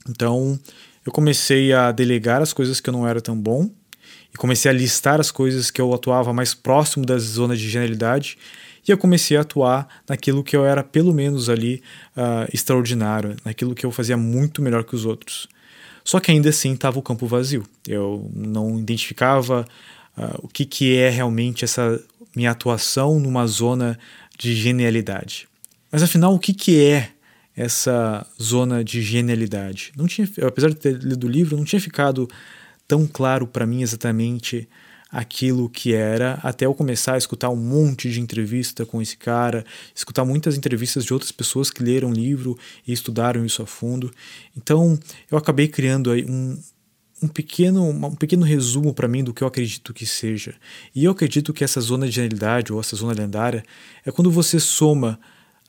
Então, 0.08 0.60
eu 1.04 1.12
comecei 1.12 1.74
a 1.74 1.92
delegar 1.92 2.44
as 2.44 2.54
coisas 2.54 2.80
que 2.80 2.90
eu 2.92 2.94
não 2.94 3.08
era 3.08 3.20
tão 3.20 3.36
bom 3.36 3.72
e 4.38 4.40
comecei 4.40 4.70
a 4.70 4.74
listar 4.74 5.20
as 5.20 5.32
coisas 5.32 5.72
que 5.72 5.82
eu 5.82 5.92
atuava 5.92 6.32
mais 6.32 6.54
próximo 6.54 7.04
das 7.04 7.24
zonas 7.24 7.60
de 7.60 7.68
genialidade 7.68 8.38
e 8.88 8.92
eu 8.92 8.98
comecei 8.98 9.36
a 9.36 9.42
atuar 9.42 9.88
naquilo 10.08 10.44
que 10.44 10.56
eu 10.56 10.64
era 10.64 10.84
pelo 10.84 11.12
menos 11.12 11.50
ali 11.50 11.82
uh, 12.16 12.48
extraordinário, 12.54 13.36
naquilo 13.44 13.74
que 13.74 13.84
eu 13.84 13.92
fazia 13.92 14.16
muito 14.16 14.62
melhor 14.62 14.84
que 14.84 14.96
os 14.96 15.06
outros. 15.06 15.48
Só 16.04 16.20
que 16.20 16.32
ainda 16.32 16.50
assim 16.50 16.74
estava 16.74 17.00
o 17.00 17.02
campo 17.02 17.26
vazio. 17.26 17.66
Eu 17.86 18.32
não 18.34 18.80
identificava 18.80 19.68
uh, 20.16 20.40
o 20.44 20.48
que, 20.48 20.66
que 20.66 20.96
é 20.96 21.10
realmente 21.10 21.66
essa 21.66 22.00
minha 22.34 22.52
atuação 22.52 23.20
numa 23.20 23.46
zona 23.48 24.00
de 24.38 24.54
genialidade. 24.54 25.50
Mas 25.92 26.04
afinal, 26.04 26.34
o 26.34 26.40
que, 26.40 26.54
que 26.54 26.80
é 26.80 27.10
essa 27.58 28.26
zona 28.42 28.84
de 28.84 29.02
genialidade? 29.02 29.92
Não 29.98 30.06
tinha, 30.06 30.30
apesar 30.46 30.70
de 30.70 30.76
ter 30.76 30.94
lido 30.94 31.26
o 31.26 31.30
livro, 31.30 31.58
não 31.58 31.66
tinha 31.66 31.82
ficado 31.82 32.30
tão 32.88 33.06
claro 33.06 33.46
para 33.46 33.66
mim 33.66 33.82
exatamente 33.82 34.68
aquilo 35.12 35.70
que 35.70 35.94
era, 35.94 36.40
até 36.44 36.66
eu 36.66 36.74
começar 36.74 37.14
a 37.14 37.18
escutar 37.18 37.50
um 37.50 37.56
monte 37.56 38.10
de 38.12 38.20
entrevista 38.20 38.86
com 38.86 39.02
esse 39.02 39.16
cara, 39.16 39.66
escutar 39.96 40.26
muitas 40.26 40.58
entrevistas 40.58 41.06
de 41.06 41.14
outras 41.14 41.32
pessoas 41.32 41.72
que 41.72 41.84
leram 41.84 42.10
o 42.10 42.14
livro 42.14 42.58
e 42.86 42.92
estudaram 42.92 43.46
isso 43.46 43.62
a 43.62 43.66
fundo. 43.66 44.12
Então, 44.56 45.00
eu 45.32 45.38
acabei 45.38 45.68
criando 45.68 46.12
aí 46.12 46.26
um, 46.26 46.60
um 47.24 47.28
pequeno, 47.28 47.90
um 47.90 48.16
pequeno 48.16 48.46
resumo 48.46 48.94
para 48.94 49.08
mim 49.08 49.24
do 49.24 49.34
que 49.34 49.44
eu 49.44 49.48
acredito 49.48 49.94
que 49.94 50.06
seja. 50.06 50.54
E 50.94 51.06
eu 51.06 51.12
acredito 51.12 51.54
que 51.54 51.64
essa 51.64 51.80
zona 51.80 52.06
de 52.06 52.12
genialidade 52.12 52.74
ou 52.74 52.80
essa 52.80 52.96
zona 52.96 53.14
lendária 53.14 53.64
é 54.06 54.12
quando 54.12 54.30
você 54.30 54.60
soma 54.60 55.20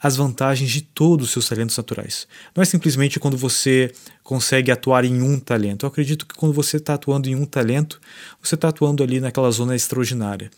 as 0.01 0.17
vantagens 0.17 0.71
de 0.71 0.83
todos 0.83 1.27
os 1.27 1.33
seus 1.33 1.49
talentos 1.49 1.77
naturais. 1.77 2.27
Não 2.55 2.63
é 2.63 2.65
simplesmente 2.65 3.19
quando 3.19 3.37
você 3.37 3.93
consegue 4.23 4.71
atuar 4.71 5.05
em 5.05 5.21
um 5.23 5.41
talento. 5.41 5.85
Eu 5.85 5.89
acredito 5.89 6.27
que 6.27 6.35
quando 6.35 6.53
você 6.53 6.77
está 6.77 6.95
atuando 6.95 7.29
em 7.29 7.35
um 7.35 7.45
talento, 7.45 8.01
você 8.41 8.55
está 8.55 8.69
atuando 8.69 9.03
ali 9.03 9.21
naquela 9.21 9.51
zona 9.51 9.75
extraordinária. 9.75 10.51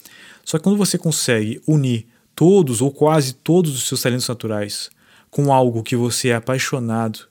Só 0.44 0.58
que 0.58 0.64
quando 0.64 0.76
você 0.76 0.98
consegue 0.98 1.60
unir 1.66 2.06
todos 2.34 2.82
ou 2.82 2.90
quase 2.90 3.34
todos 3.34 3.74
os 3.74 3.86
seus 3.86 4.02
talentos 4.02 4.28
naturais 4.28 4.90
com 5.30 5.52
algo 5.52 5.82
que 5.82 5.96
você 5.96 6.28
é 6.28 6.34
apaixonado, 6.34 7.29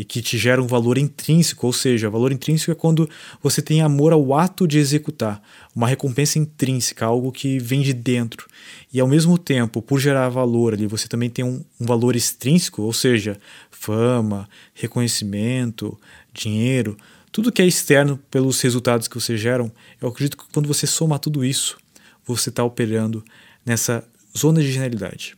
e 0.00 0.04
que 0.04 0.22
te 0.22 0.38
gera 0.38 0.62
um 0.62 0.66
valor 0.66 0.96
intrínseco, 0.96 1.66
ou 1.66 1.74
seja, 1.74 2.08
valor 2.08 2.32
intrínseco 2.32 2.72
é 2.72 2.74
quando 2.74 3.06
você 3.42 3.60
tem 3.60 3.82
amor 3.82 4.14
ao 4.14 4.32
ato 4.32 4.66
de 4.66 4.78
executar, 4.78 5.42
uma 5.76 5.86
recompensa 5.86 6.38
intrínseca, 6.38 7.04
algo 7.04 7.30
que 7.30 7.58
vem 7.58 7.82
de 7.82 7.92
dentro. 7.92 8.48
E 8.90 8.98
ao 8.98 9.06
mesmo 9.06 9.36
tempo, 9.36 9.82
por 9.82 10.00
gerar 10.00 10.30
valor 10.30 10.72
ali, 10.72 10.86
você 10.86 11.06
também 11.06 11.28
tem 11.28 11.44
um, 11.44 11.62
um 11.78 11.84
valor 11.84 12.16
extrínseco, 12.16 12.80
ou 12.80 12.94
seja, 12.94 13.38
fama, 13.70 14.48
reconhecimento, 14.72 16.00
dinheiro, 16.32 16.96
tudo 17.30 17.52
que 17.52 17.60
é 17.60 17.66
externo 17.66 18.18
pelos 18.30 18.58
resultados 18.62 19.06
que 19.06 19.20
você 19.20 19.36
geram. 19.36 19.70
Eu 20.00 20.08
acredito 20.08 20.38
que 20.38 20.44
quando 20.50 20.66
você 20.66 20.86
soma 20.86 21.18
tudo 21.18 21.44
isso, 21.44 21.76
você 22.24 22.48
está 22.48 22.64
operando 22.64 23.22
nessa 23.66 24.02
zona 24.34 24.62
de 24.62 24.72
genialidade. 24.72 25.36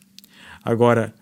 Agora, 0.62 1.12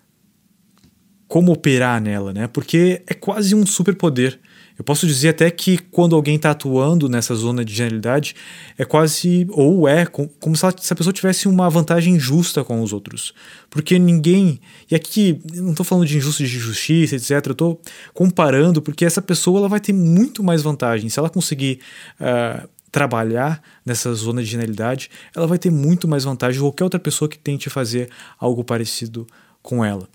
como 1.30 1.52
operar 1.52 2.02
nela, 2.02 2.32
né? 2.32 2.48
Porque 2.48 3.02
é 3.06 3.14
quase 3.14 3.54
um 3.54 3.64
superpoder. 3.64 4.40
Eu 4.76 4.82
posso 4.82 5.06
dizer 5.06 5.28
até 5.28 5.48
que 5.48 5.78
quando 5.78 6.16
alguém 6.16 6.34
está 6.34 6.50
atuando 6.50 7.08
nessa 7.08 7.36
zona 7.36 7.64
de 7.64 7.72
genialidade, 7.72 8.34
é 8.76 8.84
quase, 8.84 9.46
ou 9.50 9.86
é, 9.86 10.06
como 10.06 10.56
se, 10.56 10.66
a 10.66 10.96
pessoa 10.96 11.12
tivesse 11.12 11.46
uma 11.46 11.70
vantagem 11.70 12.18
justa 12.18 12.64
com 12.64 12.82
os 12.82 12.92
outros. 12.92 13.32
Porque 13.70 13.96
ninguém. 13.96 14.60
E 14.90 14.96
aqui, 14.96 15.40
não 15.54 15.70
estou 15.70 15.86
falando 15.86 16.04
de 16.04 16.16
injusto 16.16 16.42
de 16.42 16.48
justiça, 16.48 17.14
etc. 17.14 17.30
Eu 17.46 17.52
estou 17.52 17.80
comparando, 18.12 18.82
porque 18.82 19.04
essa 19.04 19.22
pessoa 19.22 19.60
ela 19.60 19.68
vai 19.68 19.78
ter 19.78 19.92
muito 19.92 20.42
mais 20.42 20.62
vantagem. 20.62 21.08
Se 21.08 21.18
ela 21.18 21.30
conseguir. 21.30 21.78
Uh, 22.20 22.68
trabalhar 22.92 23.62
nessa 23.86 24.12
zona 24.14 24.42
de 24.42 24.48
genialidade, 24.48 25.10
ela 25.36 25.46
vai 25.46 25.58
ter 25.58 25.70
muito 25.70 26.08
mais 26.08 26.24
vantagem 26.24 26.54
de 26.54 26.60
qualquer 26.60 26.82
outra 26.82 26.98
pessoa 26.98 27.28
que 27.28 27.38
tente 27.38 27.70
fazer 27.70 28.10
algo 28.36 28.64
parecido 28.64 29.28
com 29.62 29.84
ela. 29.84 30.08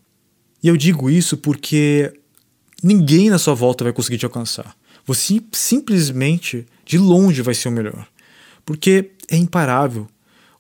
E 0.65 0.67
eu 0.67 0.75
digo 0.75 1.11
isso 1.11 1.37
porque 1.37 2.11
ninguém 2.81 3.29
na 3.29 3.37
sua 3.37 3.53
volta 3.53 3.83
vai 3.83 3.93
conseguir 3.93 4.17
te 4.17 4.25
alcançar. 4.25 4.75
Você 5.05 5.39
simplesmente, 5.51 6.65
de 6.83 6.97
longe, 6.97 7.43
vai 7.43 7.53
ser 7.53 7.67
o 7.67 7.71
melhor. 7.71 8.07
Porque 8.65 9.11
é 9.29 9.37
imparável. 9.37 10.07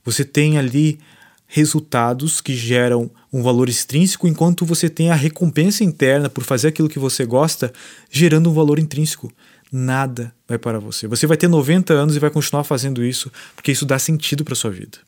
Você 0.03 0.23
tem 0.23 0.59
ali 0.59 0.99
resultados 1.47 2.39
que 2.39 2.53
geram 2.53 3.09
um 3.33 3.41
valor 3.41 3.67
extrínseco, 3.67 4.27
enquanto 4.27 4.63
você 4.63 4.91
tem 4.91 5.09
a 5.09 5.15
recompensa 5.15 5.83
interna 5.83 6.29
por 6.29 6.43
fazer 6.43 6.67
aquilo 6.67 6.87
que 6.87 6.99
você 6.99 7.25
gosta, 7.25 7.73
gerando 8.11 8.51
um 8.51 8.53
valor 8.53 8.77
intrínseco. 8.77 9.33
Nada 9.71 10.31
vai 10.47 10.59
para 10.59 10.79
você. 10.79 11.07
Você 11.07 11.25
vai 11.25 11.35
ter 11.35 11.47
90 11.47 11.91
anos 11.95 12.15
e 12.15 12.19
vai 12.19 12.29
continuar 12.29 12.63
fazendo 12.63 13.03
isso, 13.03 13.31
porque 13.55 13.71
isso 13.71 13.87
dá 13.87 13.97
sentido 13.97 14.45
para 14.45 14.53
sua 14.53 14.69
vida. 14.69 14.99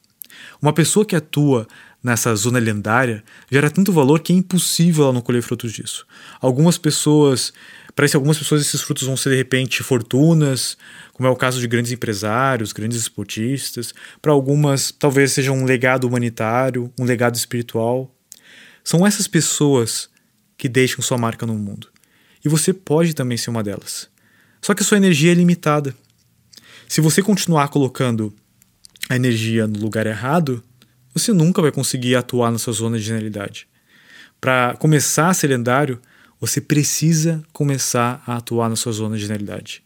Uma 0.59 0.73
pessoa 0.73 1.05
que 1.05 1.15
atua 1.15 1.67
nessa 2.03 2.33
zona 2.35 2.59
lendária 2.59 3.23
gera 3.51 3.69
tanto 3.69 3.91
valor 3.91 4.19
que 4.19 4.31
é 4.31 4.35
impossível 4.35 5.05
ela 5.05 5.13
não 5.13 5.21
colher 5.21 5.41
frutos 5.41 5.73
disso. 5.73 6.05
Algumas 6.39 6.77
pessoas, 6.77 7.51
parece 7.95 8.13
que 8.13 8.17
algumas 8.17 8.37
pessoas 8.37 8.61
esses 8.61 8.81
frutos 8.81 9.03
vão 9.03 9.17
ser 9.17 9.31
de 9.31 9.35
repente 9.35 9.83
fortunas, 9.83 10.77
como 11.13 11.27
é 11.27 11.31
o 11.31 11.35
caso 11.35 11.59
de 11.59 11.67
grandes 11.67 11.91
empresários, 11.91 12.71
grandes 12.71 12.97
esportistas. 12.97 13.93
Para 14.21 14.31
algumas, 14.31 14.91
talvez 14.91 15.31
seja 15.31 15.51
um 15.51 15.65
legado 15.65 16.07
humanitário, 16.07 16.91
um 16.97 17.03
legado 17.03 17.35
espiritual. 17.35 18.13
São 18.83 19.05
essas 19.05 19.27
pessoas 19.27 20.09
que 20.57 20.69
deixam 20.69 21.01
sua 21.01 21.17
marca 21.17 21.45
no 21.45 21.53
mundo. 21.53 21.89
E 22.43 22.49
você 22.49 22.73
pode 22.73 23.13
também 23.13 23.37
ser 23.37 23.49
uma 23.49 23.63
delas. 23.63 24.09
Só 24.61 24.73
que 24.73 24.83
sua 24.83 24.97
energia 24.97 25.31
é 25.31 25.35
limitada. 25.35 25.93
Se 26.87 27.01
você 27.01 27.21
continuar 27.21 27.67
colocando 27.67 28.33
a 29.09 29.15
energia 29.15 29.67
no 29.67 29.79
lugar 29.79 30.07
errado, 30.07 30.63
você 31.17 31.33
nunca 31.33 31.61
vai 31.61 31.71
conseguir 31.71 32.15
atuar 32.15 32.51
na 32.51 32.57
sua 32.57 32.73
zona 32.73 32.97
de 32.97 33.03
genialidade. 33.03 33.67
Para 34.39 34.75
começar 34.75 35.29
a 35.29 35.33
ser 35.33 35.47
lendário, 35.47 35.99
você 36.39 36.61
precisa 36.61 37.43
começar 37.51 38.21
a 38.25 38.37
atuar 38.37 38.69
na 38.69 38.75
sua 38.75 38.91
zona 38.91 39.15
de 39.15 39.23
genialidade. 39.23 39.83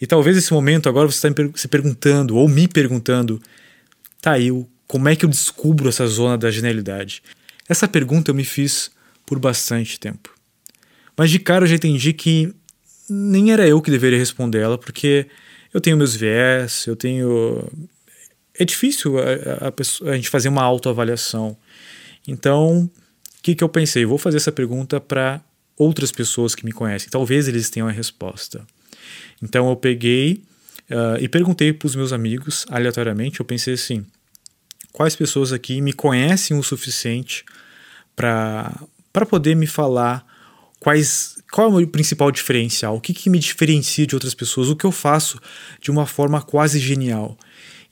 E 0.00 0.06
talvez 0.06 0.36
esse 0.36 0.52
momento 0.52 0.88
agora 0.88 1.06
você 1.06 1.28
está 1.28 1.42
se 1.54 1.68
perguntando, 1.68 2.36
ou 2.36 2.48
me 2.48 2.66
perguntando, 2.66 3.40
tá 4.20 4.32
aí, 4.32 4.50
como 4.86 5.08
é 5.08 5.14
que 5.14 5.24
eu 5.24 5.28
descubro 5.28 5.88
essa 5.88 6.06
zona 6.06 6.38
da 6.38 6.50
genialidade? 6.50 7.22
Essa 7.68 7.86
pergunta 7.86 8.30
eu 8.30 8.34
me 8.34 8.44
fiz 8.44 8.90
por 9.26 9.38
bastante 9.38 10.00
tempo. 10.00 10.34
Mas 11.16 11.30
de 11.30 11.38
cara 11.38 11.64
eu 11.64 11.68
já 11.68 11.76
entendi 11.76 12.12
que 12.12 12.52
nem 13.08 13.52
era 13.52 13.66
eu 13.68 13.82
que 13.82 13.90
deveria 13.90 14.18
responder 14.18 14.60
ela, 14.60 14.78
porque 14.78 15.26
eu 15.72 15.80
tenho 15.80 15.96
meus 15.96 16.16
viés, 16.16 16.86
eu 16.86 16.96
tenho 16.96 17.68
é 18.60 18.64
difícil 18.64 19.16
a, 19.18 19.68
a, 19.68 19.72
pessoa, 19.72 20.10
a 20.10 20.16
gente 20.16 20.28
fazer 20.28 20.50
uma 20.50 20.62
autoavaliação. 20.62 21.56
Então, 22.28 22.82
o 22.84 23.42
que, 23.42 23.54
que 23.54 23.64
eu 23.64 23.68
pensei? 23.70 24.04
Vou 24.04 24.18
fazer 24.18 24.36
essa 24.36 24.52
pergunta 24.52 25.00
para 25.00 25.40
outras 25.78 26.12
pessoas 26.12 26.54
que 26.54 26.62
me 26.62 26.70
conhecem. 26.70 27.08
Talvez 27.08 27.48
eles 27.48 27.70
tenham 27.70 27.88
a 27.88 27.90
resposta. 27.90 28.66
Então, 29.42 29.70
eu 29.70 29.76
peguei 29.76 30.42
uh, 30.90 31.16
e 31.18 31.26
perguntei 31.26 31.72
para 31.72 31.86
os 31.86 31.96
meus 31.96 32.12
amigos, 32.12 32.66
aleatoriamente. 32.68 33.40
Eu 33.40 33.46
pensei 33.46 33.72
assim: 33.72 34.04
quais 34.92 35.16
pessoas 35.16 35.54
aqui 35.54 35.80
me 35.80 35.94
conhecem 35.94 36.54
o 36.58 36.62
suficiente 36.62 37.46
para 38.14 38.86
poder 39.26 39.56
me 39.56 39.66
falar 39.66 40.22
quais 40.78 41.40
qual 41.50 41.66
é 41.66 41.70
o 41.70 41.76
meu 41.78 41.88
principal 41.88 42.30
diferencial? 42.30 42.94
O 42.94 43.00
que, 43.00 43.12
que 43.12 43.28
me 43.28 43.38
diferencia 43.38 44.06
de 44.06 44.14
outras 44.14 44.34
pessoas? 44.34 44.68
O 44.68 44.76
que 44.76 44.84
eu 44.84 44.92
faço 44.92 45.40
de 45.80 45.90
uma 45.90 46.06
forma 46.06 46.40
quase 46.40 46.78
genial? 46.78 47.36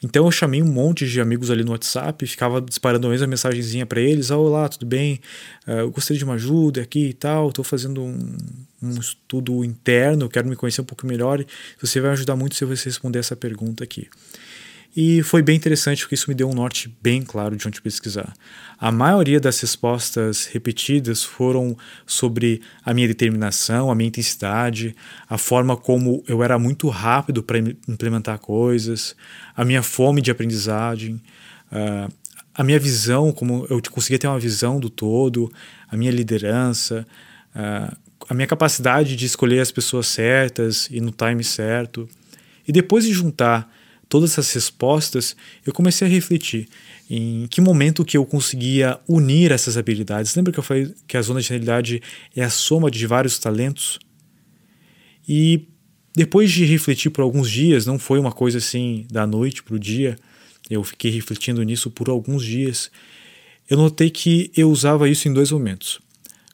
Então 0.03 0.25
eu 0.25 0.31
chamei 0.31 0.63
um 0.63 0.73
monte 0.73 1.07
de 1.07 1.21
amigos 1.21 1.51
ali 1.51 1.65
no 1.65 1.73
WhatsApp, 1.73 2.25
ficava 2.27 2.61
disparando 2.61 3.07
a 3.07 3.11
mesma 3.11 3.27
mensagenzinha 3.27 3.85
para 3.85 4.01
eles: 4.01 4.31
oh, 4.31 4.41
Olá, 4.41 4.69
tudo 4.69 4.87
bem? 4.87 5.21
Uh, 5.67 5.71
eu 5.73 5.91
gostaria 5.91 6.19
de 6.19 6.25
uma 6.25 6.35
ajuda 6.35 6.83
aqui 6.83 7.09
e 7.09 7.13
tal. 7.13 7.49
Estou 7.49 7.65
fazendo 7.65 8.03
um, 8.03 8.37
um, 8.83 8.99
estudo 8.99 9.65
interno, 9.65 10.29
quero 10.29 10.49
me 10.49 10.57
conhecer 10.57 10.81
um 10.81 10.85
pouco 10.85 11.07
melhor. 11.07 11.45
Você 11.81 12.01
vai 12.01 12.13
ajudar 12.13 12.37
muito 12.37 12.55
se 12.55 12.65
você 12.65 12.89
responder 12.89 13.19
essa 13.19 13.35
pergunta 13.35 13.83
aqui. 13.83 14.09
E 15.01 15.23
foi 15.23 15.43
bem 15.43 15.55
interessante 15.55 16.01
porque 16.01 16.17
isso 16.17 16.29
me 16.29 16.35
deu 16.35 16.51
um 16.51 16.53
norte 16.53 16.93
bem 17.01 17.23
claro 17.23 17.55
de 17.57 17.69
onde 17.69 17.81
pesquisar. 17.81 18.35
A 18.77 18.91
maioria 18.91 19.39
das 19.39 19.61
respostas 19.61 20.47
repetidas 20.47 21.23
foram 21.23 21.79
sobre 22.05 22.61
a 22.85 22.93
minha 22.93 23.07
determinação, 23.07 23.93
a 23.93 23.95
minha 23.95 24.09
intensidade, 24.09 24.97
a 25.31 25.39
forma 25.39 25.77
como 25.77 26.25
eu 26.27 26.43
era 26.43 26.59
muito 26.59 26.89
rápido 26.89 27.45
para 27.45 27.61
implementar 27.87 28.41
coisas, 28.41 29.15
a 29.55 29.65
minha 29.65 29.85
fome 29.85 30.21
de 30.21 30.33
aprendizagem, 30.33 31.23
uh, 31.71 32.13
a 32.53 32.65
minha 32.65 32.81
visão, 32.81 33.31
como 33.31 33.69
eu 33.71 33.81
conseguia 33.93 34.19
ter 34.19 34.27
uma 34.27 34.41
visão 34.41 34.81
do 34.81 34.91
todo, 34.91 35.49
a 35.89 35.97
minha 35.97 36.11
liderança, 36.11 37.07
uh, 37.55 37.97
a 38.29 38.35
minha 38.35 38.49
capacidade 38.49 39.15
de 39.15 39.27
escolher 39.27 39.61
as 39.61 39.71
pessoas 39.71 40.09
certas 40.09 40.89
e 40.91 41.01
no 41.01 41.13
time 41.13 41.45
certo. 41.45 42.09
E 42.67 42.73
depois 42.73 43.05
de 43.05 43.13
juntar 43.13 43.78
todas 44.09 44.33
essas 44.33 44.53
respostas, 44.53 45.37
eu 45.67 45.73
comecei 45.73 46.07
a 46.07 46.11
refletir 46.11 46.69
em 47.11 47.47
que 47.49 47.61
momento 47.61 48.05
que 48.05 48.17
eu 48.17 48.25
conseguia 48.25 48.99
unir 49.07 49.53
essas 49.53 49.77
habilidades. 49.77 50.35
Lembra 50.35 50.53
que 50.53 50.59
eu 50.59 50.63
falei 50.63 50.93
que 51.07 51.17
a 51.17 51.23
zona 51.23 51.41
de 51.41 51.49
realidade 51.49 52.03
é 52.35 52.43
a 52.43 52.51
soma 52.51 52.91
de 52.91 53.07
vários 53.07 53.39
talentos? 53.39 53.99
E 55.29 55.69
depois 56.15 56.51
de 56.51 56.65
refletir 56.65 57.11
por 57.11 57.23
alguns 57.23 57.51
dias, 57.51 57.87
não 57.87 57.99
foi 57.99 58.19
uma 58.19 58.33
coisa 58.33 58.59
assim 58.59 59.07
da 59.11 59.27
noite 59.27 59.63
para 59.63 59.75
o 59.75 59.79
dia, 59.79 60.19
eu 60.71 60.83
fiquei 60.83 61.11
refletindo 61.11 61.63
nisso 61.63 61.91
por 61.91 62.09
alguns 62.09 62.45
dias, 62.45 62.91
eu 63.69 63.77
notei 63.77 64.11
que 64.11 64.51
eu 64.57 64.71
usava 64.71 65.09
isso 65.09 65.29
em 65.29 65.33
dois 65.33 65.53
momentos. 65.53 66.01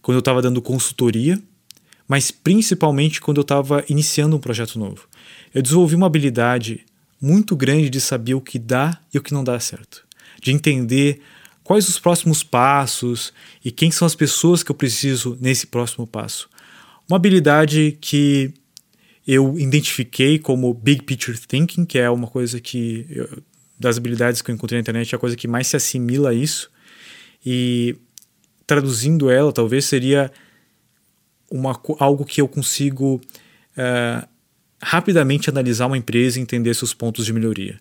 Quando 0.02 0.16
eu 0.16 0.20
estava 0.20 0.42
dando 0.42 0.60
consultoria, 0.60 1.40
mas 2.06 2.30
principalmente 2.30 3.20
quando 3.20 3.38
eu 3.38 3.42
estava 3.42 3.84
iniciando 3.88 4.36
um 4.36 4.40
projeto 4.40 4.78
novo. 4.78 5.08
Eu 5.54 5.62
desenvolvi 5.62 5.94
uma 5.94 6.06
habilidade 6.06 6.84
muito 7.24 7.56
grande 7.56 7.88
de 7.88 8.00
saber 8.02 8.34
o 8.34 8.40
que 8.40 8.58
dá 8.58 9.00
e 9.12 9.16
o 9.16 9.22
que 9.22 9.32
não 9.32 9.42
dá 9.42 9.58
certo, 9.58 10.06
de 10.42 10.52
entender 10.52 11.22
quais 11.62 11.88
os 11.88 11.98
próximos 11.98 12.42
passos 12.42 13.32
e 13.64 13.70
quem 13.70 13.90
são 13.90 14.04
as 14.04 14.14
pessoas 14.14 14.62
que 14.62 14.70
eu 14.70 14.74
preciso 14.74 15.38
nesse 15.40 15.66
próximo 15.66 16.06
passo. 16.06 16.50
Uma 17.08 17.16
habilidade 17.16 17.96
que 17.98 18.52
eu 19.26 19.58
identifiquei 19.58 20.38
como 20.38 20.74
Big 20.74 21.02
Picture 21.02 21.38
Thinking, 21.38 21.86
que 21.86 21.98
é 21.98 22.10
uma 22.10 22.26
coisa 22.26 22.60
que, 22.60 23.06
eu, 23.08 23.42
das 23.80 23.96
habilidades 23.96 24.42
que 24.42 24.50
eu 24.50 24.54
encontrei 24.54 24.76
na 24.76 24.82
internet, 24.82 25.14
é 25.14 25.16
a 25.16 25.18
coisa 25.18 25.34
que 25.34 25.48
mais 25.48 25.66
se 25.66 25.76
assimila 25.76 26.28
a 26.28 26.34
isso. 26.34 26.70
E 27.44 27.96
traduzindo 28.66 29.30
ela, 29.30 29.50
talvez 29.50 29.86
seria 29.86 30.30
uma, 31.50 31.80
algo 31.98 32.26
que 32.26 32.42
eu 32.42 32.48
consigo 32.48 33.18
uh, 33.78 34.28
rapidamente 34.82 35.48
analisar 35.48 35.86
uma 35.86 35.98
empresa 35.98 36.38
e 36.38 36.42
entender 36.42 36.74
seus 36.74 36.94
pontos 36.94 37.24
de 37.24 37.32
melhoria. 37.32 37.78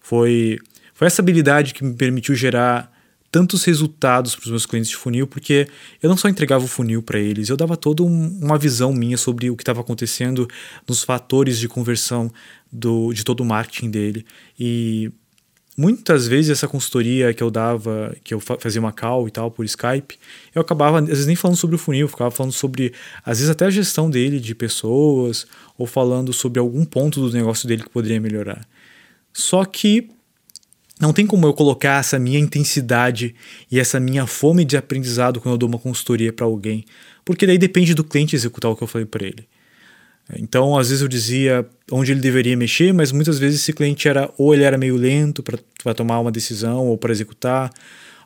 Foi, 0.00 0.58
foi 0.94 1.06
essa 1.06 1.22
habilidade 1.22 1.74
que 1.74 1.84
me 1.84 1.94
permitiu 1.94 2.34
gerar 2.34 2.92
tantos 3.32 3.64
resultados 3.64 4.36
para 4.36 4.44
os 4.44 4.50
meus 4.50 4.66
clientes 4.66 4.90
de 4.90 4.96
funil, 4.96 5.26
porque 5.26 5.66
eu 6.02 6.10
não 6.10 6.18
só 6.18 6.28
entregava 6.28 6.62
o 6.64 6.68
funil 6.68 7.02
para 7.02 7.18
eles, 7.18 7.48
eu 7.48 7.56
dava 7.56 7.78
toda 7.78 8.02
um, 8.02 8.38
uma 8.42 8.58
visão 8.58 8.92
minha 8.92 9.16
sobre 9.16 9.48
o 9.48 9.56
que 9.56 9.62
estava 9.62 9.80
acontecendo 9.80 10.46
nos 10.86 11.02
fatores 11.02 11.58
de 11.58 11.66
conversão 11.66 12.30
do, 12.70 13.10
de 13.14 13.24
todo 13.24 13.40
o 13.40 13.44
marketing 13.44 13.90
dele. 13.90 14.26
E 14.60 15.10
muitas 15.74 16.28
vezes 16.28 16.50
essa 16.50 16.68
consultoria 16.68 17.32
que 17.32 17.42
eu 17.42 17.50
dava, 17.50 18.14
que 18.22 18.34
eu 18.34 18.40
fazia 18.40 18.80
uma 18.80 18.92
call 18.92 19.26
e 19.26 19.30
tal 19.30 19.50
por 19.50 19.64
Skype, 19.64 20.18
eu 20.54 20.60
acabava 20.60 20.98
às 21.00 21.06
vezes 21.06 21.26
nem 21.26 21.34
falando 21.34 21.56
sobre 21.56 21.76
o 21.76 21.78
funil, 21.78 22.08
ficava 22.08 22.30
falando 22.30 22.52
sobre 22.52 22.92
às 23.24 23.38
vezes 23.38 23.50
até 23.50 23.64
a 23.64 23.70
gestão 23.70 24.10
dele 24.10 24.38
de 24.38 24.54
pessoas 24.54 25.46
ou 25.82 25.86
falando 25.86 26.32
sobre 26.32 26.60
algum 26.60 26.84
ponto 26.84 27.20
do 27.20 27.32
negócio 27.32 27.66
dele 27.66 27.82
que 27.82 27.90
poderia 27.90 28.20
melhorar. 28.20 28.64
Só 29.32 29.64
que 29.64 30.08
não 31.00 31.12
tem 31.12 31.26
como 31.26 31.44
eu 31.46 31.52
colocar 31.52 31.98
essa 31.98 32.18
minha 32.18 32.38
intensidade 32.38 33.34
e 33.68 33.80
essa 33.80 33.98
minha 33.98 34.24
fome 34.26 34.64
de 34.64 34.76
aprendizado 34.76 35.40
quando 35.40 35.54
eu 35.54 35.58
dou 35.58 35.68
uma 35.68 35.78
consultoria 35.78 36.32
para 36.32 36.46
alguém, 36.46 36.84
porque 37.24 37.46
daí 37.46 37.58
depende 37.58 37.94
do 37.94 38.04
cliente 38.04 38.36
executar 38.36 38.70
o 38.70 38.76
que 38.76 38.84
eu 38.84 38.86
falei 38.86 39.06
para 39.06 39.26
ele. 39.26 39.48
Então, 40.38 40.78
às 40.78 40.88
vezes 40.88 41.02
eu 41.02 41.08
dizia 41.08 41.66
onde 41.90 42.12
ele 42.12 42.20
deveria 42.20 42.56
mexer, 42.56 42.94
mas 42.94 43.10
muitas 43.10 43.40
vezes 43.40 43.60
esse 43.60 43.72
cliente 43.72 44.06
era 44.06 44.32
ou 44.38 44.54
ele 44.54 44.62
era 44.62 44.78
meio 44.78 44.96
lento 44.96 45.42
para 45.42 45.94
tomar 45.94 46.20
uma 46.20 46.30
decisão 46.30 46.86
ou 46.86 46.96
para 46.96 47.10
executar. 47.10 47.72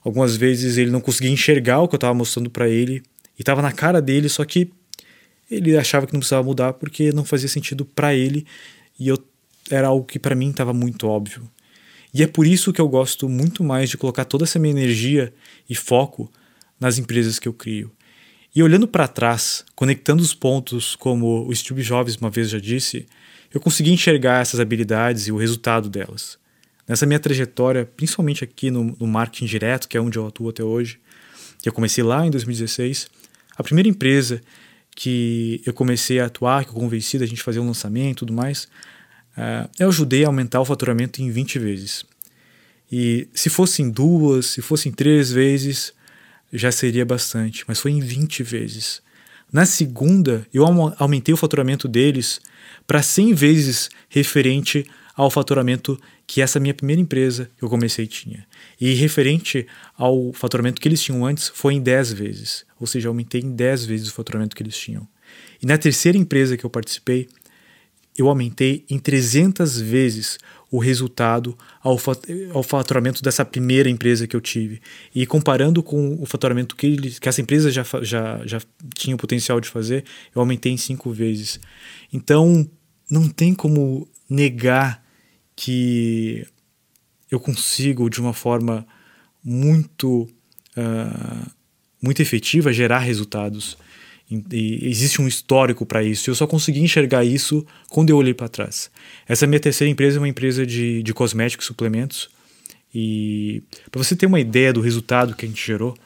Algumas 0.05 0.37
vezes 0.37 0.77
ele 0.77 0.91
não 0.91 1.01
conseguia 1.01 1.31
enxergar 1.31 1.81
o 1.81 1.89
que 1.89 1.95
eu 1.95 1.99
estava 1.99 2.13
mostrando 2.13 2.51
para 2.51 2.69
ele 2.69 3.03
e 3.39 3.43
estava 3.43 3.63
na 3.63 3.73
cara 3.73 4.03
dele, 4.03 4.29
só 4.29 4.45
que 4.45 4.71
ele 5.51 5.77
achava 5.77 6.07
que 6.07 6.13
não 6.13 6.21
precisava 6.21 6.43
mudar 6.43 6.73
porque 6.75 7.13
não 7.13 7.25
fazia 7.25 7.49
sentido 7.49 7.85
para 7.85 8.15
ele 8.15 8.47
e 8.99 9.09
eu 9.09 9.19
era 9.71 9.89
algo 9.89 10.05
que 10.05 10.19
para 10.19 10.35
mim 10.35 10.51
estava 10.51 10.73
muito 10.73 11.07
óbvio. 11.07 11.49
E 12.15 12.23
é 12.23 12.27
por 12.27 12.47
isso 12.47 12.73
que 12.73 12.81
eu 12.81 12.89
gosto 12.89 13.29
muito 13.29 13.63
mais 13.63 13.91
de 13.91 13.97
colocar 13.97 14.25
toda 14.25 14.45
essa 14.45 14.59
minha 14.59 14.73
energia 14.73 15.33
e 15.69 15.75
foco 15.75 16.31
nas 16.81 16.99
empresas 16.99 17.39
que 17.39 17.49
eu 17.49 17.53
crio. 17.53 17.93
E 18.55 18.63
olhando 18.63 18.89
para 18.89 19.07
trás, 19.07 19.65
conectando 19.75 20.23
os 20.23 20.33
pontos, 20.33 20.97
como 20.97 21.47
o 21.47 21.55
Steve 21.55 21.83
Jobs 21.83 22.17
uma 22.17 22.31
vez 22.31 22.49
já 22.49 22.59
disse, 22.59 23.07
eu 23.53 23.61
consegui 23.61 23.93
enxergar 23.93 24.41
essas 24.41 24.61
habilidades 24.61 25.27
e 25.27 25.33
o 25.33 25.37
resultado 25.37 25.91
delas. 25.91 26.39
Nessa 26.89 27.05
minha 27.05 27.19
trajetória, 27.19 27.85
principalmente 27.85 28.45
aqui 28.45 28.71
no, 28.71 28.97
no 28.99 29.07
marketing 29.07 29.47
direto, 29.47 29.89
que 29.89 29.97
é 29.97 30.01
onde 30.01 30.19
eu 30.19 30.27
atuo 30.27 30.49
até 30.49 30.65
hoje, 30.65 30.99
que 31.61 31.69
eu 31.69 31.73
comecei 31.73 32.03
lá 32.03 32.27
em 32.27 32.31
2016, 32.31 33.09
a 33.57 33.63
primeira 33.63 33.89
empresa 33.89 34.41
que 34.97 35.61
eu 35.67 35.75
comecei 35.75 36.19
a 36.19 36.25
atuar, 36.25 36.65
que 36.65 36.71
eu 36.71 36.75
convenci 36.75 37.19
da 37.19 37.27
gente 37.27 37.43
fazer 37.43 37.61
um 37.61 37.67
lançamento 37.67 38.17
e 38.17 38.19
tudo 38.21 38.33
mais, 38.33 38.65
uh, 39.37 39.69
eu 39.79 39.89
ajudei 39.89 40.25
a 40.25 40.29
aumentar 40.29 40.59
o 40.59 40.65
faturamento 40.65 41.23
em 41.23 41.31
20 41.31 41.59
vezes. 41.59 42.05
E 42.91 43.29
se 43.35 43.51
fossem 43.51 43.91
duas, 43.91 44.47
se 44.47 44.63
fossem 44.63 44.91
três 44.91 45.31
vezes, 45.31 45.93
já 46.51 46.73
seria 46.73 47.05
bastante, 47.05 47.63
mas 47.69 47.79
foi 47.79 47.91
em 47.91 48.01
20 48.01 48.43
vezes. 48.43 49.03
Na 49.53 49.67
segunda, 49.67 50.47
eu 50.53 50.65
aumentei 50.99 51.33
o 51.33 51.37
faturamento 51.37 51.87
deles 51.87 52.41
para 52.87 53.03
100 53.03 53.35
vezes 53.35 53.91
referente 54.09 54.87
ao 55.15 55.31
faturamento 55.31 56.01
que 56.27 56.41
essa 56.41 56.59
minha 56.59 56.75
primeira 56.75 57.01
empresa 57.01 57.51
que 57.57 57.65
eu 57.65 57.69
comecei 57.69 58.07
tinha. 58.07 58.47
E 58.81 58.95
referente 58.95 59.67
ao 59.97 60.33
faturamento 60.33 60.81
que 60.81 60.89
eles 60.89 61.03
tinham 61.03 61.25
antes, 61.25 61.49
foi 61.49 61.75
em 61.75 61.81
10 61.81 62.13
vezes. 62.13 62.66
Ou 62.79 62.87
seja, 62.87 63.09
aumentei 63.09 63.41
em 63.41 63.55
10 63.55 63.87
vezes 63.87 64.09
o 64.09 64.13
faturamento 64.13 64.55
que 64.55 64.63
eles 64.63 64.77
tinham. 64.77 65.07
E 65.63 65.67
na 65.67 65.79
terceira 65.79 66.17
empresa 66.19 66.57
que 66.57 66.65
eu 66.65 66.71
participei, 66.71 67.29
eu 68.17 68.29
aumentei 68.29 68.85
em 68.89 68.99
300 68.99 69.81
vezes 69.81 70.39
o 70.71 70.79
resultado 70.79 71.57
ao, 71.81 71.97
faturamento 72.63 73.23
dessa 73.23 73.45
primeira 73.45 73.89
empresa 73.89 74.27
que 74.27 74.35
eu 74.35 74.41
tive. 74.41 74.81
E 75.15 75.27
comparando 75.27 75.83
com 75.83 76.21
o 76.21 76.27
faturamento 76.27 76.75
que, 76.75 76.87
ele, 76.87 77.11
que 77.11 77.29
essa 77.29 77.41
empresa 77.41 77.71
já, 77.71 77.85
já, 78.03 78.45
já 78.45 78.61
tinha 78.95 79.15
o 79.15 79.19
potencial 79.19 79.61
de 79.61 79.69
fazer, 79.69 80.05
eu 80.35 80.41
aumentei 80.41 80.73
em 80.73 80.77
cinco 80.77 81.11
vezes. 81.11 81.61
Então, 82.13 82.69
não 83.09 83.29
tem 83.29 83.55
como 83.55 84.09
negar 84.29 85.05
que 85.55 86.47
eu 87.31 87.39
consigo, 87.39 88.11
de 88.11 88.21
uma 88.21 88.33
forma 88.33 88.87
muito, 89.43 90.23
uh, 90.77 91.51
muito 92.07 92.23
efetiva, 92.23 92.73
gerar 92.73 93.01
resultados. 93.01 93.77
E 94.31 94.89
existe 94.89 95.21
um 95.21 95.29
histórico 95.29 95.87
para 95.87 96.03
isso. 96.03 96.31
Eu 96.31 96.35
só 96.35 96.47
consegui 96.47 96.81
enxergar 96.81 97.25
isso 97.25 97.65
quando 97.89 98.11
eu 98.11 98.17
olhei 98.17 98.35
para 98.35 98.49
trás. 98.49 98.91
Essa 99.29 99.47
minha 99.47 99.61
terceira 99.61 99.91
empresa 99.91 100.17
é 100.17 100.21
uma 100.21 100.29
empresa 100.29 100.67
de, 100.67 101.03
de 101.03 101.15
cosméticos 101.15 101.67
e 101.67 101.69
suplementos. 101.69 102.29
E 102.93 103.63
para 103.91 104.03
você 104.03 104.17
ter 104.17 104.27
uma 104.27 104.41
ideia 104.41 104.73
do 104.73 104.81
resultado 104.81 105.37
que 105.37 105.45
a 105.45 105.49
gente 105.49 105.65
gerou, 105.65 105.97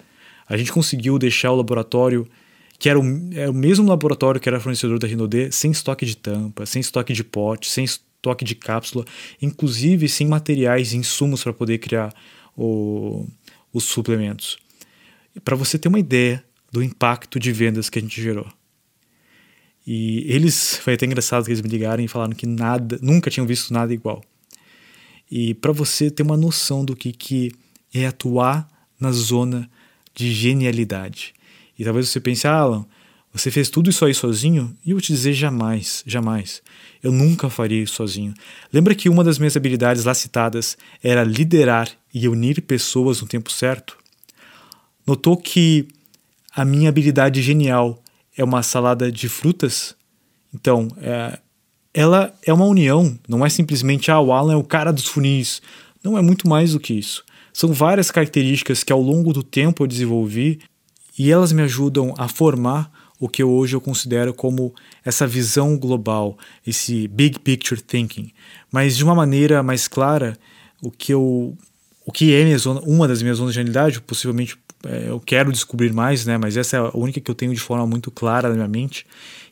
a 0.47 0.57
gente 0.57 0.73
conseguiu 0.73 1.19
deixar 1.19 1.53
o 1.53 1.57
laboratório, 1.57 2.27
que 2.79 2.89
era 2.89 2.99
o, 2.99 3.05
era 3.33 3.43
é 3.43 3.49
o 3.49 3.55
mesmo 3.55 3.89
laboratório 3.89 4.41
que 4.41 4.49
era 4.49 4.61
fornecedor 4.61 4.99
da 4.99 5.07
Rinode, 5.07 5.53
sem 5.53 5.71
estoque 5.71 6.05
de 6.05 6.17
tampa, 6.17 6.67
sem 6.67 6.81
estoque 6.81 7.13
de 7.13 7.23
pote, 7.23 7.71
sem 7.71 7.85
estoque 7.85 8.45
de 8.45 8.55
cápsula, 8.55 9.05
inclusive 9.41 10.09
sem 10.09 10.27
materiais 10.27 10.93
e 10.93 10.97
insumos 10.97 11.43
para 11.43 11.53
poder 11.53 11.79
criar 11.79 12.13
o, 12.57 13.27
os 13.73 13.85
suplementos. 13.85 14.59
Para 15.45 15.57
você 15.57 15.79
ter 15.79 15.89
uma 15.89 15.99
ideia 15.99 16.45
do 16.73 16.83
impacto 16.83 17.39
de 17.39 17.53
vendas 17.53 17.89
que 17.89 17.99
a 17.99 18.03
gente 18.03 18.21
gerou. 18.21 18.47
E 19.87 20.25
eles, 20.33 20.77
foi 20.77 20.95
até 20.95 21.07
engraçado 21.07 21.45
que 21.45 21.51
eles 21.51 21.63
me 21.63 21.69
ligaram 21.69 22.03
e 22.03 22.09
falaram 22.09 22.33
que 22.33 22.47
nada, 22.47 22.99
nunca 23.03 23.31
tinham 23.31 23.47
visto 23.47 23.73
nada 23.73 23.93
igual. 23.93 24.23
E 25.31 25.55
para 25.55 25.73
você 25.73 26.11
ter 26.11 26.23
uma 26.23 26.37
noção 26.37 26.85
do 26.85 26.95
que, 26.95 27.13
que 27.13 27.53
é 27.93 28.07
atuar 28.07 28.69
na 28.99 29.11
zona 29.13 29.71
de 30.15 30.33
genialidade. 30.33 31.33
E 31.79 31.85
talvez 31.85 32.09
você 32.09 32.21
pense, 32.21 32.47
ah, 32.47 32.55
Alan, 32.55 32.87
Você 33.33 33.51
fez 33.51 33.71
tudo 33.71 33.91
isso 33.91 34.05
aí 34.05 34.13
sozinho? 34.13 34.77
E 34.85 34.91
eu 34.91 34.97
vou 34.97 35.01
te 35.01 35.13
dizer 35.13 35.33
jamais, 35.33 36.03
jamais. 36.05 36.61
Eu 37.01 37.13
nunca 37.13 37.49
faria 37.49 37.81
isso 37.81 37.95
sozinho. 37.95 38.35
Lembra 38.73 38.95
que 38.95 39.09
uma 39.09 39.23
das 39.23 39.39
minhas 39.39 39.57
habilidades 39.57 40.05
lá 40.05 40.13
citadas 40.15 40.77
era 41.03 41.23
liderar 41.23 41.89
e 42.13 42.29
unir 42.29 42.61
pessoas 42.61 43.21
no 43.21 43.29
tempo 43.29 43.51
certo? 43.51 43.97
Notou 45.11 45.37
que 45.37 45.89
a 46.55 46.65
minha 46.65 46.89
habilidade 46.89 47.43
genial 47.43 48.01
é 48.37 48.45
uma 48.45 48.63
salada 48.63 49.11
de 49.11 49.29
frutas? 49.29 49.97
Então, 50.55 50.87
é, 50.99 51.37
ela 51.93 52.33
é 52.47 52.53
uma 52.53 52.65
união, 52.65 53.19
não 53.29 53.45
é 53.45 53.49
simplesmente 53.49 54.09
ah, 54.09 54.21
o 54.21 54.33
Alan 54.33 54.53
é 54.53 54.57
o 54.57 54.63
cara 54.63 54.93
dos 54.93 55.09
funis. 55.09 55.61
Não 56.01 56.17
é 56.17 56.23
muito 56.23 56.49
mais 56.49 56.75
do 56.75 56.79
que 56.79 56.95
isso. 56.95 57.25
São 57.53 57.73
várias 57.73 58.13
características 58.13 58.85
que 58.85 58.93
ao 58.93 59.03
longo 59.03 59.33
do 59.33 59.43
tempo 59.43 59.83
eu 59.83 59.89
desenvolvi 59.89 60.61
e 61.19 61.33
elas 61.33 61.51
me 61.51 61.63
ajudam 61.63 62.15
a 62.17 62.29
formar 62.29 62.89
o 63.19 63.29
que 63.29 63.43
hoje 63.43 63.75
eu 63.75 63.81
considero 63.81 64.33
como 64.33 64.73
essa 65.05 65.27
visão 65.27 65.77
global, 65.77 66.39
esse 66.65 67.09
big 67.09 67.41
picture 67.41 67.83
thinking. 67.83 68.31
Mas 68.71 68.97
de 68.97 69.03
uma 69.03 69.17
maneira 69.17 69.61
mais 69.61 69.89
clara, 69.89 70.39
o 70.81 70.89
que 70.89 71.13
eu 71.13 71.59
o 72.07 72.13
que 72.13 72.33
é 72.33 72.59
zona, 72.59 72.81
uma 72.83 73.07
das 73.09 73.23
minhas 73.23 73.39
zonas 73.39 73.55
de 73.55 73.59
realidade, 73.59 74.01
possivelmente 74.01 74.57
eu 74.85 75.21
quero 75.21 75.53
descobrir 75.53 75.93
mais, 75.93 76.25
né? 76.25 76.39
Mas 76.39 76.57
essa 76.57 76.77
é 76.77 76.81
a 76.81 76.91
única 76.95 77.21
que 77.21 77.31
eu 77.31 77.35
tenho 77.35 77.53
de 77.53 77.61
forma 77.61 77.87
muito 77.87 78.11
clara 78.11 78.49
na 78.49 78.55
minha 78.55 78.69
mente, 78.69 79.07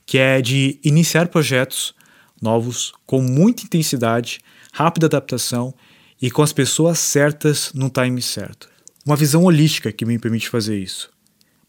que 0.07 0.18
é 0.18 0.41
de 0.41 0.79
iniciar 0.83 1.29
projetos 1.29 1.95
novos 2.41 2.93
com 3.07 3.20
muita 3.20 3.64
intensidade, 3.64 4.41
rápida 4.72 5.07
adaptação 5.07 5.74
e 6.20 6.31
com 6.31 6.43
as 6.43 6.53
pessoas 6.53 6.99
certas 6.99 7.72
no 7.74 7.91
time 7.91 8.22
certo. 8.22 8.68
Uma 9.05 9.16
visão 9.16 9.45
holística 9.45 9.93
que 9.93 10.05
me 10.05 10.18
permite 10.18 10.49
fazer 10.49 10.79
isso. 10.79 11.11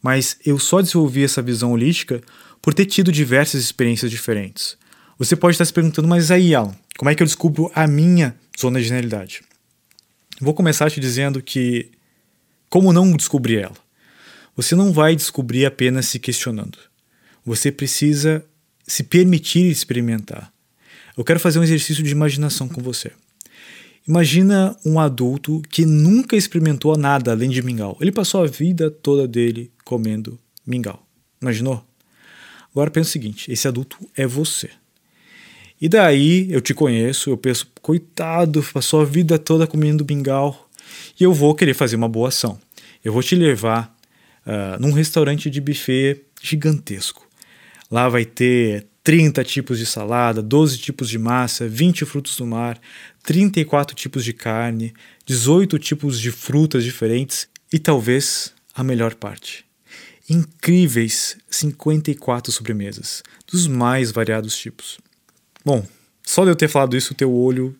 Mas 0.02 0.38
eu 0.44 0.58
só 0.58 0.80
desenvolvi 0.80 1.24
essa 1.24 1.42
visão 1.42 1.72
holística 1.72 2.20
por 2.62 2.72
ter 2.74 2.86
tido 2.86 3.12
diversas 3.12 3.60
experiências 3.62 4.10
diferentes. 4.10 4.76
Você 5.18 5.36
pode 5.36 5.54
estar 5.54 5.64
se 5.64 5.72
perguntando, 5.72 6.08
mas 6.08 6.30
aí, 6.30 6.54
Alan, 6.54 6.74
como 6.96 7.10
é 7.10 7.14
que 7.14 7.22
eu 7.22 7.26
descubro 7.26 7.70
a 7.74 7.86
minha 7.86 8.34
zona 8.58 8.78
de 8.78 8.86
genialidade? 8.86 9.42
Vou 10.40 10.54
começar 10.54 10.90
te 10.90 10.98
dizendo 10.98 11.42
que 11.42 11.90
como 12.70 12.92
não 12.92 13.16
descobrir 13.16 13.58
ela? 13.58 13.76
Você 14.56 14.76
não 14.76 14.92
vai 14.92 15.16
descobrir 15.16 15.66
apenas 15.66 16.06
se 16.06 16.20
questionando. 16.20 16.78
Você 17.44 17.72
precisa 17.72 18.44
se 18.86 19.02
permitir 19.02 19.68
experimentar. 19.68 20.52
Eu 21.16 21.24
quero 21.24 21.40
fazer 21.40 21.58
um 21.58 21.64
exercício 21.64 22.04
de 22.04 22.12
imaginação 22.12 22.68
com 22.68 22.80
você. 22.80 23.10
Imagina 24.06 24.76
um 24.84 25.00
adulto 25.00 25.60
que 25.68 25.84
nunca 25.84 26.36
experimentou 26.36 26.96
nada 26.96 27.32
além 27.32 27.50
de 27.50 27.60
mingau. 27.60 27.98
Ele 28.00 28.12
passou 28.12 28.44
a 28.44 28.46
vida 28.46 28.88
toda 28.88 29.26
dele 29.26 29.72
comendo 29.84 30.38
mingau. 30.64 31.04
Imaginou? 31.42 31.84
Agora 32.70 32.90
pensa 32.90 33.08
o 33.08 33.12
seguinte: 33.12 33.50
esse 33.50 33.66
adulto 33.66 33.98
é 34.16 34.26
você. 34.26 34.70
E 35.80 35.88
daí 35.88 36.46
eu 36.52 36.60
te 36.60 36.72
conheço, 36.72 37.30
eu 37.30 37.36
penso, 37.36 37.66
coitado, 37.82 38.62
passou 38.62 39.00
a 39.00 39.04
vida 39.04 39.38
toda 39.38 39.66
comendo 39.66 40.04
mingau 40.08 40.69
e 41.18 41.24
eu 41.24 41.32
vou 41.32 41.54
querer 41.54 41.74
fazer 41.74 41.96
uma 41.96 42.08
boa 42.08 42.28
ação. 42.28 42.58
Eu 43.04 43.12
vou 43.12 43.22
te 43.22 43.34
levar 43.34 43.94
uh, 44.46 44.80
num 44.80 44.92
restaurante 44.92 45.50
de 45.50 45.60
buffet 45.60 46.22
gigantesco. 46.42 47.26
Lá 47.90 48.08
vai 48.08 48.24
ter 48.24 48.86
30 49.02 49.42
tipos 49.44 49.78
de 49.78 49.86
salada, 49.86 50.42
12 50.42 50.78
tipos 50.78 51.08
de 51.08 51.18
massa, 51.18 51.66
20 51.66 52.04
frutos 52.04 52.36
do 52.36 52.46
mar, 52.46 52.78
34 53.22 53.96
tipos 53.96 54.24
de 54.24 54.32
carne, 54.32 54.92
18 55.26 55.78
tipos 55.78 56.20
de 56.20 56.30
frutas 56.30 56.84
diferentes 56.84 57.48
e 57.72 57.78
talvez 57.78 58.52
a 58.74 58.84
melhor 58.84 59.14
parte. 59.14 59.64
Incríveis 60.28 61.36
54 61.50 62.52
sobremesas, 62.52 63.22
dos 63.50 63.66
mais 63.66 64.12
variados 64.12 64.56
tipos. 64.56 64.98
Bom, 65.64 65.84
só 66.22 66.44
de 66.44 66.50
eu 66.50 66.56
ter 66.56 66.68
falado 66.68 66.96
isso, 66.96 67.12
o 67.12 67.16
teu 67.16 67.32
olho 67.32 67.74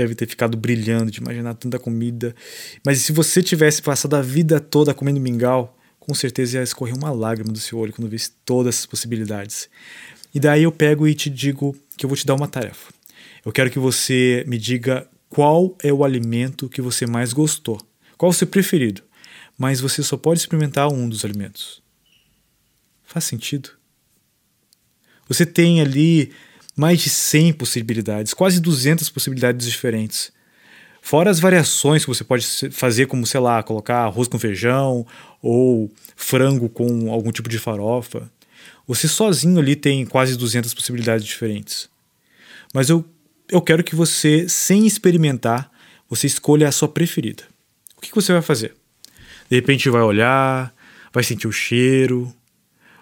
deve 0.00 0.14
ter 0.14 0.26
ficado 0.26 0.56
brilhando 0.56 1.10
de 1.10 1.20
imaginar 1.20 1.54
tanta 1.54 1.78
comida. 1.78 2.34
Mas 2.84 3.00
se 3.00 3.12
você 3.12 3.42
tivesse 3.42 3.82
passado 3.82 4.14
a 4.14 4.22
vida 4.22 4.58
toda 4.58 4.94
comendo 4.94 5.20
mingau, 5.20 5.76
com 5.98 6.14
certeza 6.14 6.58
ia 6.58 6.62
escorrer 6.62 6.96
uma 6.96 7.10
lágrima 7.10 7.52
do 7.52 7.58
seu 7.58 7.78
olho 7.78 7.92
quando 7.92 8.08
visse 8.08 8.32
todas 8.44 8.74
essas 8.74 8.86
possibilidades. 8.86 9.68
E 10.34 10.40
daí 10.40 10.62
eu 10.62 10.72
pego 10.72 11.06
e 11.06 11.14
te 11.14 11.28
digo 11.28 11.76
que 11.96 12.06
eu 12.06 12.08
vou 12.08 12.16
te 12.16 12.24
dar 12.24 12.34
uma 12.34 12.48
tarefa. 12.48 12.92
Eu 13.44 13.52
quero 13.52 13.70
que 13.70 13.78
você 13.78 14.44
me 14.46 14.58
diga 14.58 15.06
qual 15.28 15.76
é 15.82 15.92
o 15.92 16.02
alimento 16.02 16.68
que 16.68 16.80
você 16.80 17.06
mais 17.06 17.32
gostou, 17.32 17.80
qual 18.16 18.30
o 18.30 18.34
seu 18.34 18.46
preferido, 18.46 19.02
mas 19.58 19.80
você 19.80 20.02
só 20.02 20.16
pode 20.16 20.40
experimentar 20.40 20.92
um 20.92 21.08
dos 21.08 21.24
alimentos. 21.24 21.82
Faz 23.04 23.24
sentido? 23.24 23.70
Você 25.28 25.44
tem 25.44 25.80
ali 25.80 26.32
mais 26.80 26.98
de 27.02 27.10
100 27.10 27.52
possibilidades, 27.52 28.32
quase 28.32 28.58
200 28.58 29.10
possibilidades 29.10 29.66
diferentes. 29.66 30.32
Fora 31.02 31.30
as 31.30 31.38
variações 31.38 32.06
que 32.06 32.08
você 32.08 32.24
pode 32.24 32.46
fazer, 32.70 33.06
como, 33.06 33.26
sei 33.26 33.38
lá, 33.38 33.62
colocar 33.62 33.98
arroz 33.98 34.28
com 34.28 34.38
feijão 34.38 35.06
ou 35.42 35.92
frango 36.16 36.70
com 36.70 37.12
algum 37.12 37.30
tipo 37.30 37.50
de 37.50 37.58
farofa. 37.58 38.30
Você 38.86 39.06
sozinho 39.06 39.58
ali 39.58 39.76
tem 39.76 40.06
quase 40.06 40.38
200 40.38 40.72
possibilidades 40.72 41.26
diferentes. 41.26 41.90
Mas 42.72 42.88
eu, 42.88 43.04
eu 43.50 43.60
quero 43.60 43.84
que 43.84 43.94
você, 43.94 44.48
sem 44.48 44.86
experimentar, 44.86 45.70
você 46.08 46.26
escolha 46.26 46.66
a 46.66 46.72
sua 46.72 46.88
preferida. 46.88 47.42
O 47.94 48.00
que, 48.00 48.08
que 48.08 48.14
você 48.14 48.32
vai 48.32 48.40
fazer? 48.40 48.74
De 49.50 49.56
repente 49.56 49.90
vai 49.90 50.00
olhar, 50.00 50.74
vai 51.12 51.22
sentir 51.22 51.46
o 51.46 51.52
cheiro, 51.52 52.34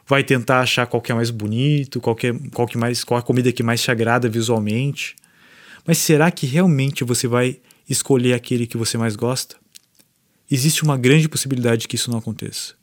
vai 0.08 0.24
tentar 0.24 0.60
achar 0.60 0.86
qual 0.86 1.02
que 1.02 1.12
é 1.12 1.14
mais 1.14 1.30
bonito, 1.30 2.00
qual 2.00 2.16
que, 2.16 2.28
é, 2.28 2.34
qual 2.54 2.66
que 2.66 2.78
mais, 2.78 3.04
qual 3.04 3.20
a 3.20 3.22
comida 3.22 3.52
que 3.52 3.62
mais 3.62 3.82
te 3.82 3.90
agrada 3.90 4.26
visualmente. 4.26 5.14
Mas 5.86 5.98
será 5.98 6.30
que 6.30 6.46
realmente 6.46 7.04
você 7.04 7.28
vai 7.28 7.60
escolher 7.88 8.32
aquele 8.32 8.66
que 8.66 8.78
você 8.78 8.96
mais 8.96 9.14
gosta? 9.14 9.56
Existe 10.50 10.82
uma 10.82 10.96
grande 10.96 11.28
possibilidade 11.28 11.86
que 11.86 11.96
isso 11.96 12.10
não 12.10 12.18
aconteça. 12.18 12.74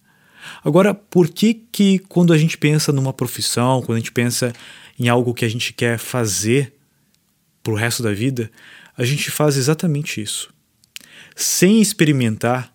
Agora, 0.63 0.93
por 0.93 1.27
que 1.27 1.55
que 1.71 1.97
quando 1.97 2.31
a 2.31 2.37
gente 2.37 2.59
pensa 2.59 2.91
numa 2.91 3.11
profissão, 3.11 3.81
quando 3.81 3.95
a 3.95 3.99
gente 3.99 4.11
pensa 4.11 4.53
em 4.99 5.09
algo 5.09 5.33
que 5.33 5.43
a 5.43 5.49
gente 5.49 5.73
quer 5.73 5.97
fazer 5.97 6.73
para 7.63 7.73
o 7.73 7.75
resto 7.75 8.03
da 8.03 8.13
vida, 8.13 8.51
a 8.95 9.03
gente 9.03 9.31
faz 9.31 9.57
exatamente 9.57 10.21
isso? 10.21 10.53
Sem 11.35 11.81
experimentar, 11.81 12.71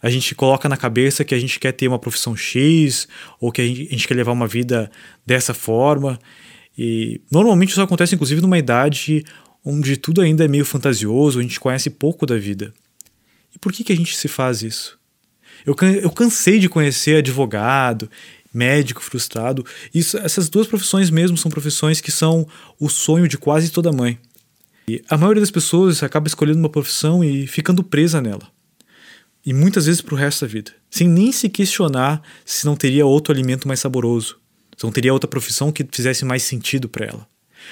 a 0.00 0.10
gente 0.10 0.34
coloca 0.34 0.68
na 0.68 0.76
cabeça 0.76 1.24
que 1.24 1.34
a 1.34 1.38
gente 1.38 1.58
quer 1.58 1.72
ter 1.72 1.88
uma 1.88 1.98
profissão 1.98 2.36
X 2.36 3.08
ou 3.40 3.50
que 3.50 3.60
a 3.60 3.66
gente, 3.66 3.82
a 3.88 3.90
gente 3.90 4.06
quer 4.06 4.14
levar 4.14 4.32
uma 4.32 4.46
vida 4.46 4.90
dessa 5.26 5.52
forma. 5.52 6.18
E 6.76 7.20
normalmente 7.30 7.70
isso 7.70 7.82
acontece, 7.82 8.14
inclusive, 8.14 8.40
numa 8.40 8.58
idade 8.58 9.24
onde 9.64 9.96
tudo 9.96 10.20
ainda 10.20 10.44
é 10.44 10.48
meio 10.48 10.64
fantasioso, 10.64 11.40
a 11.40 11.42
gente 11.42 11.58
conhece 11.58 11.90
pouco 11.90 12.24
da 12.24 12.38
vida. 12.38 12.72
E 13.54 13.58
por 13.58 13.72
que, 13.72 13.82
que 13.82 13.92
a 13.92 13.96
gente 13.96 14.16
se 14.16 14.28
faz 14.28 14.62
isso? 14.62 14.98
Eu, 15.66 15.74
eu 16.00 16.10
cansei 16.10 16.60
de 16.60 16.68
conhecer 16.68 17.16
advogado, 17.16 18.08
médico 18.54 19.02
frustrado. 19.02 19.66
Isso, 19.92 20.16
essas 20.18 20.48
duas 20.48 20.68
profissões 20.68 21.10
mesmo 21.10 21.36
são 21.36 21.50
profissões 21.50 22.00
que 22.00 22.12
são 22.12 22.46
o 22.78 22.88
sonho 22.88 23.26
de 23.26 23.36
quase 23.36 23.70
toda 23.70 23.92
mãe. 23.92 24.16
E 24.88 25.02
a 25.10 25.18
maioria 25.18 25.40
das 25.40 25.50
pessoas 25.50 26.02
acaba 26.02 26.28
escolhendo 26.28 26.60
uma 26.60 26.70
profissão 26.70 27.22
e 27.22 27.46
ficando 27.46 27.82
presa 27.82 28.20
nela 28.22 28.48
e 29.48 29.54
muitas 29.54 29.86
vezes 29.86 30.02
para 30.02 30.14
o 30.14 30.18
resto 30.18 30.44
da 30.44 30.52
vida, 30.52 30.72
sem 30.90 31.08
nem 31.08 31.32
se 31.32 31.48
questionar 31.48 32.20
se 32.44 32.66
não 32.66 32.76
teria 32.76 33.06
outro 33.06 33.32
alimento 33.32 33.66
mais 33.66 33.80
saboroso, 33.80 34.38
se 34.76 34.84
não 34.84 34.92
teria 34.92 35.10
outra 35.10 35.26
profissão 35.26 35.72
que 35.72 35.88
fizesse 35.90 36.22
mais 36.22 36.42
sentido 36.42 36.86
para 36.86 37.06
ela, 37.06 37.26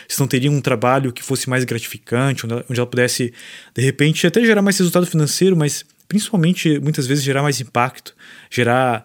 se 0.08 0.18
não 0.18 0.26
teria 0.26 0.50
um 0.50 0.62
trabalho 0.62 1.12
que 1.12 1.22
fosse 1.22 1.50
mais 1.50 1.64
gratificante, 1.64 2.46
onde 2.46 2.80
ela 2.80 2.86
pudesse, 2.86 3.30
de 3.74 3.82
repente, 3.82 4.26
até 4.26 4.40
gerar 4.40 4.62
mais 4.62 4.78
resultado 4.78 5.04
financeiro, 5.06 5.54
mas 5.54 5.84
principalmente 6.08 6.78
muitas 6.78 7.06
vezes 7.06 7.22
gerar 7.22 7.42
mais 7.42 7.60
impacto, 7.60 8.16
gerar 8.50 9.04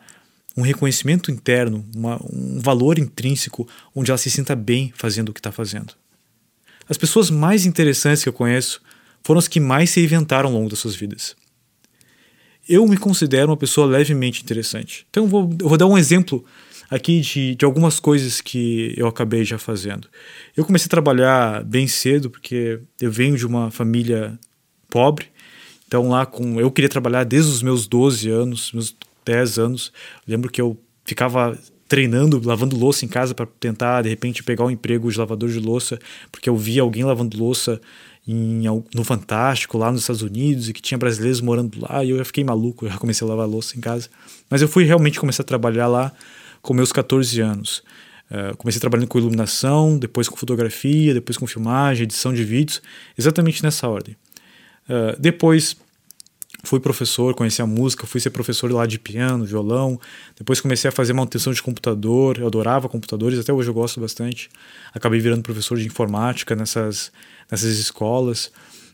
um 0.56 0.62
reconhecimento 0.62 1.30
interno, 1.30 1.86
uma, 1.94 2.22
um 2.24 2.58
valor 2.62 2.98
intrínseco, 2.98 3.68
onde 3.94 4.12
ela 4.12 4.18
se 4.18 4.32
sinta 4.32 4.56
bem 4.56 4.94
fazendo 4.96 5.28
o 5.28 5.34
que 5.34 5.42
está 5.42 5.52
fazendo. 5.52 5.94
As 6.88 6.98
pessoas 6.98 7.30
mais 7.30 7.66
interessantes 7.66 8.24
que 8.24 8.30
eu 8.30 8.34
conheço 8.34 8.82
foram 9.22 9.40
as 9.40 9.50
que 9.50 9.60
mais 9.60 9.90
se 9.90 10.02
inventaram 10.02 10.48
ao 10.48 10.56
longo 10.56 10.70
das 10.70 10.80
suas 10.80 10.96
vidas 10.96 11.36
eu 12.68 12.86
me 12.88 12.98
considero 12.98 13.50
uma 13.50 13.58
pessoa 13.58 13.88
levemente 13.88 14.42
interessante. 14.42 15.06
Então 15.10 15.24
eu 15.24 15.30
vou, 15.30 15.50
eu 15.60 15.70
vou 15.70 15.78
dar 15.78 15.88
um 15.88 15.98
exemplo 15.98 16.44
aqui 16.90 17.22
de, 17.22 17.56
de 17.56 17.66
algumas 17.66 18.00
coisas 18.00 18.42
que 18.42 18.94
eu 18.98 19.08
acabei 19.08 19.46
já 19.46 19.58
fazendo. 19.58 20.08
Eu 20.56 20.66
comecei 20.66 20.88
a 20.88 20.90
trabalhar 20.90 21.64
bem 21.64 21.88
cedo, 21.88 22.30
porque 22.30 22.80
eu 23.00 23.12
venho 23.12 23.38
de 23.38 23.46
uma 23.46 23.72
família 23.72 24.38
pobre. 24.90 25.28
Então 25.88 26.10
lá 26.10 26.26
com 26.26 26.60
eu 26.60 26.70
queria 26.70 26.90
trabalhar 26.90 27.24
desde 27.24 27.52
os 27.52 27.62
meus 27.62 27.88
12 27.88 28.30
anos, 28.30 28.72
meus 28.74 28.96
10 29.26 29.58
anos. 29.58 29.92
Lembro 30.28 30.52
que 30.52 30.62
eu 30.62 30.78
ficava 31.06 31.58
treinando, 31.88 32.42
lavando 32.46 32.78
louça 32.78 33.04
em 33.04 33.08
casa 33.08 33.36
para 33.36 33.46
tentar 33.46 34.02
de 34.02 34.10
repente 34.10 34.44
pegar 34.44 34.64
um 34.64 34.72
emprego 34.72 35.12
de 35.12 35.18
lavador 35.18 35.50
de 35.50 35.60
louça, 35.60 36.00
porque 36.32 36.50
eu 36.50 36.56
via 36.56 36.82
alguém 36.82 37.04
lavando 37.04 37.38
louça 37.38 37.82
em, 38.28 38.64
no 38.94 39.04
Fantástico, 39.04 39.78
lá 39.78 39.92
nos 39.92 40.02
Estados 40.02 40.22
Unidos, 40.22 40.70
e 40.70 40.74
que 40.74 40.82
tinha 40.82 40.98
brasileiros 40.98 41.42
morando 41.42 41.80
lá, 41.82 42.04
e 42.04 42.12
eu 42.12 42.18
já 42.18 42.26
fiquei 42.26 42.44
maluco, 42.44 42.86
eu 42.88 42.92
já 42.92 42.98
comecei 42.98 43.26
a 43.26 43.30
lavar 43.30 43.48
louça 43.48 43.78
em 43.78 43.82
casa. 43.82 44.10
Mas 44.50 44.62
eu 44.62 44.68
fui 44.68 44.84
realmente 44.84 45.20
começar 45.20 45.44
a 45.44 45.46
trabalhar 45.46 45.88
lá 45.88 46.12
com 46.62 46.74
meus 46.74 46.92
14 46.92 47.40
anos. 47.42 47.84
Uh, 48.30 48.56
comecei 48.56 48.80
trabalhando 48.80 49.08
com 49.08 49.18
iluminação, 49.18 49.98
depois 49.98 50.30
com 50.30 50.38
fotografia, 50.38 51.14
depois 51.14 51.38
com 51.38 51.46
filmagem, 51.46 52.04
edição 52.04 52.34
de 52.34 52.44
vídeos, 52.44 52.82
exatamente 53.18 53.62
nessa 53.62 53.90
ordem. 53.90 54.16
Uh, 54.88 55.20
depois 55.20 55.76
fui 56.64 56.80
professor, 56.80 57.34
conheci 57.34 57.62
a 57.62 57.66
música, 57.66 58.06
fui 58.06 58.20
ser 58.20 58.30
professor 58.30 58.72
lá 58.72 58.86
de 58.86 59.00
piano, 59.00 59.46
violão. 59.46 60.00
Depois 60.38 60.62
comecei 60.62 60.90
a 60.90 60.92
fazer 60.92 61.14
manutenção 61.14 61.52
de 61.54 61.62
computador, 61.62 62.38
eu 62.40 62.48
adorava 62.48 62.88
computadores, 62.88 63.40
até 63.40 63.52
hoje 63.52 63.70
eu 63.70 63.74
gosto 63.74 64.00
bastante. 64.00 64.50
Acabei 64.94 65.20
virando 65.20 65.42
professor 65.42 65.78
de 65.78 65.86
informática 65.86 66.56
nessas, 66.56 67.12
nessas 67.50 67.78
escolas. 67.78 68.52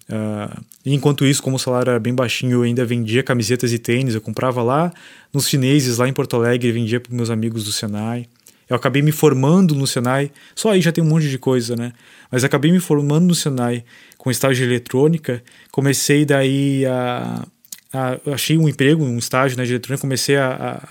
Uh, 0.09 0.63
enquanto 0.86 1.26
isso, 1.26 1.43
como 1.43 1.57
o 1.57 1.59
salário 1.59 1.89
era 1.89 1.99
bem 1.99 2.15
baixinho, 2.15 2.53
eu 2.53 2.61
ainda 2.63 2.86
vendia 2.86 3.22
camisetas 3.22 3.74
e 3.74 3.78
tênis. 3.78 4.15
Eu 4.15 4.22
comprava 4.22 4.63
lá 4.63 4.93
nos 5.34 5.49
chineses, 5.49 5.97
lá 5.97 6.07
em 6.07 6.13
Porto 6.13 6.36
Alegre, 6.38 6.72
vendia 6.72 6.99
para 6.99 7.13
meus 7.13 7.30
amigos 7.30 7.65
do 7.65 7.72
Senai. 7.72 8.26
Eu 8.70 8.76
acabei 8.76 9.01
me 9.01 9.13
formando 9.13 9.74
no 9.74 9.88
Senai, 9.88 10.30
só 10.53 10.72
aí 10.72 10.82
já 10.82 10.91
tem 10.91 11.01
um 11.01 11.07
monte 11.07 11.30
de 11.30 11.38
coisa, 11.38 11.76
né? 11.76 11.93
Mas 12.30 12.43
acabei 12.43 12.70
me 12.70 12.80
formando 12.80 13.28
no 13.28 13.36
Senai 13.36 13.84
com 14.18 14.30
estágio 14.30 14.65
de 14.65 14.74
eletrônica. 14.74 15.41
Comecei 15.72 16.26
daí 16.26 16.86
a. 16.86 17.45
a 17.94 18.20
achei 18.34 18.58
um 18.58 18.68
emprego, 18.68 19.04
um 19.04 19.18
estágio 19.18 19.58
né, 19.58 19.64
de 19.66 19.74
eletrônica, 19.74 20.02
comecei 20.02 20.36
a, 20.36 20.82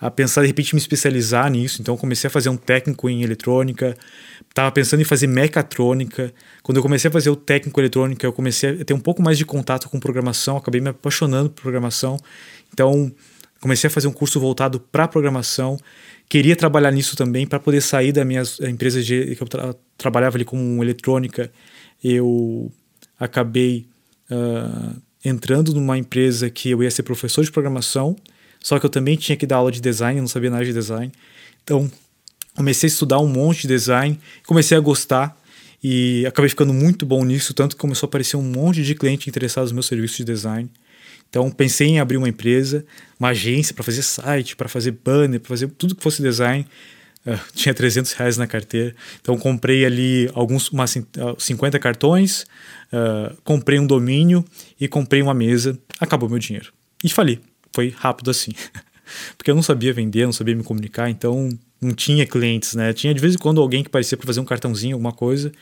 a, 0.00 0.06
a 0.06 0.10
pensar 0.10 0.42
de 0.42 0.48
repente 0.48 0.74
me 0.74 0.80
especializar 0.80 1.50
nisso. 1.50 1.80
Então 1.80 1.96
comecei 1.96 2.28
a 2.28 2.30
fazer 2.30 2.48
um 2.48 2.56
técnico 2.56 3.08
em 3.08 3.22
eletrônica, 3.22 3.96
estava 4.48 4.70
pensando 4.70 5.00
em 5.00 5.04
fazer 5.04 5.26
mecatrônica. 5.26 6.32
Quando 6.62 6.76
eu 6.76 6.82
comecei 6.82 7.08
a 7.08 7.12
fazer 7.12 7.30
o 7.30 7.36
técnico 7.36 7.80
eletrônica, 7.80 8.26
eu 8.26 8.32
comecei 8.32 8.80
a 8.80 8.84
ter 8.84 8.94
um 8.94 9.00
pouco 9.00 9.22
mais 9.22 9.38
de 9.38 9.44
contato 9.44 9.88
com 9.88 9.98
programação, 9.98 10.56
acabei 10.56 10.80
me 10.80 10.90
apaixonando 10.90 11.50
por 11.50 11.62
programação. 11.62 12.18
Então 12.72 13.12
comecei 13.60 13.88
a 13.88 13.90
fazer 13.90 14.06
um 14.06 14.12
curso 14.12 14.38
voltado 14.38 14.78
para 14.78 15.08
programação 15.08 15.78
queria 16.28 16.56
trabalhar 16.56 16.90
nisso 16.90 17.16
também 17.16 17.46
para 17.46 17.58
poder 17.58 17.80
sair 17.80 18.12
da 18.12 18.24
minha 18.24 18.42
empresa 18.62 19.02
de, 19.02 19.34
que 19.36 19.42
eu 19.42 19.48
tra 19.48 19.74
trabalhava 19.96 20.36
ali 20.36 20.44
com 20.44 20.82
eletrônica. 20.82 21.50
Eu 22.02 22.70
acabei 23.18 23.86
uh, 24.30 25.00
entrando 25.26 25.74
numa 25.74 25.98
empresa 25.98 26.48
que 26.48 26.70
eu 26.70 26.82
ia 26.82 26.90
ser 26.90 27.02
professor 27.02 27.44
de 27.44 27.50
programação, 27.50 28.16
só 28.60 28.78
que 28.78 28.86
eu 28.86 28.90
também 28.90 29.16
tinha 29.16 29.36
que 29.36 29.46
dar 29.46 29.56
aula 29.56 29.72
de 29.72 29.80
design, 29.80 30.18
eu 30.18 30.22
não 30.22 30.28
sabia 30.28 30.50
nada 30.50 30.64
de 30.64 30.72
design. 30.72 31.12
Então, 31.62 31.90
comecei 32.54 32.86
a 32.86 32.92
estudar 32.92 33.18
um 33.18 33.28
monte 33.28 33.62
de 33.62 33.68
design, 33.68 34.18
comecei 34.46 34.76
a 34.76 34.80
gostar 34.80 35.36
e 35.82 36.24
acabei 36.26 36.48
ficando 36.48 36.72
muito 36.72 37.04
bom 37.04 37.24
nisso, 37.24 37.52
tanto 37.52 37.76
que 37.76 37.80
começou 37.80 38.06
a 38.06 38.08
aparecer 38.08 38.36
um 38.36 38.42
monte 38.42 38.82
de 38.82 38.94
clientes 38.94 39.26
interessados 39.28 39.70
no 39.70 39.76
meu 39.76 39.82
serviço 39.82 40.16
de 40.18 40.24
design. 40.24 40.70
Então 41.28 41.50
pensei 41.50 41.88
em 41.88 42.00
abrir 42.00 42.16
uma 42.16 42.28
empresa, 42.28 42.84
uma 43.18 43.28
agência 43.28 43.74
para 43.74 43.84
fazer 43.84 44.02
site, 44.02 44.56
para 44.56 44.68
fazer 44.68 44.92
banner, 44.92 45.40
para 45.40 45.48
fazer 45.48 45.68
tudo 45.68 45.94
que 45.94 46.02
fosse 46.02 46.22
design. 46.22 46.66
Uh, 47.26 47.38
tinha 47.54 47.74
300 47.74 48.12
reais 48.12 48.36
na 48.36 48.46
carteira. 48.46 48.94
Então 49.20 49.36
comprei 49.36 49.84
ali 49.84 50.30
alguns, 50.34 50.68
umas 50.70 50.96
50 51.38 51.78
cartões, 51.78 52.46
uh, 52.92 53.36
comprei 53.42 53.78
um 53.78 53.86
domínio 53.86 54.44
e 54.80 54.86
comprei 54.86 55.20
uma 55.22 55.34
mesa. 55.34 55.78
Acabou 55.98 56.28
meu 56.28 56.38
dinheiro. 56.38 56.72
E 57.02 57.08
fali. 57.08 57.40
Foi 57.72 57.92
rápido 57.96 58.30
assim. 58.30 58.52
Porque 59.36 59.50
eu 59.50 59.54
não 59.54 59.62
sabia 59.62 59.92
vender, 59.92 60.24
não 60.24 60.32
sabia 60.32 60.54
me 60.54 60.64
comunicar, 60.64 61.08
então 61.08 61.48
não 61.80 61.94
tinha 61.94 62.26
clientes, 62.26 62.74
né? 62.74 62.92
Tinha 62.92 63.12
de 63.14 63.20
vez 63.20 63.34
em 63.34 63.38
quando 63.38 63.60
alguém 63.60 63.82
que 63.82 63.90
parecia 63.90 64.16
para 64.16 64.26
fazer 64.26 64.40
um 64.40 64.44
cartãozinho, 64.44 64.94
alguma 64.94 65.12
coisa. 65.12 65.52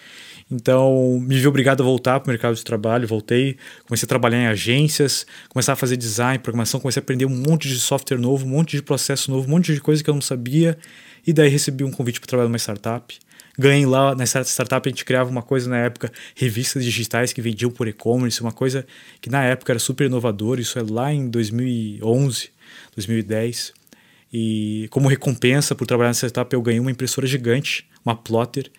Então, 0.50 1.18
me 1.20 1.38
vi 1.38 1.46
obrigado 1.46 1.82
a 1.82 1.84
voltar 1.84 2.20
para 2.20 2.28
o 2.28 2.30
mercado 2.30 2.54
de 2.54 2.62
trabalho, 2.62 3.08
voltei, 3.08 3.56
comecei 3.86 4.06
a 4.06 4.08
trabalhar 4.08 4.38
em 4.38 4.46
agências, 4.46 5.26
começar 5.48 5.72
a 5.72 5.76
fazer 5.76 5.96
design, 5.96 6.38
programação, 6.38 6.78
comecei 6.80 7.00
a 7.00 7.02
aprender 7.02 7.24
um 7.24 7.30
monte 7.30 7.68
de 7.68 7.78
software 7.78 8.18
novo, 8.18 8.44
um 8.46 8.50
monte 8.50 8.76
de 8.76 8.82
processo 8.82 9.30
novo, 9.30 9.48
um 9.48 9.50
monte 9.50 9.72
de 9.74 9.80
coisa 9.80 10.04
que 10.04 10.10
eu 10.10 10.14
não 10.14 10.20
sabia. 10.20 10.78
E 11.26 11.32
daí 11.32 11.48
recebi 11.48 11.84
um 11.84 11.90
convite 11.90 12.20
para 12.20 12.28
trabalhar 12.28 12.48
numa 12.48 12.58
startup. 12.58 13.18
Ganhei 13.58 13.86
lá, 13.86 14.14
nessa 14.14 14.42
startup 14.42 14.88
a 14.88 14.90
gente 14.90 15.04
criava 15.04 15.30
uma 15.30 15.42
coisa 15.42 15.70
na 15.70 15.78
época, 15.78 16.12
revistas 16.34 16.84
digitais 16.84 17.32
que 17.32 17.40
vendiam 17.40 17.70
por 17.70 17.86
e-commerce, 17.86 18.40
uma 18.40 18.52
coisa 18.52 18.84
que 19.20 19.30
na 19.30 19.44
época 19.44 19.72
era 19.72 19.78
super 19.78 20.06
inovadora, 20.06 20.60
isso 20.60 20.78
é 20.78 20.82
lá 20.82 21.12
em 21.12 21.28
2011, 21.28 22.50
2010. 22.96 23.72
E 24.32 24.88
como 24.90 25.08
recompensa 25.08 25.74
por 25.74 25.86
trabalhar 25.86 26.10
nessa 26.10 26.26
startup 26.26 26.52
eu 26.52 26.60
ganhei 26.60 26.80
uma 26.80 26.90
impressora 26.90 27.26
gigante, 27.26 27.86
uma 28.04 28.16
plotter, 28.16 28.70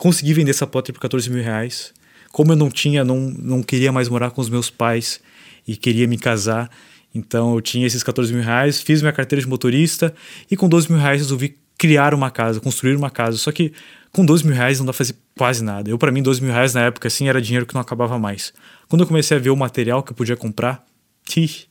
Consegui 0.00 0.32
vender 0.32 0.52
essa 0.52 0.66
plotter 0.66 0.94
por 0.94 1.00
14 1.02 1.28
mil 1.28 1.44
reais. 1.44 1.92
Como 2.32 2.52
eu 2.52 2.56
não 2.56 2.70
tinha, 2.70 3.04
não, 3.04 3.20
não 3.20 3.62
queria 3.62 3.92
mais 3.92 4.08
morar 4.08 4.30
com 4.30 4.40
os 4.40 4.48
meus 4.48 4.70
pais 4.70 5.20
e 5.68 5.76
queria 5.76 6.06
me 6.08 6.16
casar, 6.16 6.70
então 7.14 7.54
eu 7.54 7.60
tinha 7.60 7.86
esses 7.86 8.02
14 8.02 8.32
mil 8.32 8.42
reais, 8.42 8.80
fiz 8.80 9.02
minha 9.02 9.12
carteira 9.12 9.42
de 9.42 9.46
motorista 9.46 10.14
e 10.50 10.56
com 10.56 10.70
12 10.70 10.90
mil 10.90 10.98
reais 10.98 11.20
resolvi 11.20 11.54
criar 11.80 12.12
uma 12.12 12.30
casa, 12.30 12.60
construir 12.60 12.94
uma 12.94 13.08
casa. 13.08 13.38
Só 13.38 13.50
que 13.50 13.72
com 14.12 14.22
12 14.22 14.44
mil 14.44 14.54
reais 14.54 14.78
não 14.78 14.84
dá 14.84 14.92
pra 14.92 14.98
fazer 14.98 15.16
quase 15.34 15.64
nada. 15.64 15.88
Eu, 15.88 15.96
para 15.96 16.12
mim, 16.12 16.22
12 16.22 16.42
mil 16.42 16.52
reais 16.52 16.74
na 16.74 16.82
época, 16.82 17.08
assim, 17.08 17.26
era 17.26 17.40
dinheiro 17.40 17.64
que 17.64 17.72
não 17.72 17.80
acabava 17.80 18.18
mais. 18.18 18.52
Quando 18.86 19.00
eu 19.00 19.06
comecei 19.06 19.34
a 19.34 19.40
ver 19.40 19.48
o 19.48 19.56
material 19.56 20.02
que 20.02 20.12
eu 20.12 20.14
podia 20.14 20.36
comprar, 20.36 20.84
tih, 21.24 21.64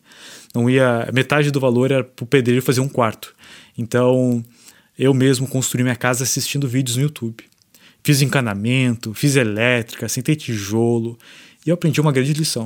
não 0.54 0.68
ia. 0.68 1.08
Metade 1.14 1.52
do 1.52 1.60
valor 1.60 1.92
era 1.92 2.04
pro 2.04 2.26
pedreiro 2.26 2.64
fazer 2.64 2.82
um 2.82 2.90
quarto. 2.90 3.36
Então, 3.78 4.44
eu 4.98 5.14
mesmo 5.14 5.48
construí 5.48 5.84
minha 5.84 5.96
casa 5.96 6.24
assistindo 6.24 6.68
vídeos 6.68 6.98
no 6.98 7.04
YouTube. 7.04 7.44
Fiz 8.04 8.24
encanamento, 8.24 9.14
fiz 9.14 9.36
elétrica, 9.36 10.10
sentei 10.10 10.36
tijolo 10.36 11.20
e 11.64 11.70
eu 11.70 11.76
aprendi 11.76 12.02
uma 12.02 12.12
grande 12.12 12.34
lição. 12.34 12.66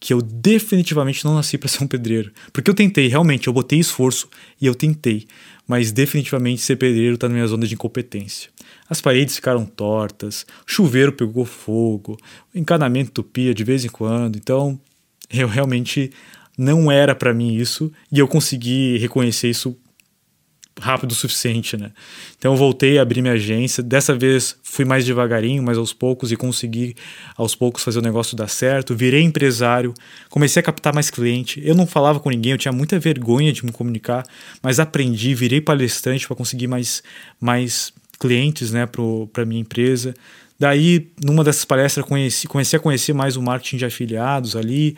Que 0.00 0.14
eu 0.14 0.22
definitivamente 0.22 1.22
não 1.22 1.34
nasci 1.34 1.58
para 1.58 1.68
ser 1.68 1.84
um 1.84 1.86
pedreiro. 1.86 2.32
Porque 2.50 2.70
eu 2.70 2.74
tentei, 2.74 3.08
realmente, 3.08 3.46
eu 3.46 3.52
botei 3.52 3.78
esforço 3.78 4.26
e 4.58 4.64
eu 4.64 4.74
tentei. 4.74 5.26
Mas 5.68 5.92
definitivamente 5.92 6.62
ser 6.62 6.76
pedreiro 6.76 7.14
está 7.14 7.28
na 7.28 7.34
minha 7.34 7.46
zona 7.46 7.66
de 7.66 7.74
incompetência. 7.74 8.50
As 8.88 9.02
paredes 9.02 9.36
ficaram 9.36 9.66
tortas, 9.66 10.46
o 10.66 10.70
chuveiro 10.72 11.12
pegou 11.12 11.44
fogo, 11.44 12.18
o 12.54 12.58
encanamento 12.58 13.10
tupia 13.10 13.54
de 13.54 13.62
vez 13.62 13.84
em 13.84 13.88
quando. 13.88 14.36
Então, 14.36 14.80
eu 15.30 15.46
realmente 15.46 16.10
não 16.56 16.90
era 16.90 17.14
para 17.14 17.34
mim 17.34 17.54
isso 17.54 17.92
e 18.10 18.18
eu 18.18 18.26
consegui 18.26 18.96
reconhecer 18.96 19.50
isso 19.50 19.76
rápido 20.80 21.12
o 21.12 21.14
suficiente, 21.14 21.76
né? 21.76 21.90
Então 22.38 22.52
eu 22.52 22.56
voltei 22.56 22.98
a 22.98 23.02
abrir 23.02 23.20
minha 23.22 23.34
agência. 23.34 23.82
Dessa 23.82 24.14
vez 24.14 24.56
fui 24.62 24.84
mais 24.84 25.04
devagarinho, 25.04 25.62
mas 25.62 25.76
aos 25.78 25.92
poucos 25.92 26.32
e 26.32 26.36
consegui 26.36 26.94
aos 27.36 27.54
poucos 27.54 27.82
fazer 27.82 27.98
o 27.98 28.02
negócio 28.02 28.36
dar 28.36 28.48
certo. 28.48 28.94
Virei 28.94 29.22
empresário, 29.22 29.92
comecei 30.30 30.60
a 30.60 30.62
captar 30.62 30.94
mais 30.94 31.10
cliente. 31.10 31.60
Eu 31.64 31.74
não 31.74 31.86
falava 31.86 32.20
com 32.20 32.30
ninguém, 32.30 32.52
eu 32.52 32.58
tinha 32.58 32.72
muita 32.72 32.98
vergonha 32.98 33.52
de 33.52 33.64
me 33.64 33.72
comunicar, 33.72 34.24
mas 34.62 34.78
aprendi, 34.78 35.34
virei 35.34 35.60
palestrante 35.60 36.26
para 36.26 36.36
conseguir 36.36 36.66
mais 36.66 37.02
mais 37.40 37.92
clientes, 38.18 38.72
né, 38.72 38.86
para 39.32 39.44
minha 39.46 39.60
empresa. 39.60 40.14
Daí, 40.60 41.12
numa 41.24 41.44
dessas 41.44 41.64
palestras, 41.64 42.04
conheci, 42.04 42.48
comecei 42.48 42.76
a 42.76 42.80
conhecer 42.80 43.12
mais 43.12 43.36
o 43.36 43.42
marketing 43.42 43.76
de 43.76 43.84
afiliados 43.84 44.56
ali, 44.56 44.96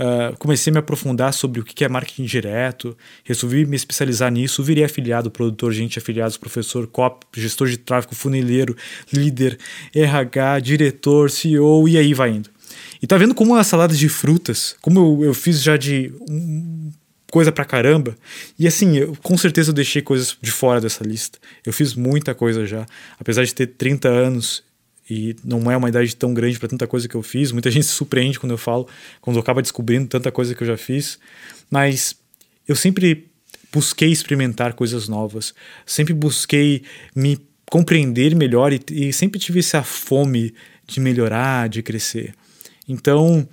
uh, 0.00 0.34
comecei 0.38 0.70
a 0.70 0.72
me 0.72 0.78
aprofundar 0.78 1.34
sobre 1.34 1.60
o 1.60 1.64
que 1.64 1.84
é 1.84 1.88
marketing 1.88 2.24
direto, 2.24 2.96
resolvi 3.22 3.66
me 3.66 3.76
especializar 3.76 4.32
nisso, 4.32 4.62
virei 4.62 4.84
afiliado, 4.84 5.30
produtor, 5.30 5.70
gente 5.70 5.98
afiliados, 5.98 6.38
professor, 6.38 6.86
cop, 6.86 7.26
gestor 7.36 7.68
de 7.68 7.76
tráfego, 7.76 8.14
funileiro, 8.14 8.74
líder, 9.12 9.58
RH, 9.94 10.60
diretor, 10.60 11.30
CEO, 11.30 11.86
e 11.86 11.98
aí 11.98 12.14
vai 12.14 12.30
indo. 12.30 12.48
E 13.02 13.06
tá 13.06 13.18
vendo 13.18 13.34
como 13.34 13.54
as 13.54 13.66
saladas 13.66 13.98
de 13.98 14.08
frutas, 14.08 14.76
como 14.80 14.98
eu, 14.98 15.24
eu 15.26 15.34
fiz 15.34 15.62
já 15.62 15.76
de 15.76 16.10
um, 16.26 16.90
coisa 17.30 17.52
pra 17.52 17.66
caramba. 17.66 18.16
E 18.58 18.66
assim, 18.66 18.96
eu, 18.96 19.14
com 19.22 19.36
certeza 19.36 19.70
eu 19.70 19.74
deixei 19.74 20.00
coisas 20.00 20.38
de 20.40 20.50
fora 20.50 20.80
dessa 20.80 21.04
lista. 21.04 21.38
Eu 21.66 21.72
fiz 21.72 21.94
muita 21.94 22.34
coisa 22.34 22.64
já. 22.64 22.86
Apesar 23.20 23.44
de 23.44 23.54
ter 23.54 23.66
30 23.66 24.08
anos, 24.08 24.62
e 25.12 25.36
não 25.44 25.70
é 25.70 25.76
uma 25.76 25.90
idade 25.90 26.16
tão 26.16 26.32
grande 26.32 26.58
para 26.58 26.68
tanta 26.68 26.86
coisa 26.86 27.06
que 27.06 27.14
eu 27.14 27.22
fiz. 27.22 27.52
Muita 27.52 27.68
gente 27.70 27.84
se 27.84 27.92
surpreende 27.92 28.38
quando 28.38 28.52
eu 28.52 28.58
falo, 28.58 28.88
quando 29.20 29.36
eu 29.36 29.42
acaba 29.42 29.60
descobrindo 29.60 30.08
tanta 30.08 30.32
coisa 30.32 30.54
que 30.54 30.62
eu 30.62 30.66
já 30.66 30.76
fiz, 30.76 31.18
mas 31.70 32.16
eu 32.66 32.74
sempre 32.74 33.30
busquei 33.72 34.10
experimentar 34.10 34.72
coisas 34.72 35.08
novas, 35.08 35.54
sempre 35.84 36.14
busquei 36.14 36.82
me 37.14 37.38
compreender 37.70 38.34
melhor 38.34 38.72
e, 38.72 38.80
e 38.90 39.12
sempre 39.12 39.38
tive 39.38 39.60
essa 39.60 39.82
fome 39.82 40.54
de 40.86 41.00
melhorar, 41.00 41.68
de 41.68 41.82
crescer. 41.82 42.34
Então, 42.88 43.46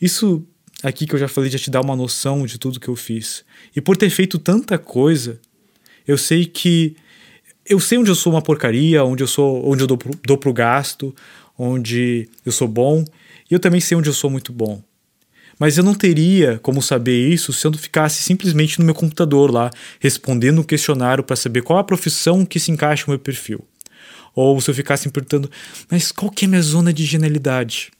isso 0.00 0.46
aqui 0.82 1.06
que 1.06 1.14
eu 1.14 1.18
já 1.18 1.28
falei 1.28 1.50
já 1.50 1.58
te 1.58 1.70
dá 1.70 1.80
uma 1.80 1.96
noção 1.96 2.46
de 2.46 2.58
tudo 2.58 2.80
que 2.80 2.88
eu 2.88 2.96
fiz. 2.96 3.44
E 3.74 3.80
por 3.80 3.96
ter 3.96 4.10
feito 4.10 4.38
tanta 4.38 4.78
coisa, 4.78 5.40
eu 6.06 6.18
sei 6.18 6.44
que 6.44 6.96
eu 7.66 7.78
sei 7.80 7.98
onde 7.98 8.10
eu 8.10 8.14
sou 8.14 8.32
uma 8.32 8.42
porcaria, 8.42 9.04
onde 9.04 9.22
eu 9.22 9.26
sou, 9.26 9.68
onde 9.68 9.82
eu 9.82 9.86
dou, 9.86 9.98
dou 10.26 10.36
pro 10.36 10.52
gasto, 10.52 11.14
onde 11.58 12.28
eu 12.44 12.52
sou 12.52 12.68
bom, 12.68 13.04
e 13.50 13.54
eu 13.54 13.60
também 13.60 13.80
sei 13.80 13.96
onde 13.96 14.08
eu 14.08 14.14
sou 14.14 14.30
muito 14.30 14.52
bom. 14.52 14.82
Mas 15.58 15.78
eu 15.78 15.84
não 15.84 15.94
teria 15.94 16.58
como 16.62 16.82
saber 16.82 17.28
isso 17.28 17.52
se 17.52 17.66
eu 17.66 17.70
não 17.70 17.78
ficasse 17.78 18.22
simplesmente 18.22 18.78
no 18.78 18.84
meu 18.84 18.94
computador 18.94 19.50
lá, 19.50 19.70
respondendo 20.00 20.60
um 20.60 20.64
questionário 20.64 21.22
para 21.22 21.36
saber 21.36 21.62
qual 21.62 21.78
a 21.78 21.84
profissão 21.84 22.44
que 22.44 22.58
se 22.58 22.72
encaixa 22.72 23.04
no 23.06 23.12
meu 23.12 23.18
perfil. 23.18 23.64
Ou 24.34 24.60
se 24.60 24.70
eu 24.70 24.74
ficasse 24.74 25.08
perguntando, 25.10 25.50
mas 25.90 26.10
qual 26.10 26.30
que 26.30 26.44
é 26.44 26.46
a 26.46 26.48
minha 26.48 26.62
zona 26.62 26.92
de 26.92 27.04
genialidade? 27.04 27.92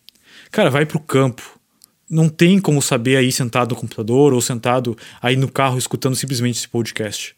Cara, 0.50 0.70
vai 0.70 0.86
pro 0.86 0.98
campo. 0.98 1.60
Não 2.08 2.28
tem 2.28 2.58
como 2.58 2.82
saber 2.82 3.16
aí 3.16 3.30
sentado 3.30 3.70
no 3.70 3.80
computador 3.80 4.32
ou 4.32 4.40
sentado 4.40 4.96
aí 5.20 5.36
no 5.36 5.50
carro 5.50 5.78
escutando 5.78 6.16
simplesmente 6.16 6.58
esse 6.58 6.68
podcast. 6.68 7.34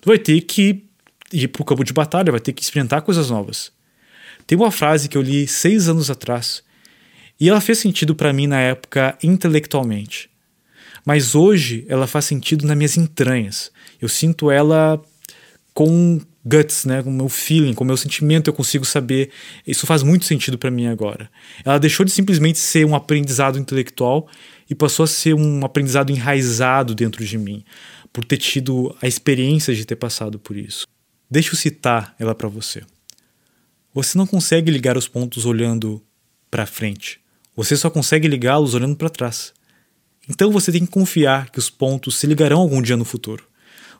Tu 0.00 0.08
vai 0.08 0.18
ter 0.18 0.40
que 0.40 0.89
ir 1.32 1.48
para 1.48 1.62
o 1.62 1.64
campo 1.64 1.84
de 1.84 1.92
batalha, 1.92 2.30
vai 2.30 2.40
ter 2.40 2.52
que 2.52 2.62
experimentar 2.62 3.02
coisas 3.02 3.30
novas. 3.30 3.72
Tem 4.46 4.56
uma 4.56 4.70
frase 4.70 5.08
que 5.08 5.16
eu 5.16 5.22
li 5.22 5.46
seis 5.46 5.88
anos 5.88 6.10
atrás 6.10 6.62
e 7.38 7.48
ela 7.48 7.60
fez 7.60 7.78
sentido 7.78 8.14
para 8.14 8.32
mim 8.32 8.46
na 8.46 8.60
época 8.60 9.16
intelectualmente. 9.22 10.28
Mas 11.04 11.34
hoje 11.34 11.84
ela 11.88 12.06
faz 12.06 12.26
sentido 12.26 12.66
nas 12.66 12.76
minhas 12.76 12.96
entranhas. 12.96 13.72
Eu 14.00 14.08
sinto 14.08 14.50
ela 14.50 15.00
com 15.72 16.20
guts, 16.44 16.84
né, 16.84 17.02
com 17.02 17.10
o 17.10 17.12
meu 17.12 17.28
feeling, 17.28 17.74
com 17.74 17.84
o 17.84 17.86
meu 17.86 17.96
sentimento, 17.96 18.48
eu 18.48 18.54
consigo 18.54 18.84
saber. 18.84 19.30
Isso 19.66 19.86
faz 19.86 20.02
muito 20.02 20.24
sentido 20.24 20.58
para 20.58 20.70
mim 20.70 20.86
agora. 20.86 21.30
Ela 21.64 21.78
deixou 21.78 22.04
de 22.04 22.12
simplesmente 22.12 22.58
ser 22.58 22.84
um 22.84 22.94
aprendizado 22.94 23.58
intelectual 23.58 24.28
e 24.68 24.74
passou 24.74 25.04
a 25.04 25.06
ser 25.06 25.34
um 25.34 25.64
aprendizado 25.64 26.10
enraizado 26.10 26.94
dentro 26.94 27.24
de 27.24 27.38
mim, 27.38 27.64
por 28.12 28.24
ter 28.24 28.36
tido 28.36 28.94
a 29.02 29.06
experiência 29.06 29.74
de 29.74 29.84
ter 29.84 29.96
passado 29.96 30.38
por 30.38 30.56
isso. 30.56 30.86
Deixa 31.30 31.52
eu 31.52 31.56
citar 31.56 32.14
ela 32.18 32.34
para 32.34 32.48
você. 32.48 32.82
Você 33.94 34.18
não 34.18 34.26
consegue 34.26 34.70
ligar 34.70 34.96
os 34.96 35.06
pontos 35.06 35.46
olhando 35.46 36.02
para 36.50 36.66
frente. 36.66 37.20
Você 37.54 37.76
só 37.76 37.88
consegue 37.88 38.26
ligá-los 38.26 38.74
olhando 38.74 38.96
para 38.96 39.08
trás. 39.08 39.52
Então 40.28 40.50
você 40.50 40.72
tem 40.72 40.84
que 40.84 40.90
confiar 40.90 41.50
que 41.50 41.58
os 41.58 41.70
pontos 41.70 42.16
se 42.16 42.26
ligarão 42.26 42.60
algum 42.60 42.82
dia 42.82 42.96
no 42.96 43.04
futuro. 43.04 43.44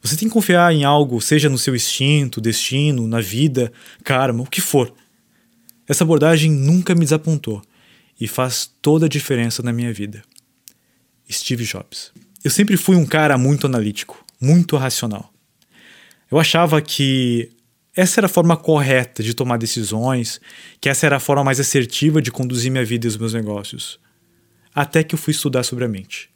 Você 0.02 0.16
tem 0.16 0.28
que 0.28 0.32
confiar 0.32 0.72
em 0.72 0.82
algo, 0.82 1.20
seja 1.20 1.48
no 1.48 1.58
seu 1.58 1.76
instinto, 1.76 2.40
destino, 2.40 3.06
na 3.06 3.20
vida, 3.20 3.72
karma, 4.02 4.42
o 4.42 4.46
que 4.46 4.60
for. 4.60 4.92
Essa 5.86 6.04
abordagem 6.04 6.50
nunca 6.50 6.94
me 6.94 7.00
desapontou 7.00 7.62
e 8.20 8.26
faz 8.26 8.70
toda 8.80 9.06
a 9.06 9.08
diferença 9.08 9.62
na 9.62 9.72
minha 9.72 9.92
vida. 9.92 10.22
Steve 11.30 11.64
Jobs. 11.64 12.12
Eu 12.42 12.50
sempre 12.50 12.76
fui 12.76 12.96
um 12.96 13.06
cara 13.06 13.36
muito 13.36 13.66
analítico, 13.66 14.24
muito 14.40 14.76
racional. 14.76 15.32
Eu 16.30 16.38
achava 16.38 16.80
que 16.80 17.50
essa 17.94 18.20
era 18.20 18.26
a 18.26 18.30
forma 18.30 18.56
correta 18.56 19.22
de 19.22 19.34
tomar 19.34 19.56
decisões, 19.56 20.40
que 20.80 20.88
essa 20.88 21.06
era 21.06 21.16
a 21.16 21.20
forma 21.20 21.42
mais 21.42 21.58
assertiva 21.58 22.22
de 22.22 22.30
conduzir 22.30 22.70
minha 22.70 22.84
vida 22.84 23.06
e 23.06 23.08
os 23.08 23.16
meus 23.16 23.34
negócios. 23.34 23.98
Até 24.72 25.02
que 25.02 25.14
eu 25.14 25.18
fui 25.18 25.32
estudar 25.32 25.64
sobre 25.64 25.84
a 25.84 25.88
mente. 25.88 26.30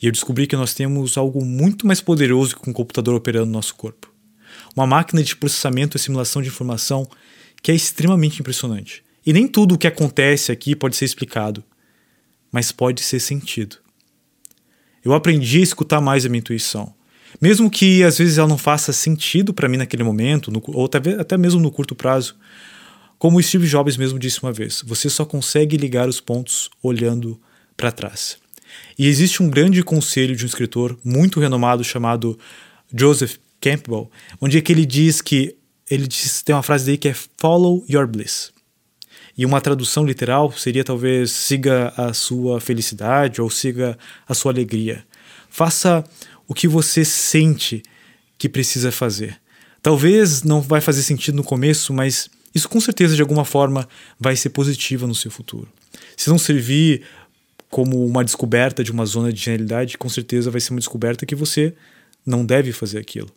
E 0.00 0.06
eu 0.06 0.12
descobri 0.12 0.46
que 0.46 0.56
nós 0.56 0.74
temos 0.74 1.18
algo 1.18 1.44
muito 1.44 1.86
mais 1.86 2.00
poderoso 2.00 2.56
que 2.56 2.70
um 2.70 2.72
computador 2.72 3.14
operando 3.14 3.46
no 3.46 3.52
nosso 3.52 3.74
corpo. 3.74 4.12
Uma 4.76 4.86
máquina 4.86 5.22
de 5.22 5.34
processamento 5.34 5.96
e 5.96 6.00
simulação 6.00 6.40
de 6.40 6.48
informação 6.48 7.08
que 7.60 7.72
é 7.72 7.74
extremamente 7.74 8.40
impressionante. 8.40 9.04
E 9.24 9.32
nem 9.32 9.46
tudo 9.46 9.74
o 9.74 9.78
que 9.78 9.86
acontece 9.86 10.50
aqui 10.50 10.74
pode 10.74 10.96
ser 10.96 11.04
explicado, 11.04 11.64
mas 12.50 12.72
pode 12.72 13.02
ser 13.02 13.20
sentido. 13.20 13.76
Eu 15.04 15.14
aprendi 15.14 15.58
a 15.58 15.62
escutar 15.62 16.00
mais 16.00 16.24
a 16.24 16.28
minha 16.28 16.40
intuição. 16.40 16.94
Mesmo 17.40 17.70
que 17.70 18.02
às 18.02 18.18
vezes 18.18 18.38
ela 18.38 18.48
não 18.48 18.58
faça 18.58 18.92
sentido 18.92 19.52
para 19.52 19.68
mim 19.68 19.76
naquele 19.76 20.02
momento, 20.02 20.50
no, 20.50 20.62
ou 20.68 20.84
até, 20.86 20.98
até 21.18 21.36
mesmo 21.36 21.60
no 21.60 21.70
curto 21.70 21.94
prazo. 21.94 22.36
Como 23.18 23.38
o 23.38 23.42
Steve 23.42 23.66
Jobs 23.66 23.96
mesmo 23.96 24.18
disse 24.18 24.42
uma 24.42 24.52
vez, 24.52 24.82
você 24.84 25.08
só 25.08 25.24
consegue 25.24 25.76
ligar 25.76 26.08
os 26.08 26.20
pontos 26.20 26.68
olhando 26.82 27.40
para 27.76 27.92
trás. 27.92 28.36
E 28.98 29.06
existe 29.06 29.42
um 29.42 29.50
grande 29.50 29.82
conselho 29.82 30.34
de 30.34 30.44
um 30.44 30.46
escritor 30.46 30.98
muito 31.04 31.40
renomado 31.40 31.84
chamado 31.84 32.38
Joseph 32.94 33.36
Campbell, 33.60 34.10
onde 34.40 34.58
é 34.58 34.60
que 34.60 34.72
ele 34.72 34.84
diz 34.84 35.20
que 35.20 35.56
ele 35.90 36.06
diz, 36.06 36.42
tem 36.42 36.54
uma 36.54 36.62
frase 36.62 36.86
dele 36.86 36.98
que 36.98 37.08
é 37.08 37.14
follow 37.38 37.84
your 37.88 38.06
bliss. 38.06 38.52
E 39.36 39.46
uma 39.46 39.60
tradução 39.60 40.04
literal 40.04 40.52
seria 40.52 40.84
talvez 40.84 41.30
siga 41.30 41.92
a 41.96 42.12
sua 42.12 42.60
felicidade 42.60 43.40
ou 43.40 43.48
siga 43.48 43.96
a 44.28 44.34
sua 44.34 44.52
alegria. 44.52 45.04
Faça 45.48 46.04
o 46.46 46.54
que 46.54 46.68
você 46.68 47.04
sente 47.04 47.82
que 48.38 48.48
precisa 48.48 48.90
fazer. 48.90 49.40
Talvez 49.82 50.42
não 50.42 50.60
vai 50.60 50.80
fazer 50.80 51.02
sentido 51.02 51.36
no 51.36 51.44
começo, 51.44 51.92
mas 51.92 52.30
isso 52.54 52.68
com 52.68 52.80
certeza 52.80 53.16
de 53.16 53.22
alguma 53.22 53.44
forma 53.44 53.88
vai 54.18 54.36
ser 54.36 54.50
positivo 54.50 55.06
no 55.06 55.14
seu 55.14 55.30
futuro. 55.30 55.68
Se 56.16 56.28
não 56.28 56.38
servir 56.38 57.02
como 57.70 58.04
uma 58.04 58.22
descoberta 58.22 58.84
de 58.84 58.92
uma 58.92 59.06
zona 59.06 59.32
de 59.32 59.40
genialidade, 59.40 59.96
com 59.96 60.08
certeza 60.08 60.50
vai 60.50 60.60
ser 60.60 60.72
uma 60.72 60.80
descoberta 60.80 61.24
que 61.24 61.34
você 61.34 61.74
não 62.24 62.44
deve 62.44 62.70
fazer 62.70 62.98
aquilo. 62.98 63.30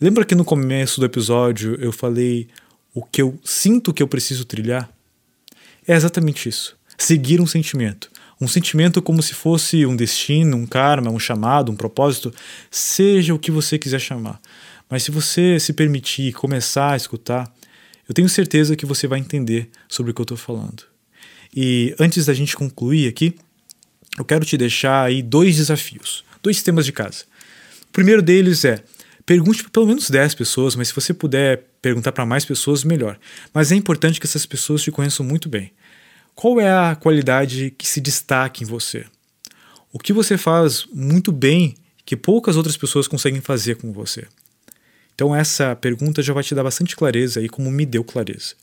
Lembra 0.00 0.24
que 0.24 0.34
no 0.34 0.44
começo 0.44 1.00
do 1.00 1.06
episódio 1.06 1.76
eu 1.80 1.90
falei 1.90 2.48
o 2.94 3.02
que 3.02 3.22
eu 3.22 3.38
sinto 3.42 3.92
que 3.92 4.02
eu 4.02 4.08
preciso 4.08 4.44
trilhar? 4.44 4.92
É 5.88 5.94
exatamente 5.94 6.48
isso. 6.48 6.76
Seguir 6.98 7.40
um 7.40 7.46
sentimento. 7.46 8.11
Um 8.42 8.48
sentimento 8.48 9.00
como 9.00 9.22
se 9.22 9.34
fosse 9.34 9.86
um 9.86 9.94
destino, 9.94 10.56
um 10.56 10.66
karma, 10.66 11.12
um 11.12 11.18
chamado, 11.18 11.70
um 11.70 11.76
propósito, 11.76 12.34
seja 12.72 13.32
o 13.32 13.38
que 13.38 13.52
você 13.52 13.78
quiser 13.78 14.00
chamar. 14.00 14.40
Mas 14.90 15.04
se 15.04 15.12
você 15.12 15.60
se 15.60 15.72
permitir 15.72 16.32
começar 16.32 16.94
a 16.94 16.96
escutar, 16.96 17.48
eu 18.08 18.12
tenho 18.12 18.28
certeza 18.28 18.74
que 18.74 18.84
você 18.84 19.06
vai 19.06 19.20
entender 19.20 19.70
sobre 19.88 20.10
o 20.10 20.14
que 20.14 20.20
eu 20.20 20.24
estou 20.24 20.36
falando. 20.36 20.82
E 21.54 21.94
antes 22.00 22.26
da 22.26 22.34
gente 22.34 22.56
concluir 22.56 23.06
aqui, 23.06 23.36
eu 24.18 24.24
quero 24.24 24.44
te 24.44 24.56
deixar 24.56 25.04
aí 25.04 25.22
dois 25.22 25.54
desafios, 25.54 26.24
dois 26.42 26.64
temas 26.64 26.84
de 26.84 26.90
casa. 26.90 27.24
O 27.88 27.92
primeiro 27.92 28.22
deles 28.22 28.64
é 28.64 28.82
pergunte 29.24 29.62
para 29.62 29.70
pelo 29.70 29.86
menos 29.86 30.10
10 30.10 30.34
pessoas, 30.34 30.74
mas 30.74 30.88
se 30.88 30.94
você 30.94 31.14
puder 31.14 31.62
perguntar 31.80 32.10
para 32.10 32.26
mais 32.26 32.44
pessoas, 32.44 32.82
melhor. 32.82 33.16
Mas 33.54 33.70
é 33.70 33.76
importante 33.76 34.18
que 34.18 34.26
essas 34.26 34.44
pessoas 34.44 34.82
te 34.82 34.90
conheçam 34.90 35.24
muito 35.24 35.48
bem. 35.48 35.70
Qual 36.34 36.60
é 36.60 36.70
a 36.70 36.96
qualidade 36.96 37.70
que 37.76 37.86
se 37.86 38.00
destaca 38.00 38.62
em 38.62 38.66
você? 38.66 39.04
O 39.92 39.98
que 39.98 40.12
você 40.12 40.38
faz 40.38 40.86
muito 40.92 41.30
bem 41.30 41.74
que 42.04 42.16
poucas 42.16 42.56
outras 42.56 42.76
pessoas 42.76 43.06
conseguem 43.06 43.40
fazer 43.40 43.76
com 43.76 43.92
você? 43.92 44.26
Então 45.14 45.34
essa 45.34 45.76
pergunta 45.76 46.22
já 46.22 46.32
vai 46.32 46.42
te 46.42 46.54
dar 46.54 46.64
bastante 46.64 46.96
clareza 46.96 47.40
aí, 47.40 47.48
como 47.48 47.70
me 47.70 47.84
deu 47.84 48.02
clareza. 48.02 48.54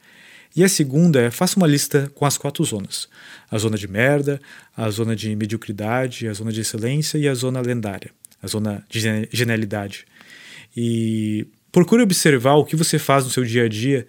E 0.55 0.63
a 0.63 0.69
segunda 0.69 1.21
é 1.21 1.29
faça 1.29 1.57
uma 1.57 1.67
lista 1.67 2.11
com 2.15 2.25
as 2.25 2.37
quatro 2.37 2.63
zonas: 2.63 3.07
a 3.49 3.57
zona 3.57 3.77
de 3.77 3.87
merda, 3.87 4.41
a 4.75 4.89
zona 4.89 5.15
de 5.15 5.35
mediocridade, 5.35 6.27
a 6.27 6.33
zona 6.33 6.51
de 6.51 6.61
excelência 6.61 7.17
e 7.17 7.27
a 7.27 7.33
zona 7.33 7.61
lendária, 7.61 8.11
a 8.41 8.47
zona 8.47 8.83
de 8.89 9.27
genialidade. 9.31 10.05
E 10.75 11.45
procure 11.71 12.01
observar 12.01 12.55
o 12.55 12.65
que 12.65 12.75
você 12.75 12.97
faz 12.97 13.23
no 13.23 13.29
seu 13.29 13.43
dia 13.43 13.65
a 13.65 13.69
dia 13.69 14.07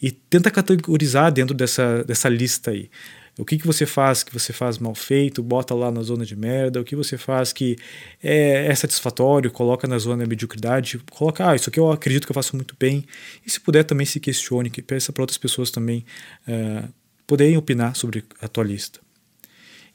e 0.00 0.10
tenta 0.10 0.50
categorizar 0.50 1.32
dentro 1.32 1.54
dessa, 1.54 2.04
dessa 2.04 2.28
lista 2.28 2.70
aí. 2.70 2.90
O 3.38 3.44
que, 3.44 3.56
que 3.56 3.66
você 3.66 3.86
faz 3.86 4.24
que 4.24 4.32
você 4.32 4.52
faz 4.52 4.78
mal 4.78 4.96
feito, 4.96 5.44
bota 5.44 5.72
lá 5.72 5.92
na 5.92 6.02
zona 6.02 6.26
de 6.26 6.34
merda. 6.34 6.80
O 6.80 6.84
que 6.84 6.96
você 6.96 7.16
faz 7.16 7.52
que 7.52 7.76
é, 8.20 8.66
é 8.66 8.74
satisfatório, 8.74 9.48
coloca 9.50 9.86
na 9.86 9.96
zona 9.96 10.24
de 10.24 10.28
mediocridade. 10.28 10.98
Coloca, 11.10 11.48
ah, 11.48 11.54
isso 11.54 11.70
aqui 11.70 11.78
eu 11.78 11.92
acredito 11.92 12.26
que 12.26 12.32
eu 12.32 12.34
faço 12.34 12.56
muito 12.56 12.74
bem. 12.78 13.04
E 13.46 13.50
se 13.50 13.60
puder 13.60 13.84
também 13.84 14.04
se 14.04 14.18
questione, 14.18 14.68
que 14.68 14.82
peça 14.82 15.12
para 15.12 15.22
outras 15.22 15.38
pessoas 15.38 15.70
também 15.70 16.04
é, 16.48 16.82
poderem 17.28 17.56
opinar 17.56 17.94
sobre 17.94 18.24
a 18.40 18.48
tua 18.48 18.64
lista. 18.64 18.98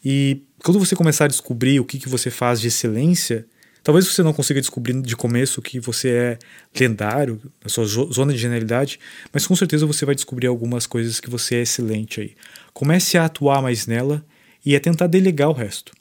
E 0.03 0.43
quando 0.63 0.79
você 0.79 0.95
começar 0.95 1.25
a 1.25 1.27
descobrir 1.27 1.81
o 1.81 1.85
que, 1.85 1.99
que 1.99 2.07
você 2.07 2.29
faz 2.29 2.61
de 2.61 2.69
excelência, 2.69 3.45
Talvez 3.83 4.07
você 4.07 4.23
não 4.23 4.31
consiga 4.31 4.61
descobrir 4.61 5.01
de 5.01 5.15
começo 5.15 5.61
que 5.61 5.77
você 5.77 6.09
é 6.09 6.39
lendário, 6.79 7.41
na 7.61 7.69
sua 7.69 7.85
zona 7.85 8.31
de 8.31 8.39
genialidade, 8.39 8.97
mas 9.31 9.45
com 9.45 9.55
certeza 9.57 9.85
você 9.85 10.05
vai 10.05 10.15
descobrir 10.15 10.47
algumas 10.47 10.87
coisas 10.87 11.19
que 11.19 11.29
você 11.29 11.55
é 11.55 11.61
excelente 11.63 12.21
aí. 12.21 12.35
Comece 12.73 13.17
a 13.17 13.25
atuar 13.25 13.61
mais 13.61 13.85
nela 13.85 14.25
e 14.65 14.73
a 14.73 14.79
tentar 14.79 15.07
delegar 15.07 15.49
o 15.49 15.53
resto. 15.53 15.91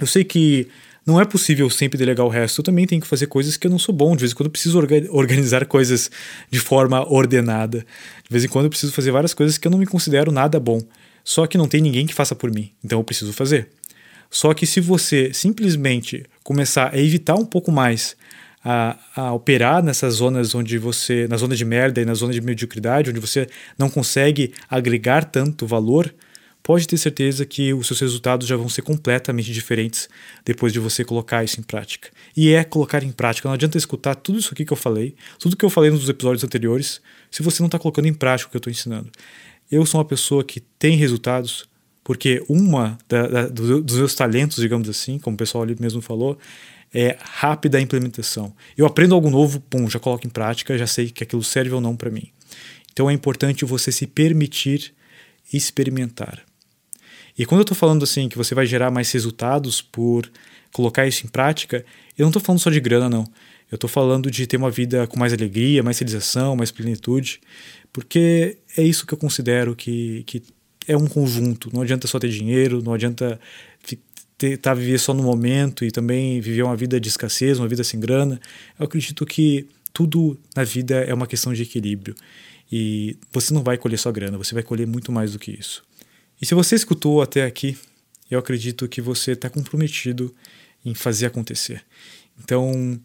Eu 0.00 0.06
sei 0.06 0.22
que 0.22 0.68
não 1.04 1.20
é 1.20 1.24
possível 1.24 1.68
sempre 1.68 1.98
delegar 1.98 2.24
o 2.24 2.28
resto, 2.28 2.60
eu 2.60 2.64
também 2.64 2.86
tenho 2.86 3.02
que 3.02 3.08
fazer 3.08 3.26
coisas 3.26 3.56
que 3.56 3.66
eu 3.66 3.70
não 3.70 3.78
sou 3.78 3.92
bom, 3.92 4.14
de 4.14 4.20
vez 4.20 4.30
em 4.30 4.34
quando 4.36 4.46
eu 4.46 4.52
preciso 4.52 4.78
organizar 5.10 5.66
coisas 5.66 6.08
de 6.48 6.60
forma 6.60 7.04
ordenada, 7.12 7.78
de 7.78 8.30
vez 8.30 8.44
em 8.44 8.48
quando 8.48 8.66
eu 8.66 8.70
preciso 8.70 8.92
fazer 8.92 9.10
várias 9.10 9.34
coisas 9.34 9.58
que 9.58 9.66
eu 9.66 9.72
não 9.72 9.78
me 9.78 9.86
considero 9.86 10.30
nada 10.30 10.60
bom, 10.60 10.80
só 11.24 11.48
que 11.48 11.58
não 11.58 11.66
tem 11.66 11.80
ninguém 11.80 12.06
que 12.06 12.14
faça 12.14 12.36
por 12.36 12.52
mim, 12.52 12.70
então 12.84 13.00
eu 13.00 13.04
preciso 13.04 13.32
fazer. 13.32 13.68
Só 14.30 14.54
que 14.54 14.64
se 14.64 14.80
você 14.80 15.32
simplesmente 15.34 16.24
começar 16.42 16.94
a 16.94 16.98
evitar 16.98 17.34
um 17.34 17.44
pouco 17.44 17.70
mais 17.70 18.16
a, 18.64 18.96
a, 19.16 19.32
operar 19.32 19.82
nessas 19.82 20.14
zonas 20.14 20.54
onde 20.54 20.78
você, 20.78 21.26
na 21.28 21.36
zona 21.36 21.56
de 21.56 21.64
merda 21.64 22.00
e 22.00 22.04
na 22.04 22.14
zona 22.14 22.32
de 22.32 22.40
mediocridade, 22.40 23.10
onde 23.10 23.20
você 23.20 23.48
não 23.78 23.90
consegue 23.90 24.52
agregar 24.70 25.24
tanto 25.24 25.66
valor, 25.66 26.14
pode 26.62 26.86
ter 26.86 26.96
certeza 26.96 27.44
que 27.44 27.74
os 27.74 27.86
seus 27.88 28.00
resultados 28.00 28.46
já 28.46 28.56
vão 28.56 28.68
ser 28.68 28.82
completamente 28.82 29.52
diferentes 29.52 30.08
depois 30.44 30.72
de 30.72 30.78
você 30.78 31.04
colocar 31.04 31.42
isso 31.42 31.58
em 31.58 31.62
prática. 31.62 32.08
E 32.36 32.52
é 32.52 32.62
colocar 32.62 33.02
em 33.02 33.10
prática. 33.10 33.48
Não 33.48 33.54
adianta 33.54 33.76
escutar 33.76 34.14
tudo 34.14 34.38
isso 34.38 34.50
aqui 34.52 34.64
que 34.64 34.72
eu 34.72 34.76
falei, 34.76 35.16
tudo 35.38 35.56
que 35.56 35.64
eu 35.64 35.70
falei 35.70 35.90
nos 35.90 36.08
episódios 36.08 36.44
anteriores, 36.44 37.00
se 37.30 37.42
você 37.42 37.62
não 37.62 37.66
está 37.66 37.78
colocando 37.78 38.06
em 38.06 38.14
prática 38.14 38.48
o 38.48 38.50
que 38.50 38.56
eu 38.56 38.60
estou 38.60 38.70
ensinando. 38.70 39.10
Eu 39.70 39.84
sou 39.86 39.98
uma 39.98 40.04
pessoa 40.04 40.44
que 40.44 40.60
tem 40.60 40.96
resultados 40.96 41.68
porque 42.04 42.44
uma 42.48 42.98
da, 43.08 43.26
da, 43.26 43.48
dos 43.48 43.96
meus 43.96 44.14
talentos, 44.14 44.56
digamos 44.56 44.88
assim, 44.88 45.18
como 45.18 45.34
o 45.34 45.38
pessoal 45.38 45.62
ali 45.62 45.76
mesmo 45.78 46.00
falou, 46.00 46.38
é 46.92 47.16
rápida 47.20 47.80
implementação. 47.80 48.54
Eu 48.76 48.86
aprendo 48.86 49.14
algo 49.14 49.30
novo, 49.30 49.60
pum, 49.60 49.88
já 49.88 49.98
coloco 49.98 50.26
em 50.26 50.30
prática, 50.30 50.76
já 50.76 50.86
sei 50.86 51.10
que 51.10 51.22
aquilo 51.22 51.42
serve 51.42 51.74
ou 51.74 51.80
não 51.80 51.96
para 51.96 52.10
mim. 52.10 52.30
Então 52.92 53.08
é 53.08 53.12
importante 53.12 53.64
você 53.64 53.90
se 53.90 54.06
permitir 54.06 54.92
experimentar. 55.52 56.42
E 57.38 57.46
quando 57.46 57.60
eu 57.60 57.62
estou 57.62 57.76
falando 57.76 58.02
assim 58.02 58.28
que 58.28 58.36
você 58.36 58.54
vai 58.54 58.66
gerar 58.66 58.90
mais 58.90 59.10
resultados 59.10 59.80
por 59.80 60.30
colocar 60.72 61.06
isso 61.06 61.26
em 61.26 61.30
prática, 61.30 61.84
eu 62.16 62.24
não 62.24 62.28
estou 62.28 62.42
falando 62.42 62.60
só 62.60 62.70
de 62.70 62.80
grana, 62.80 63.08
não. 63.08 63.24
Eu 63.70 63.76
estou 63.76 63.88
falando 63.88 64.30
de 64.30 64.46
ter 64.46 64.58
uma 64.58 64.70
vida 64.70 65.06
com 65.06 65.18
mais 65.18 65.32
alegria, 65.32 65.82
mais 65.82 65.98
realização, 65.98 66.54
mais 66.54 66.70
plenitude, 66.70 67.40
porque 67.90 68.58
é 68.76 68.82
isso 68.82 69.06
que 69.06 69.14
eu 69.14 69.18
considero 69.18 69.74
que, 69.74 70.24
que 70.24 70.42
é 70.86 70.96
um 70.96 71.06
conjunto. 71.06 71.70
Não 71.72 71.82
adianta 71.82 72.06
só 72.06 72.18
ter 72.18 72.28
dinheiro, 72.28 72.82
não 72.82 72.94
adianta 72.94 73.40
estar 74.42 74.56
tá, 74.60 74.74
viver 74.74 74.98
só 74.98 75.14
no 75.14 75.22
momento 75.22 75.84
e 75.84 75.90
também 75.90 76.40
viver 76.40 76.62
uma 76.62 76.76
vida 76.76 77.00
de 77.00 77.08
escassez, 77.08 77.58
uma 77.58 77.68
vida 77.68 77.84
sem 77.84 78.00
grana. 78.00 78.40
Eu 78.78 78.84
acredito 78.84 79.24
que 79.24 79.66
tudo 79.92 80.38
na 80.56 80.64
vida 80.64 80.96
é 80.96 81.12
uma 81.12 81.26
questão 81.26 81.52
de 81.52 81.62
equilíbrio. 81.62 82.14
E 82.70 83.16
você 83.30 83.52
não 83.52 83.62
vai 83.62 83.76
colher 83.76 83.98
só 83.98 84.10
grana, 84.10 84.38
você 84.38 84.54
vai 84.54 84.62
colher 84.62 84.86
muito 84.86 85.12
mais 85.12 85.32
do 85.32 85.38
que 85.38 85.50
isso. 85.50 85.84
E 86.40 86.46
se 86.46 86.54
você 86.54 86.74
escutou 86.74 87.20
até 87.20 87.44
aqui, 87.44 87.76
eu 88.30 88.38
acredito 88.38 88.88
que 88.88 89.00
você 89.00 89.32
está 89.32 89.50
comprometido 89.50 90.34
em 90.84 90.94
fazer 90.94 91.26
acontecer. 91.26 91.84
Então, 92.42 92.98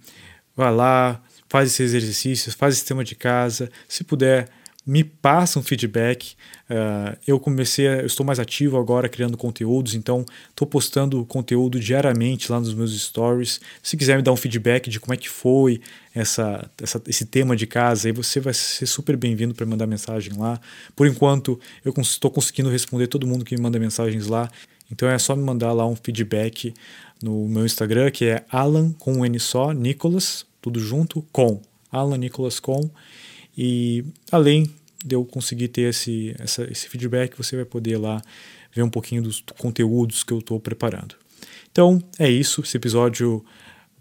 vá 0.56 0.70
lá, 0.70 1.22
faz 1.50 1.70
esses 1.70 1.94
exercícios, 1.94 2.56
faz 2.56 2.76
esse 2.76 2.86
tema 2.86 3.04
de 3.04 3.14
casa. 3.14 3.70
Se 3.88 4.04
puder, 4.04 4.50
me 4.88 5.04
passa 5.04 5.60
um 5.60 5.62
feedback. 5.62 6.36
Uh, 6.70 7.18
eu 7.28 7.38
comecei, 7.42 7.90
a, 7.90 7.96
eu 7.98 8.06
estou 8.06 8.26
mais 8.26 8.40
ativo 8.40 8.78
agora 8.78 9.10
criando 9.10 9.38
conteúdos, 9.38 9.94
então 9.94 10.24
estou 10.50 10.66
postando 10.66 11.26
conteúdo 11.26 11.78
diariamente 11.78 12.50
lá 12.50 12.58
nos 12.58 12.74
meus 12.74 12.98
stories. 12.98 13.60
Se 13.84 13.98
quiser 13.98 14.16
me 14.16 14.24
dar 14.24 14.32
um 14.32 14.38
feedback 14.38 14.90
de 14.90 14.98
como 14.98 15.14
é 15.14 15.18
que 15.18 15.28
foi 15.28 15.82
essa, 16.16 16.72
essa 16.82 17.02
esse 17.06 17.26
tema 17.26 17.54
de 17.54 17.68
casa, 17.68 18.08
aí 18.08 18.14
você 18.14 18.40
vai 18.40 18.54
ser 18.54 18.86
super 18.86 19.18
bem-vindo 19.18 19.54
para 19.54 19.66
mandar 19.66 19.86
mensagem 19.86 20.32
lá. 20.38 20.58
Por 20.96 21.06
enquanto, 21.06 21.60
eu 21.84 21.94
estou 21.98 22.32
conseguindo 22.32 22.70
responder 22.70 23.08
todo 23.08 23.28
mundo 23.28 23.44
que 23.44 23.58
me 23.58 23.62
manda 23.62 23.78
mensagens 23.78 24.28
lá. 24.28 24.50
Então 24.90 25.10
é 25.10 25.18
só 25.18 25.36
me 25.36 25.44
mandar 25.44 25.74
lá 25.74 25.86
um 25.86 25.98
feedback 25.98 26.74
no 27.22 27.46
meu 27.50 27.66
Instagram, 27.66 28.10
que 28.10 28.24
é 28.24 28.46
Alan 28.50 28.94
com 28.94 29.16
um 29.16 29.26
N 29.26 29.38
só, 29.38 29.74
Nicolas, 29.74 30.46
tudo 30.62 30.80
junto, 30.80 31.26
com 31.34 31.60
Alan 31.92 32.18
Nicolas 32.18 32.58
com. 32.58 32.90
E 33.58 34.06
além 34.32 34.72
de 35.04 35.16
eu 35.16 35.26
conseguir 35.26 35.68
ter 35.70 35.90
esse, 35.90 36.36
essa, 36.40 36.64
esse 36.72 36.88
feedback, 36.88 37.38
você 37.38 37.56
vai 37.56 37.66
poder 37.66 37.98
lá 37.98 38.22
ver 38.74 38.84
um 38.84 38.90
pouquinho 38.90 39.22
dos 39.22 39.44
conteúdos 39.58 40.24
que 40.24 40.34
eu 40.34 40.40
estou 40.40 40.60
preparando. 40.60 41.16
Então 41.72 42.02
é 42.18 42.30
isso, 42.30 42.62
esse 42.62 42.78
episódio 42.78 43.44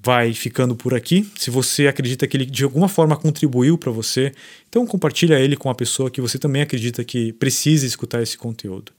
vai 0.02 0.32
ficando 0.32 0.76
por 0.76 0.94
aqui. 0.94 1.28
Se 1.36 1.50
você 1.50 1.86
acredita 1.88 2.26
que 2.26 2.36
ele 2.36 2.46
de 2.46 2.64
alguma 2.64 2.88
forma 2.88 3.16
contribuiu 3.16 3.76
para 3.76 3.90
você, 3.90 4.32
então 4.68 4.86
compartilha 4.86 5.38
ele 5.38 5.56
com 5.56 5.68
a 5.68 5.74
pessoa 5.74 6.10
que 6.10 6.20
você 6.20 6.38
também 6.38 6.62
acredita 6.62 7.04
que 7.04 7.32
precisa 7.32 7.86
escutar 7.86 8.22
esse 8.22 8.38
conteúdo. 8.38 8.92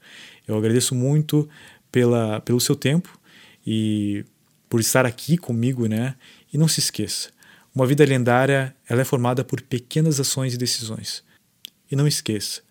Eu 0.46 0.56
agradeço 0.56 0.94
muito 0.94 1.48
pela, 1.90 2.40
pelo 2.40 2.60
seu 2.60 2.76
tempo 2.76 3.18
e 3.66 4.24
por 4.68 4.80
estar 4.80 5.06
aqui 5.06 5.36
comigo, 5.36 5.86
né? 5.86 6.14
E 6.52 6.58
não 6.58 6.68
se 6.68 6.80
esqueça, 6.80 7.30
uma 7.74 7.86
vida 7.86 8.04
lendária 8.04 8.74
ela 8.88 9.02
é 9.02 9.04
formada 9.04 9.44
por 9.44 9.60
pequenas 9.60 10.18
ações 10.18 10.54
e 10.54 10.58
decisões. 10.58 11.22
E 11.90 11.96
não 11.96 12.06
esqueça, 12.06 12.62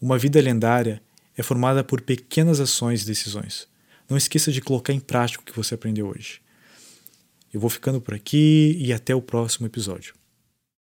uma 0.00 0.16
vida 0.16 0.40
lendária 0.40 1.02
é 1.36 1.42
formada 1.42 1.82
por 1.82 2.00
pequenas 2.00 2.60
ações 2.60 3.02
e 3.02 3.06
decisões. 3.06 3.66
Não 4.08 4.16
esqueça 4.16 4.50
de 4.50 4.60
colocar 4.60 4.92
em 4.92 5.00
prática 5.00 5.42
o 5.42 5.46
que 5.46 5.56
você 5.56 5.74
aprendeu 5.74 6.08
hoje. 6.08 6.40
Eu 7.52 7.60
vou 7.60 7.70
ficando 7.70 8.00
por 8.00 8.14
aqui 8.14 8.76
e 8.78 8.92
até 8.92 9.14
o 9.14 9.22
próximo 9.22 9.66
episódio. 9.66 10.14